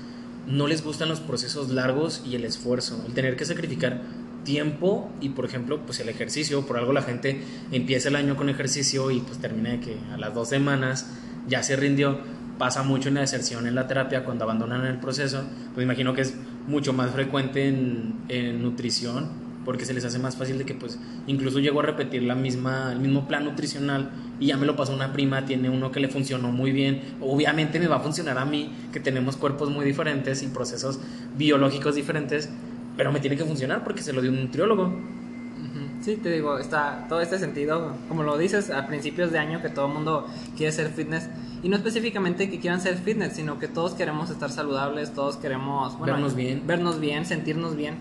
no 0.46 0.66
les 0.66 0.82
gustan 0.82 1.10
los 1.10 1.20
procesos 1.20 1.68
largos 1.70 2.22
y 2.24 2.34
el 2.34 2.46
esfuerzo, 2.46 3.04
el 3.06 3.12
tener 3.12 3.36
que 3.36 3.44
sacrificar 3.44 4.00
tiempo 4.46 5.10
y 5.20 5.30
por 5.30 5.44
ejemplo 5.44 5.80
pues 5.84 6.00
el 6.00 6.08
ejercicio, 6.08 6.66
por 6.66 6.78
algo 6.78 6.94
la 6.94 7.02
gente 7.02 7.42
empieza 7.72 8.08
el 8.08 8.16
año 8.16 8.36
con 8.36 8.48
ejercicio 8.48 9.10
y 9.10 9.20
pues 9.20 9.38
termina 9.38 9.70
de 9.70 9.80
que 9.80 9.96
a 10.14 10.16
las 10.16 10.32
dos 10.32 10.48
semanas 10.48 11.06
ya 11.46 11.62
se 11.62 11.76
rindió, 11.76 12.18
pasa 12.56 12.82
mucho 12.82 13.08
en 13.08 13.16
la 13.16 13.20
deserción 13.20 13.66
en 13.66 13.74
la 13.74 13.86
terapia 13.86 14.24
cuando 14.24 14.44
abandonan 14.44 14.86
el 14.86 14.96
proceso, 14.96 15.42
pues 15.74 15.84
imagino 15.84 16.14
que 16.14 16.22
es 16.22 16.34
mucho 16.66 16.94
más 16.94 17.10
frecuente 17.10 17.68
en, 17.68 18.62
nutrición 18.62 19.44
porque 19.64 19.84
se 19.84 19.92
les 19.92 20.04
hace 20.04 20.20
más 20.20 20.36
fácil 20.36 20.58
de 20.58 20.64
que 20.64 20.74
pues 20.74 20.98
incluso 21.26 21.58
llego 21.58 21.80
a 21.80 21.82
repetir 21.82 22.22
la 22.22 22.36
misma, 22.36 22.92
el 22.92 23.00
mismo 23.00 23.26
plan 23.26 23.44
nutricional 23.44 24.10
y 24.38 24.46
ya 24.46 24.56
me 24.56 24.64
lo 24.64 24.76
pasó 24.76 24.94
una 24.94 25.12
prima, 25.12 25.44
tiene 25.44 25.68
uno 25.70 25.90
que 25.90 25.98
le 25.98 26.08
funcionó 26.08 26.52
muy 26.52 26.70
bien, 26.70 27.02
obviamente 27.20 27.80
me 27.80 27.88
va 27.88 27.96
a 27.96 28.00
funcionar 28.00 28.38
a 28.38 28.44
mí, 28.44 28.70
que 28.92 29.00
tenemos 29.00 29.36
cuerpos 29.36 29.70
muy 29.70 29.84
diferentes 29.84 30.42
y 30.44 30.46
procesos 30.46 31.00
biológicos 31.36 31.96
diferentes, 31.96 32.48
pero 32.96 33.12
me 33.12 33.20
tiene 33.20 33.36
que 33.36 33.44
funcionar 33.44 33.84
porque 33.84 34.02
se 34.02 34.12
lo 34.12 34.20
dio 34.20 34.30
un 34.30 34.42
nutriólogo. 34.42 34.92
Sí, 36.02 36.16
te 36.16 36.30
digo, 36.30 36.58
está 36.58 37.06
todo 37.08 37.20
este 37.20 37.38
sentido, 37.38 37.92
como 38.08 38.22
lo 38.22 38.38
dices, 38.38 38.70
a 38.70 38.86
principios 38.86 39.32
de 39.32 39.40
año 39.40 39.60
que 39.60 39.70
todo 39.70 39.86
el 39.86 39.92
mundo 39.92 40.28
quiere 40.56 40.70
ser 40.70 40.90
fitness, 40.90 41.28
y 41.64 41.68
no 41.68 41.76
específicamente 41.76 42.48
que 42.48 42.60
quieran 42.60 42.80
ser 42.80 42.96
fitness, 42.96 43.32
sino 43.32 43.58
que 43.58 43.66
todos 43.66 43.94
queremos 43.94 44.30
estar 44.30 44.50
saludables, 44.50 45.14
todos 45.14 45.36
queremos 45.36 45.98
vernos 46.00 46.36
bien, 46.36 46.62
vernos 46.64 47.00
bien, 47.00 47.24
sentirnos 47.24 47.74
bien, 47.74 47.96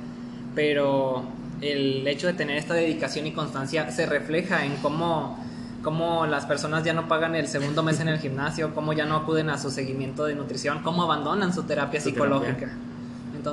pero 0.54 1.24
el 1.62 2.08
hecho 2.08 2.28
de 2.28 2.34
tener 2.34 2.58
esta 2.58 2.76
dedicación 2.76 3.26
y 3.26 3.32
constancia 3.32 3.90
se 3.90 4.06
refleja 4.06 4.66
en 4.66 4.76
cómo, 4.78 5.44
cómo 5.82 6.28
las 6.28 6.46
personas 6.46 6.84
ya 6.84 6.94
no 6.94 7.08
pagan 7.08 7.34
el 7.36 7.48
segundo 7.48 7.82
mes 7.82 8.00
en 8.02 8.10
el 8.10 8.20
gimnasio, 8.26 8.76
cómo 8.76 8.94
ya 8.94 9.06
no 9.06 9.16
acuden 9.16 9.50
a 9.50 9.58
su 9.58 9.72
seguimiento 9.72 10.26
de 10.26 10.36
nutrición, 10.36 10.84
cómo 10.84 11.02
abandonan 11.04 11.54
su 11.54 11.64
terapia 11.64 12.00
psicológica. 12.00 12.70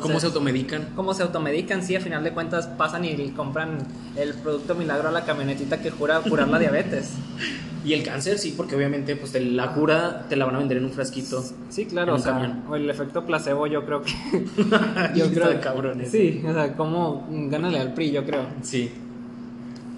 ¿Cómo 0.00 0.20
se 0.20 0.26
automedican? 0.26 0.88
¿Cómo 0.96 1.14
se 1.14 1.22
automedican? 1.22 1.82
Sí, 1.82 1.96
a 1.96 2.00
final 2.00 2.24
de 2.24 2.32
cuentas 2.32 2.66
pasan 2.66 3.04
y 3.04 3.30
compran 3.30 3.78
el 4.16 4.34
producto 4.34 4.74
milagro 4.74 5.08
a 5.08 5.12
la 5.12 5.24
camionetita 5.24 5.80
que 5.80 5.90
jura 5.90 6.20
curar 6.20 6.48
la 6.48 6.58
diabetes. 6.58 7.12
Y 7.84 7.94
el 7.94 8.04
cáncer, 8.04 8.38
sí, 8.38 8.54
porque 8.56 8.76
obviamente 8.76 9.16
pues 9.16 9.34
la 9.34 9.72
cura 9.74 10.26
te 10.28 10.36
la 10.36 10.44
van 10.44 10.54
a 10.54 10.58
vender 10.58 10.76
en 10.76 10.84
un 10.84 10.92
frasquito. 10.92 11.42
Sí, 11.68 11.86
claro, 11.86 12.14
o, 12.14 12.76
el 12.76 12.88
efecto 12.88 13.26
placebo 13.26 13.66
yo 13.66 13.84
creo 13.84 14.02
que... 14.02 14.12
yo 15.16 15.28
creo 15.32 15.48
de 15.48 15.58
cabrones. 15.58 16.12
Sí, 16.12 16.44
o 16.46 16.52
sea, 16.52 16.76
como 16.76 17.26
gánale 17.28 17.80
al 17.80 17.92
PRI, 17.92 18.12
yo 18.12 18.24
creo. 18.24 18.46
Sí. 18.62 18.88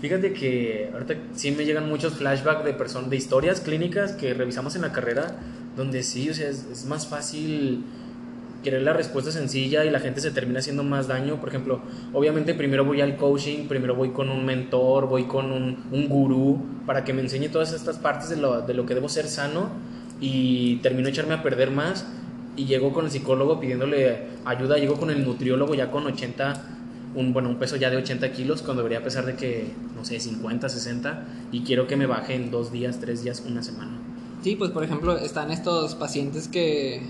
Fíjate 0.00 0.32
que 0.32 0.88
ahorita 0.94 1.14
sí 1.34 1.50
me 1.50 1.66
llegan 1.66 1.86
muchos 1.86 2.14
flashbacks 2.14 2.64
de 2.64 2.72
personas, 2.72 3.10
de 3.10 3.16
historias 3.16 3.60
clínicas 3.60 4.12
que 4.12 4.32
revisamos 4.32 4.74
en 4.76 4.80
la 4.82 4.92
carrera, 4.92 5.36
donde 5.76 6.02
sí, 6.02 6.30
o 6.30 6.34
sea, 6.34 6.48
es 6.48 6.86
más 6.86 7.06
fácil 7.06 7.84
querer 8.64 8.82
la 8.82 8.92
respuesta 8.92 9.30
sencilla 9.30 9.84
y 9.84 9.90
la 9.90 10.00
gente 10.00 10.20
se 10.20 10.32
termina 10.32 10.58
haciendo 10.58 10.82
más 10.82 11.06
daño. 11.06 11.36
Por 11.36 11.50
ejemplo, 11.50 11.80
obviamente 12.12 12.54
primero 12.54 12.84
voy 12.84 13.00
al 13.00 13.16
coaching, 13.16 13.68
primero 13.68 13.94
voy 13.94 14.10
con 14.10 14.30
un 14.30 14.44
mentor, 14.44 15.06
voy 15.06 15.24
con 15.24 15.52
un, 15.52 15.84
un 15.92 16.08
gurú 16.08 16.60
para 16.86 17.04
que 17.04 17.12
me 17.12 17.20
enseñe 17.20 17.48
todas 17.48 17.72
estas 17.72 17.98
partes 17.98 18.30
de 18.30 18.36
lo, 18.36 18.62
de 18.62 18.74
lo 18.74 18.86
que 18.86 18.94
debo 18.94 19.08
ser 19.08 19.28
sano 19.28 19.70
y 20.20 20.76
termino 20.76 21.08
echarme 21.08 21.34
a 21.34 21.42
perder 21.42 21.70
más 21.70 22.06
y 22.56 22.64
llego 22.64 22.92
con 22.92 23.04
el 23.04 23.10
psicólogo 23.10 23.60
pidiéndole 23.60 24.28
ayuda, 24.44 24.78
llego 24.78 24.94
con 24.96 25.10
el 25.10 25.24
nutriólogo 25.24 25.74
ya 25.74 25.90
con 25.90 26.06
80, 26.06 26.62
un, 27.14 27.32
bueno, 27.32 27.48
un 27.48 27.58
peso 27.58 27.76
ya 27.76 27.90
de 27.90 27.96
80 27.98 28.32
kilos 28.32 28.62
cuando 28.62 28.82
debería 28.82 29.04
pesar 29.04 29.26
de 29.26 29.36
que, 29.36 29.70
no 29.94 30.04
sé, 30.04 30.18
50, 30.18 30.68
60 30.68 31.24
y 31.52 31.62
quiero 31.62 31.86
que 31.86 31.96
me 31.96 32.06
baje 32.06 32.34
en 32.34 32.50
dos 32.50 32.72
días, 32.72 32.98
tres 33.00 33.22
días, 33.22 33.42
una 33.46 33.62
semana. 33.62 33.98
Sí, 34.42 34.56
pues 34.56 34.70
por 34.72 34.84
ejemplo 34.84 35.16
están 35.16 35.50
estos 35.50 35.94
pacientes 35.94 36.48
que 36.48 37.02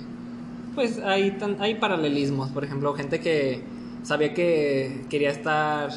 pues 0.75 0.99
hay, 0.99 1.37
hay 1.59 1.75
paralelismos. 1.77 2.51
Por 2.51 2.65
ejemplo, 2.65 2.95
gente 2.95 3.21
que 3.21 3.63
sabía 4.03 4.35
que 4.35 5.05
quería 5.09 5.31
estar 5.31 5.91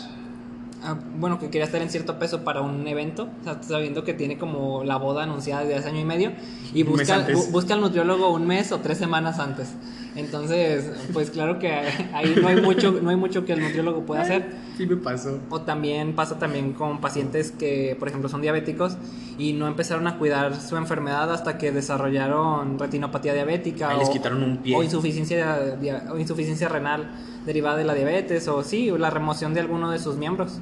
ah, 0.84 0.98
bueno, 1.18 1.40
que 1.40 1.48
quería 1.50 1.66
estar 1.66 1.82
en 1.82 1.90
cierto 1.90 2.20
peso 2.20 2.44
para 2.44 2.62
un 2.62 2.88
evento, 2.88 3.30
sabiendo 3.62 4.04
que 4.04 4.14
tiene 4.14 4.38
como 4.38 4.84
la 4.84 4.98
boda 4.98 5.24
anunciada 5.24 5.64
desde 5.64 5.76
hace 5.76 5.90
año 5.90 6.02
y 6.02 6.06
medio, 6.06 6.32
y 6.74 6.84
busca, 6.84 7.26
busca 7.52 7.74
al 7.74 7.82
nutriólogo 7.82 8.32
un 8.34 8.48
mes 8.48 8.72
o 8.72 8.80
tres 8.80 8.98
semanas 8.98 9.40
antes. 9.40 9.74
Entonces, 10.18 10.90
pues 11.14 11.30
claro 11.30 11.60
que 11.60 11.70
ahí 11.72 12.36
no 12.42 12.48
hay 12.48 12.60
mucho, 12.60 12.92
no 12.92 13.12
hay 13.12 13.16
mucho 13.16 13.46
que 13.46 13.54
el 13.54 13.62
nutriólogo 13.62 14.04
pueda 14.04 14.24
hacer. 14.24 14.50
Sí 14.76 14.88
me 14.88 14.98
pasó. 14.98 15.40
O 15.52 15.62
también 15.62 16.16
pasa 16.16 16.40
también 16.40 16.74
con 16.74 17.00
pacientes 17.00 17.52
que, 17.52 17.96
por 18.00 18.08
ejemplo, 18.08 18.28
son 18.28 18.42
diabéticos 18.42 18.98
y 19.38 19.54
no 19.54 19.68
empezaron 19.68 20.08
a 20.08 20.18
cuidar 20.18 20.60
su 20.60 20.76
enfermedad 20.76 21.32
hasta 21.32 21.60
que 21.60 21.72
desarrollaron 21.72 22.80
retinopatía 22.80 23.36
diabética. 23.36 23.96
o, 23.96 24.00
les 24.00 24.10
quitaron 24.10 24.42
un 24.42 24.58
pie. 24.58 24.76
O 24.76 24.82
insuficiencia, 24.82 25.78
o 26.12 26.18
insuficiencia 26.18 26.68
renal 26.68 27.12
derivada 27.46 27.78
de 27.78 27.84
la 27.84 27.94
diabetes, 27.94 28.48
o 28.48 28.64
sí, 28.64 28.90
la 28.98 29.12
remoción 29.12 29.54
de 29.54 29.60
alguno 29.60 29.92
de 29.92 30.00
sus 30.00 30.18
miembros. 30.18 30.60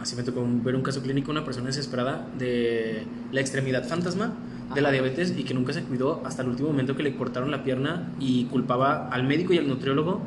Así 0.00 0.14
me 0.14 0.22
tocó 0.22 0.46
ver 0.46 0.76
un 0.76 0.82
caso 0.82 1.02
clínico, 1.02 1.32
una 1.32 1.44
persona 1.44 1.66
desesperada 1.66 2.24
de 2.38 3.04
la 3.32 3.40
extremidad 3.40 3.84
fantasma 3.84 4.32
de 4.72 4.80
la 4.80 4.90
diabetes 4.90 5.34
y 5.36 5.44
que 5.44 5.54
nunca 5.54 5.72
se 5.72 5.82
cuidó 5.82 6.22
hasta 6.24 6.42
el 6.42 6.48
último 6.48 6.68
momento 6.68 6.96
que 6.96 7.02
le 7.02 7.14
cortaron 7.16 7.50
la 7.50 7.62
pierna 7.62 8.12
y 8.18 8.44
culpaba 8.46 9.08
al 9.08 9.24
médico 9.24 9.52
y 9.52 9.58
al 9.58 9.68
nutriólogo. 9.68 10.22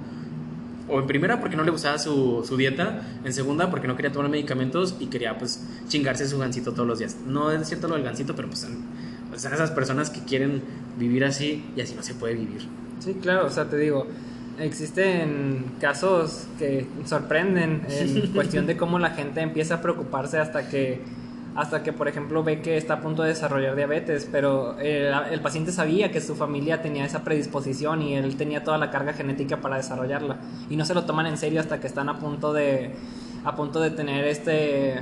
O 0.90 1.00
en 1.00 1.08
primera 1.08 1.42
porque 1.42 1.58
no 1.58 1.64
le 1.64 1.72
gustaba 1.72 1.98
su, 1.98 2.46
su 2.48 2.56
dieta, 2.56 3.02
en 3.26 3.34
segunda 3.34 3.70
porque 3.70 3.88
no 3.88 3.96
quería 3.98 4.12
tomar 4.12 4.30
medicamentos 4.30 4.96
y 5.00 5.08
quería 5.08 5.38
pues 5.38 5.62
chingarse 5.90 6.28
su 6.28 6.38
gancito 6.38 6.72
todos 6.72 6.88
los 6.88 7.00
días. 7.00 7.18
No 7.26 7.52
es 7.52 7.68
cierto 7.68 7.90
lo 7.90 7.96
del 7.96 8.04
gancito, 8.04 8.36
pero 8.36 8.48
pues 8.48 8.62
son, 8.62 8.78
pues, 9.30 9.42
son 9.42 9.54
esas 9.54 9.72
personas 9.72 10.10
que 10.10 10.22
quieren 10.22 10.62
vivir 10.98 11.26
así 11.26 11.66
y 11.76 11.82
así 11.82 11.94
no 11.94 12.04
se 12.04 12.14
puede 12.14 12.36
vivir. 12.36 12.62
Sí, 13.00 13.16
claro, 13.22 13.48
o 13.48 13.50
sea, 13.50 13.66
te 13.66 13.78
digo, 13.78 14.08
existen 14.60 15.66
casos 15.82 16.48
que 16.58 16.88
sorprenden 17.06 17.82
en 17.90 18.28
cuestión 18.34 18.66
de 18.66 18.78
cómo 18.78 18.98
la 18.98 19.12
gente 19.12 19.42
empieza 19.42 19.76
a 19.76 19.82
preocuparse 19.82 20.38
hasta 20.40 20.70
que 20.70 21.02
hasta 21.58 21.82
que, 21.82 21.92
por 21.92 22.08
ejemplo, 22.08 22.44
ve 22.44 22.62
que 22.62 22.78
está 22.78 22.94
a 22.94 23.02
punto 23.02 23.24
de 23.24 23.30
desarrollar 23.30 23.76
diabetes, 23.76 24.30
pero 24.32 24.78
el, 24.78 25.42
paciente 25.42 25.72
sabía 25.72 26.12
que 26.12 26.22
su 26.22 26.36
familia 26.36 26.84
tenía 26.84 27.04
esa 27.04 27.24
predisposición 27.24 28.04
y 28.04 28.14
él 28.14 28.38
tenía 28.38 28.64
toda 28.64 28.78
la 28.78 28.92
carga 28.92 29.14
genética 29.14 29.60
para 29.60 29.78
desarrollarla. 29.78 30.38
Y 30.70 30.76
no 30.76 30.86
se 30.86 30.94
lo 30.94 31.06
toman 31.06 31.26
en 31.26 31.36
serio 31.36 31.60
hasta 31.60 31.80
que 31.80 31.88
están 31.88 32.10
a 32.10 32.20
punto 32.20 32.54
de, 32.54 32.92
a 33.44 33.56
punto 33.56 33.80
de 33.80 33.90
tener 33.90 34.26
este, 34.26 35.02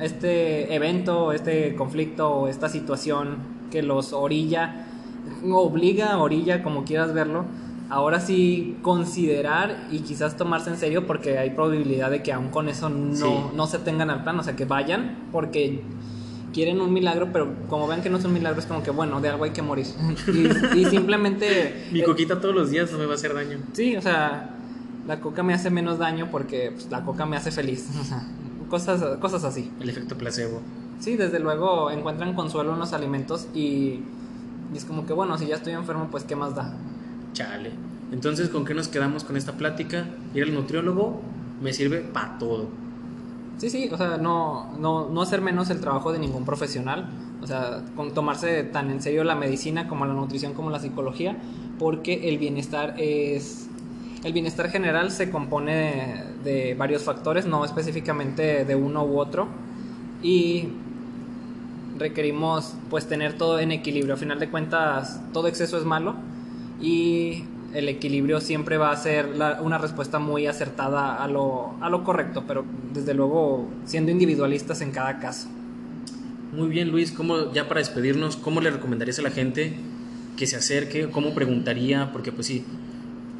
este 0.00 0.74
evento, 0.74 1.32
este 1.32 1.74
conflicto 1.74 2.30
o 2.30 2.48
esta 2.48 2.70
situación 2.70 3.36
que 3.70 3.82
los 3.82 4.14
orilla, 4.14 4.86
obliga, 5.52 6.16
orilla, 6.16 6.62
como 6.62 6.84
quieras 6.84 7.12
verlo, 7.12 7.44
ahora 7.90 8.20
sí 8.20 8.76
considerar 8.82 9.88
y 9.90 9.98
quizás 10.00 10.36
tomarse 10.36 10.70
en 10.70 10.76
serio 10.76 11.06
porque 11.06 11.38
hay 11.38 11.50
probabilidad 11.50 12.10
de 12.10 12.22
que 12.22 12.32
aún 12.32 12.48
con 12.48 12.68
eso 12.68 12.88
no, 12.88 13.52
no 13.52 13.66
se 13.66 13.78
tengan 13.80 14.10
al 14.10 14.22
plan, 14.22 14.38
o 14.38 14.42
sea, 14.42 14.56
que 14.56 14.64
vayan 14.64 15.28
porque 15.32 15.82
quieren 16.52 16.80
un 16.80 16.92
milagro, 16.92 17.30
pero 17.32 17.52
como 17.68 17.86
ven 17.86 18.00
que 18.00 18.08
no 18.08 18.18
es 18.18 18.24
un 18.24 18.32
milagro, 18.32 18.60
es 18.60 18.66
como 18.66 18.82
que 18.82 18.90
bueno, 18.90 19.20
de 19.20 19.28
algo 19.28 19.44
hay 19.44 19.50
que 19.50 19.62
morir. 19.62 19.86
Y, 20.74 20.80
y 20.80 20.84
simplemente. 20.86 21.88
Mi 21.92 22.00
eh, 22.00 22.04
coquita 22.04 22.40
todos 22.40 22.54
los 22.54 22.70
días 22.70 22.90
no 22.92 22.98
me 22.98 23.06
va 23.06 23.12
a 23.12 23.14
hacer 23.16 23.34
daño. 23.34 23.58
Sí, 23.72 23.96
o 23.96 24.02
sea, 24.02 24.56
la 25.06 25.20
coca 25.20 25.42
me 25.42 25.54
hace 25.54 25.70
menos 25.70 25.98
daño 25.98 26.28
porque 26.30 26.70
pues, 26.72 26.90
la 26.90 27.04
coca 27.04 27.26
me 27.26 27.36
hace 27.36 27.50
feliz. 27.50 27.88
O 28.00 28.04
sea, 28.04 28.24
cosas, 28.68 29.18
cosas 29.18 29.44
así. 29.44 29.70
El 29.80 29.90
efecto 29.90 30.16
placebo. 30.16 30.60
Sí, 31.00 31.16
desde 31.16 31.40
luego 31.40 31.90
encuentran 31.90 32.34
consuelo 32.34 32.74
en 32.74 32.78
los 32.78 32.92
alimentos 32.92 33.48
y, 33.54 34.00
y 34.72 34.76
es 34.76 34.84
como 34.84 35.06
que 35.06 35.12
bueno, 35.12 35.36
si 35.38 35.46
ya 35.46 35.56
estoy 35.56 35.72
enfermo, 35.72 36.08
pues 36.10 36.24
qué 36.24 36.36
más 36.36 36.54
da. 36.54 36.74
Chale. 37.32 37.70
Entonces, 38.12 38.48
¿con 38.48 38.64
qué 38.64 38.74
nos 38.74 38.88
quedamos 38.88 39.24
con 39.24 39.36
esta 39.36 39.52
plática? 39.52 40.06
Ir 40.34 40.44
al 40.44 40.54
nutriólogo 40.54 41.20
me 41.60 41.72
sirve 41.72 42.00
para 42.00 42.38
todo. 42.38 42.68
Sí, 43.58 43.68
sí, 43.70 43.88
o 43.92 43.96
sea, 43.96 44.16
no, 44.16 44.72
no, 44.78 45.08
no 45.10 45.22
hacer 45.22 45.42
menos 45.42 45.68
el 45.70 45.80
trabajo 45.80 46.12
de 46.12 46.18
ningún 46.18 46.44
profesional, 46.44 47.10
o 47.42 47.46
sea, 47.46 47.82
con 47.94 48.12
tomarse 48.14 48.64
tan 48.64 48.90
en 48.90 49.02
serio 49.02 49.22
la 49.22 49.34
medicina 49.34 49.86
como 49.86 50.06
la 50.06 50.14
nutrición 50.14 50.54
como 50.54 50.70
la 50.70 50.80
psicología, 50.80 51.36
porque 51.78 52.28
el 52.28 52.38
bienestar 52.38 52.94
es... 52.98 53.66
El 54.24 54.34
bienestar 54.34 54.70
general 54.70 55.10
se 55.10 55.30
compone 55.30 56.24
de, 56.44 56.74
varios 56.74 57.02
factores, 57.02 57.46
no 57.46 57.64
específicamente 57.64 58.64
de 58.66 58.74
uno 58.74 59.04
u 59.04 59.18
otro, 59.18 59.48
y 60.22 60.68
requerimos 61.98 62.74
pues 62.90 63.06
tener 63.06 63.38
todo 63.38 63.60
en 63.60 63.72
equilibrio. 63.72 64.14
A 64.14 64.16
final 64.18 64.38
de 64.38 64.50
cuentas, 64.50 65.22
todo 65.32 65.48
exceso 65.48 65.78
es 65.78 65.84
malo 65.84 66.16
y 66.80 67.44
el 67.74 67.88
equilibrio 67.88 68.40
siempre 68.40 68.76
va 68.78 68.90
a 68.90 68.96
ser 68.96 69.36
la- 69.36 69.60
una 69.62 69.78
respuesta 69.78 70.18
muy 70.18 70.46
acertada 70.46 71.22
a 71.22 71.28
lo, 71.28 71.74
a 71.80 71.88
lo 71.88 72.02
correcto, 72.04 72.44
pero 72.46 72.64
desde 72.92 73.14
luego 73.14 73.68
siendo 73.84 74.10
individualistas 74.10 74.80
en 74.80 74.90
cada 74.90 75.18
caso. 75.18 75.48
Muy 76.52 76.68
bien, 76.68 76.90
Luis. 76.90 77.12
¿Cómo, 77.12 77.52
ya 77.52 77.68
para 77.68 77.78
despedirnos, 77.78 78.36
cómo 78.36 78.60
le 78.60 78.70
recomendarías 78.70 79.18
a 79.20 79.22
la 79.22 79.30
gente 79.30 79.74
que 80.36 80.46
se 80.48 80.56
acerque? 80.56 81.08
¿Cómo 81.10 81.32
preguntaría? 81.32 82.10
Porque, 82.12 82.32
pues 82.32 82.48
sí, 82.48 82.64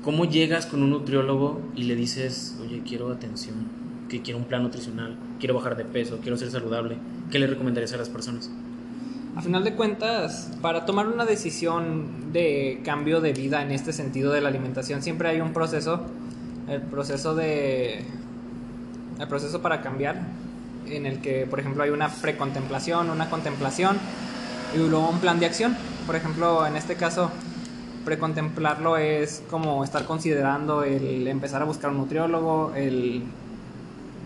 ¿cómo 0.04 0.26
llegas 0.26 0.66
con 0.66 0.82
un 0.84 0.90
nutriólogo 0.90 1.60
y 1.74 1.84
le 1.84 1.96
dices, 1.96 2.56
oye, 2.62 2.82
quiero 2.86 3.10
atención, 3.10 3.56
que 4.08 4.22
quiero 4.22 4.38
un 4.38 4.44
plan 4.44 4.62
nutricional, 4.62 5.16
quiero 5.40 5.54
bajar 5.54 5.76
de 5.76 5.84
peso, 5.84 6.18
quiero 6.22 6.36
ser 6.36 6.50
saludable? 6.52 6.98
¿Qué 7.32 7.40
le 7.40 7.48
recomendarías 7.48 7.92
a 7.94 7.96
las 7.96 8.08
personas? 8.08 8.48
A 9.36 9.42
final 9.42 9.62
de 9.62 9.74
cuentas, 9.74 10.50
para 10.60 10.84
tomar 10.84 11.06
una 11.06 11.24
decisión 11.24 12.32
de 12.32 12.80
cambio 12.84 13.20
de 13.20 13.32
vida 13.32 13.62
en 13.62 13.70
este 13.70 13.92
sentido 13.92 14.32
de 14.32 14.40
la 14.40 14.48
alimentación, 14.48 15.02
siempre 15.02 15.28
hay 15.28 15.40
un 15.40 15.52
proceso, 15.52 16.00
el 16.68 16.82
proceso 16.82 17.34
de 17.34 18.04
el 19.20 19.28
proceso 19.28 19.62
para 19.62 19.82
cambiar, 19.82 20.20
en 20.86 21.06
el 21.06 21.20
que, 21.20 21.46
por 21.46 21.60
ejemplo, 21.60 21.82
hay 21.84 21.90
una 21.90 22.08
precontemplación, 22.08 23.10
una 23.10 23.30
contemplación 23.30 23.98
y 24.74 24.78
luego 24.78 25.08
un 25.08 25.20
plan 25.20 25.38
de 25.38 25.46
acción. 25.46 25.76
Por 26.06 26.16
ejemplo, 26.16 26.66
en 26.66 26.76
este 26.76 26.96
caso, 26.96 27.30
precontemplarlo 28.04 28.96
es 28.96 29.42
como 29.48 29.84
estar 29.84 30.06
considerando 30.06 30.82
el 30.82 31.28
empezar 31.28 31.62
a 31.62 31.66
buscar 31.66 31.90
un 31.90 31.98
nutriólogo, 31.98 32.72
el 32.74 33.22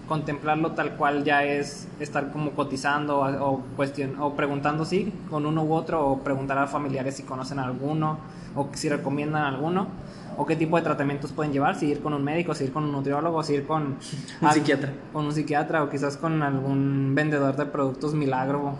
contemplarlo 0.08 0.72
tal 0.72 0.92
cual 0.96 1.24
ya 1.24 1.44
es 1.44 1.88
estar 2.00 2.30
como 2.32 2.50
cotizando 2.52 3.20
o, 3.20 3.62
cuestion- 3.76 4.16
o 4.20 4.34
preguntando 4.34 4.84
sí 4.84 5.12
con 5.30 5.46
uno 5.46 5.62
u 5.64 5.72
otro 5.72 6.06
o 6.06 6.18
preguntar 6.18 6.58
a 6.58 6.66
familiares 6.66 7.16
si 7.16 7.22
conocen 7.22 7.58
alguno 7.58 8.18
o 8.54 8.68
si 8.74 8.88
recomiendan 8.88 9.42
alguno 9.44 9.86
o 10.36 10.44
qué 10.46 10.56
tipo 10.56 10.76
de 10.76 10.82
tratamientos 10.82 11.30
pueden 11.32 11.52
llevar, 11.52 11.76
si 11.76 11.86
ir 11.86 12.00
con 12.02 12.12
un 12.12 12.22
médico, 12.24 12.54
si 12.54 12.64
ir 12.64 12.72
con 12.72 12.84
un 12.84 12.92
nutriólogo, 12.92 13.42
si 13.42 13.54
ir 13.54 13.66
con 13.66 13.96
Un 14.40 14.52
psiquiatra. 14.52 14.92
con 15.12 15.24
un 15.26 15.32
psiquiatra 15.32 15.82
o 15.84 15.88
quizás 15.90 16.16
con 16.16 16.42
algún 16.42 17.12
vendedor 17.14 17.56
de 17.56 17.66
productos 17.66 18.14
milagro, 18.14 18.74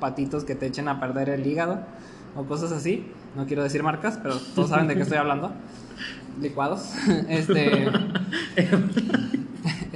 patitos 0.00 0.44
que 0.44 0.54
te 0.54 0.66
echen 0.66 0.88
a 0.88 0.98
perder 0.98 1.28
el 1.28 1.46
hígado 1.46 1.80
o 2.34 2.44
cosas 2.44 2.72
así. 2.72 3.06
No 3.36 3.44
quiero 3.46 3.62
decir 3.62 3.82
marcas, 3.82 4.18
pero 4.22 4.36
todos 4.54 4.70
saben 4.70 4.88
de 4.88 4.94
qué 4.96 5.02
estoy 5.02 5.18
hablando. 5.18 5.52
Licuados. 6.40 6.92
Este 7.28 7.86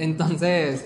entonces, 0.01 0.85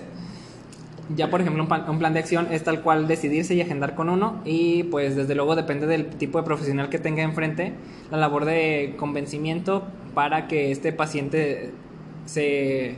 ya 1.16 1.30
por 1.30 1.40
ejemplo, 1.40 1.62
un 1.62 1.98
plan, 1.98 2.12
de 2.12 2.18
acción 2.18 2.48
es 2.50 2.64
tal 2.64 2.82
cual 2.82 3.08
decidirse 3.08 3.54
y 3.54 3.62
agendar 3.62 3.94
con 3.94 4.10
uno 4.10 4.42
y 4.44 4.82
pues 4.84 5.16
desde 5.16 5.34
luego 5.34 5.56
depende 5.56 5.86
del 5.86 6.06
tipo 6.06 6.38
de 6.38 6.44
profesional 6.44 6.90
que 6.90 6.98
tenga 6.98 7.22
enfrente, 7.22 7.72
la 8.10 8.18
labor 8.18 8.44
de 8.44 8.94
convencimiento 8.98 9.84
para 10.14 10.48
que 10.48 10.70
este 10.70 10.92
paciente 10.92 11.70
se, 12.26 12.96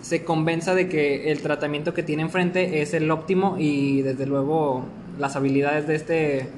se 0.00 0.24
convenza 0.24 0.76
de 0.76 0.88
que 0.88 1.32
el 1.32 1.42
tratamiento 1.42 1.92
que 1.92 2.04
tiene 2.04 2.22
enfrente 2.22 2.80
es 2.82 2.94
el 2.94 3.10
óptimo 3.10 3.56
y 3.58 4.02
desde 4.02 4.26
luego 4.26 4.84
las 5.18 5.34
habilidades 5.34 5.88
de 5.88 5.94
este, 5.96 6.48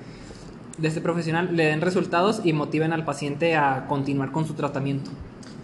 de 0.76 0.88
este 0.88 1.00
profesional 1.00 1.56
le 1.56 1.64
den 1.64 1.80
resultados 1.80 2.42
y 2.44 2.52
motiven 2.52 2.92
al 2.92 3.06
paciente 3.06 3.56
a 3.56 3.86
continuar 3.88 4.30
con 4.30 4.46
su 4.46 4.52
tratamiento. 4.52 5.10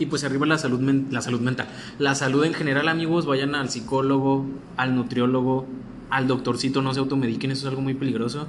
Y 0.00 0.06
pues 0.06 0.24
arriba 0.24 0.46
la 0.46 0.58
salud, 0.58 0.80
la 1.10 1.20
salud 1.20 1.40
mental. 1.40 1.68
La 2.00 2.16
salud 2.16 2.44
en 2.44 2.54
general, 2.54 2.88
amigos, 2.88 3.26
vayan 3.26 3.54
al 3.54 3.68
psicólogo, 3.70 4.46
al 4.76 4.96
nutriólogo, 4.96 5.66
al 6.10 6.26
doctorcito, 6.26 6.82
no 6.82 6.92
se 6.94 6.98
automediquen, 7.00 7.52
eso 7.52 7.66
es 7.66 7.70
algo 7.70 7.82
muy 7.82 7.94
peligroso. 7.94 8.48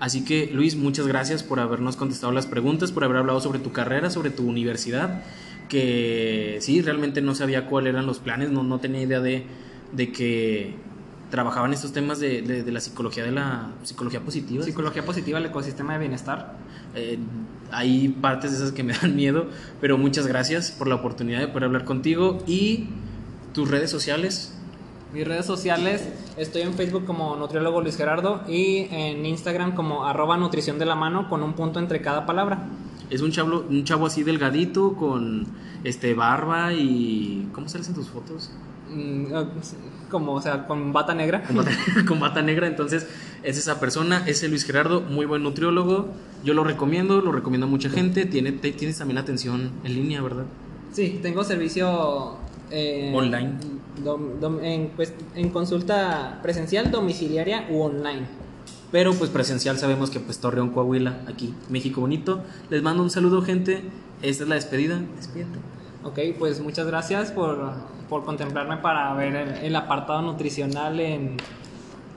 Así 0.00 0.24
que, 0.24 0.50
Luis, 0.54 0.76
muchas 0.76 1.06
gracias 1.08 1.42
por 1.42 1.58
habernos 1.60 1.96
contestado 1.96 2.32
las 2.32 2.46
preguntas, 2.46 2.92
por 2.92 3.02
haber 3.04 3.16
hablado 3.18 3.40
sobre 3.40 3.58
tu 3.58 3.72
carrera, 3.72 4.08
sobre 4.08 4.30
tu 4.30 4.46
universidad, 4.48 5.22
que 5.68 6.58
sí, 6.60 6.80
realmente 6.80 7.20
no 7.20 7.34
sabía 7.34 7.66
cuáles 7.66 7.92
eran 7.92 8.06
los 8.06 8.20
planes, 8.20 8.50
no, 8.50 8.62
no 8.62 8.78
tenía 8.78 9.02
idea 9.02 9.20
de, 9.20 9.44
de 9.92 10.12
que 10.12 10.76
trabajaban 11.30 11.72
estos 11.72 11.92
temas 11.92 12.20
de, 12.20 12.40
de- 12.42 12.62
de 12.62 12.72
la 12.72 12.80
psicología, 12.80 13.24
de 13.24 13.32
la 13.32 13.72
psicología 13.82 14.20
positiva. 14.20 14.62
Psicología 14.64 15.04
positiva, 15.04 15.38
el 15.38 15.46
ecosistema 15.46 15.94
de 15.94 15.98
bienestar. 15.98 16.56
Eh, 16.94 17.18
hay 17.72 18.08
partes 18.08 18.52
de 18.52 18.56
esas 18.58 18.72
que 18.72 18.82
me 18.82 18.92
dan 18.92 19.16
miedo, 19.16 19.46
pero 19.80 19.98
muchas 19.98 20.26
gracias 20.26 20.70
por 20.70 20.88
la 20.88 20.96
oportunidad 20.96 21.40
de 21.40 21.48
poder 21.48 21.64
hablar 21.64 21.84
contigo 21.84 22.38
y 22.46 22.88
tus 23.52 23.70
redes 23.70 23.90
sociales. 23.90 24.54
Mis 25.12 25.26
redes 25.26 25.46
sociales, 25.46 26.06
estoy 26.36 26.62
en 26.62 26.74
Facebook 26.74 27.06
como 27.06 27.34
nutriólogo 27.36 27.80
Luis 27.80 27.96
Gerardo 27.96 28.42
y 28.46 28.88
en 28.90 29.24
Instagram 29.24 29.74
como 29.74 30.06
arroba 30.06 30.36
nutrición 30.36 30.78
de 30.78 30.84
la 30.84 30.94
mano 30.94 31.28
con 31.30 31.42
un 31.42 31.54
punto 31.54 31.78
entre 31.78 32.02
cada 32.02 32.26
palabra. 32.26 32.66
Es 33.08 33.22
un 33.22 33.32
chavo, 33.32 33.64
un 33.68 33.84
chavo 33.84 34.06
así 34.06 34.22
delgadito 34.22 34.94
con 34.94 35.46
este 35.82 36.12
barba 36.12 36.74
y 36.74 37.48
¿cómo 37.52 37.68
sales 37.68 37.88
en 37.88 37.94
tus 37.94 38.08
fotos? 38.08 38.50
Mm, 38.90 39.34
eh, 39.34 39.46
Como, 40.10 40.34
o 40.34 40.42
sea, 40.42 40.66
con 40.66 40.92
bata 40.92 41.14
negra. 41.14 41.42
Con 41.42 41.56
bata, 41.56 41.70
con 42.06 42.20
bata 42.20 42.42
negra, 42.42 42.66
entonces 42.66 43.06
es 43.42 43.56
esa 43.58 43.80
persona, 43.80 44.24
ese 44.26 44.48
Luis 44.48 44.64
Gerardo, 44.64 45.00
muy 45.00 45.26
buen 45.26 45.42
nutriólogo. 45.42 46.08
Yo 46.44 46.54
lo 46.54 46.64
recomiendo, 46.64 47.20
lo 47.20 47.32
recomiendo 47.32 47.66
a 47.66 47.70
mucha 47.70 47.88
gente. 47.90 48.24
Tiene, 48.26 48.52
te- 48.52 48.72
tienes 48.72 48.98
también 48.98 49.18
atención 49.18 49.70
en 49.84 49.94
línea, 49.94 50.20
¿verdad? 50.22 50.44
Sí, 50.92 51.18
tengo 51.22 51.44
servicio 51.44 52.36
eh, 52.70 53.12
Online. 53.14 53.52
dom- 54.04 54.38
dom- 54.40 54.62
en, 54.62 54.88
pues, 54.96 55.12
en 55.34 55.50
consulta 55.50 56.38
presencial, 56.42 56.90
domiciliaria 56.90 57.66
u 57.70 57.80
online. 57.82 58.26
Pero 58.90 59.12
pues 59.14 59.28
presencial 59.30 59.76
sabemos 59.78 60.08
que 60.10 60.18
pues 60.18 60.38
Torreón, 60.38 60.70
Coahuila, 60.70 61.20
aquí, 61.28 61.52
México 61.68 62.00
bonito. 62.00 62.40
Les 62.70 62.82
mando 62.82 63.02
un 63.02 63.10
saludo, 63.10 63.42
gente. 63.42 63.82
Esta 64.22 64.44
es 64.44 64.48
la 64.48 64.54
despedida. 64.54 64.98
Despídete. 65.16 65.58
Ok, 66.04 66.18
pues 66.38 66.60
muchas 66.60 66.86
gracias 66.86 67.30
por, 67.32 67.72
por 68.08 68.24
contemplarme 68.24 68.78
para 68.78 69.12
ver 69.14 69.34
el, 69.36 69.48
el 69.64 69.76
apartado 69.76 70.22
nutricional 70.22 71.00
en, 71.00 71.36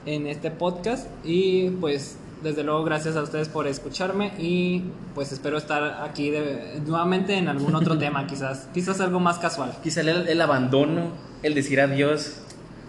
en 0.05 0.27
este 0.27 0.51
podcast 0.51 1.07
y 1.23 1.69
pues 1.71 2.17
desde 2.43 2.63
luego 2.63 2.83
gracias 2.83 3.15
a 3.15 3.21
ustedes 3.21 3.49
por 3.49 3.67
escucharme 3.67 4.33
y 4.39 4.81
pues 5.13 5.31
espero 5.31 5.57
estar 5.59 6.01
aquí 6.03 6.31
de- 6.31 6.81
nuevamente 6.85 7.35
en 7.37 7.47
algún 7.47 7.75
otro 7.75 7.97
tema 7.99 8.25
quizás, 8.27 8.67
quizás 8.73 8.99
algo 8.99 9.19
más 9.19 9.37
casual. 9.37 9.73
Quizá 9.83 10.01
el, 10.01 10.09
el 10.27 10.41
abandono, 10.41 11.09
el 11.43 11.53
decir 11.53 11.79
adiós, 11.81 12.37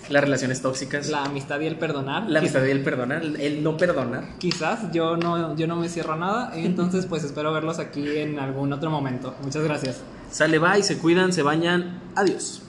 las 0.08 0.22
relaciones 0.24 0.62
tóxicas, 0.62 1.08
la, 1.10 1.20
La 1.20 1.26
amistad 1.26 1.60
y 1.60 1.66
el 1.66 1.76
perdonar. 1.76 2.34
amistad 2.34 2.64
y 2.64 2.70
el 2.70 2.82
perdonar, 2.82 3.22
el, 3.22 3.62
no 3.62 3.76
perdonar. 3.76 4.24
Quizás 4.38 4.90
yo 4.92 5.16
no, 5.18 5.54
yo 5.54 5.66
no 5.66 5.76
me 5.76 5.88
cierro 5.90 6.14
a 6.14 6.16
nada, 6.16 6.52
entonces 6.56 7.04
pues 7.06 7.22
espero 7.22 7.52
verlos 7.52 7.78
aquí 7.78 8.04
en 8.16 8.38
algún 8.38 8.72
otro 8.72 8.90
momento. 8.90 9.34
Muchas 9.42 9.62
gracias. 9.64 10.00
Sale, 10.30 10.58
bye, 10.58 10.82
se 10.82 10.96
cuidan, 10.96 11.30
se 11.34 11.42
bañan. 11.42 12.00
Adiós. 12.16 12.61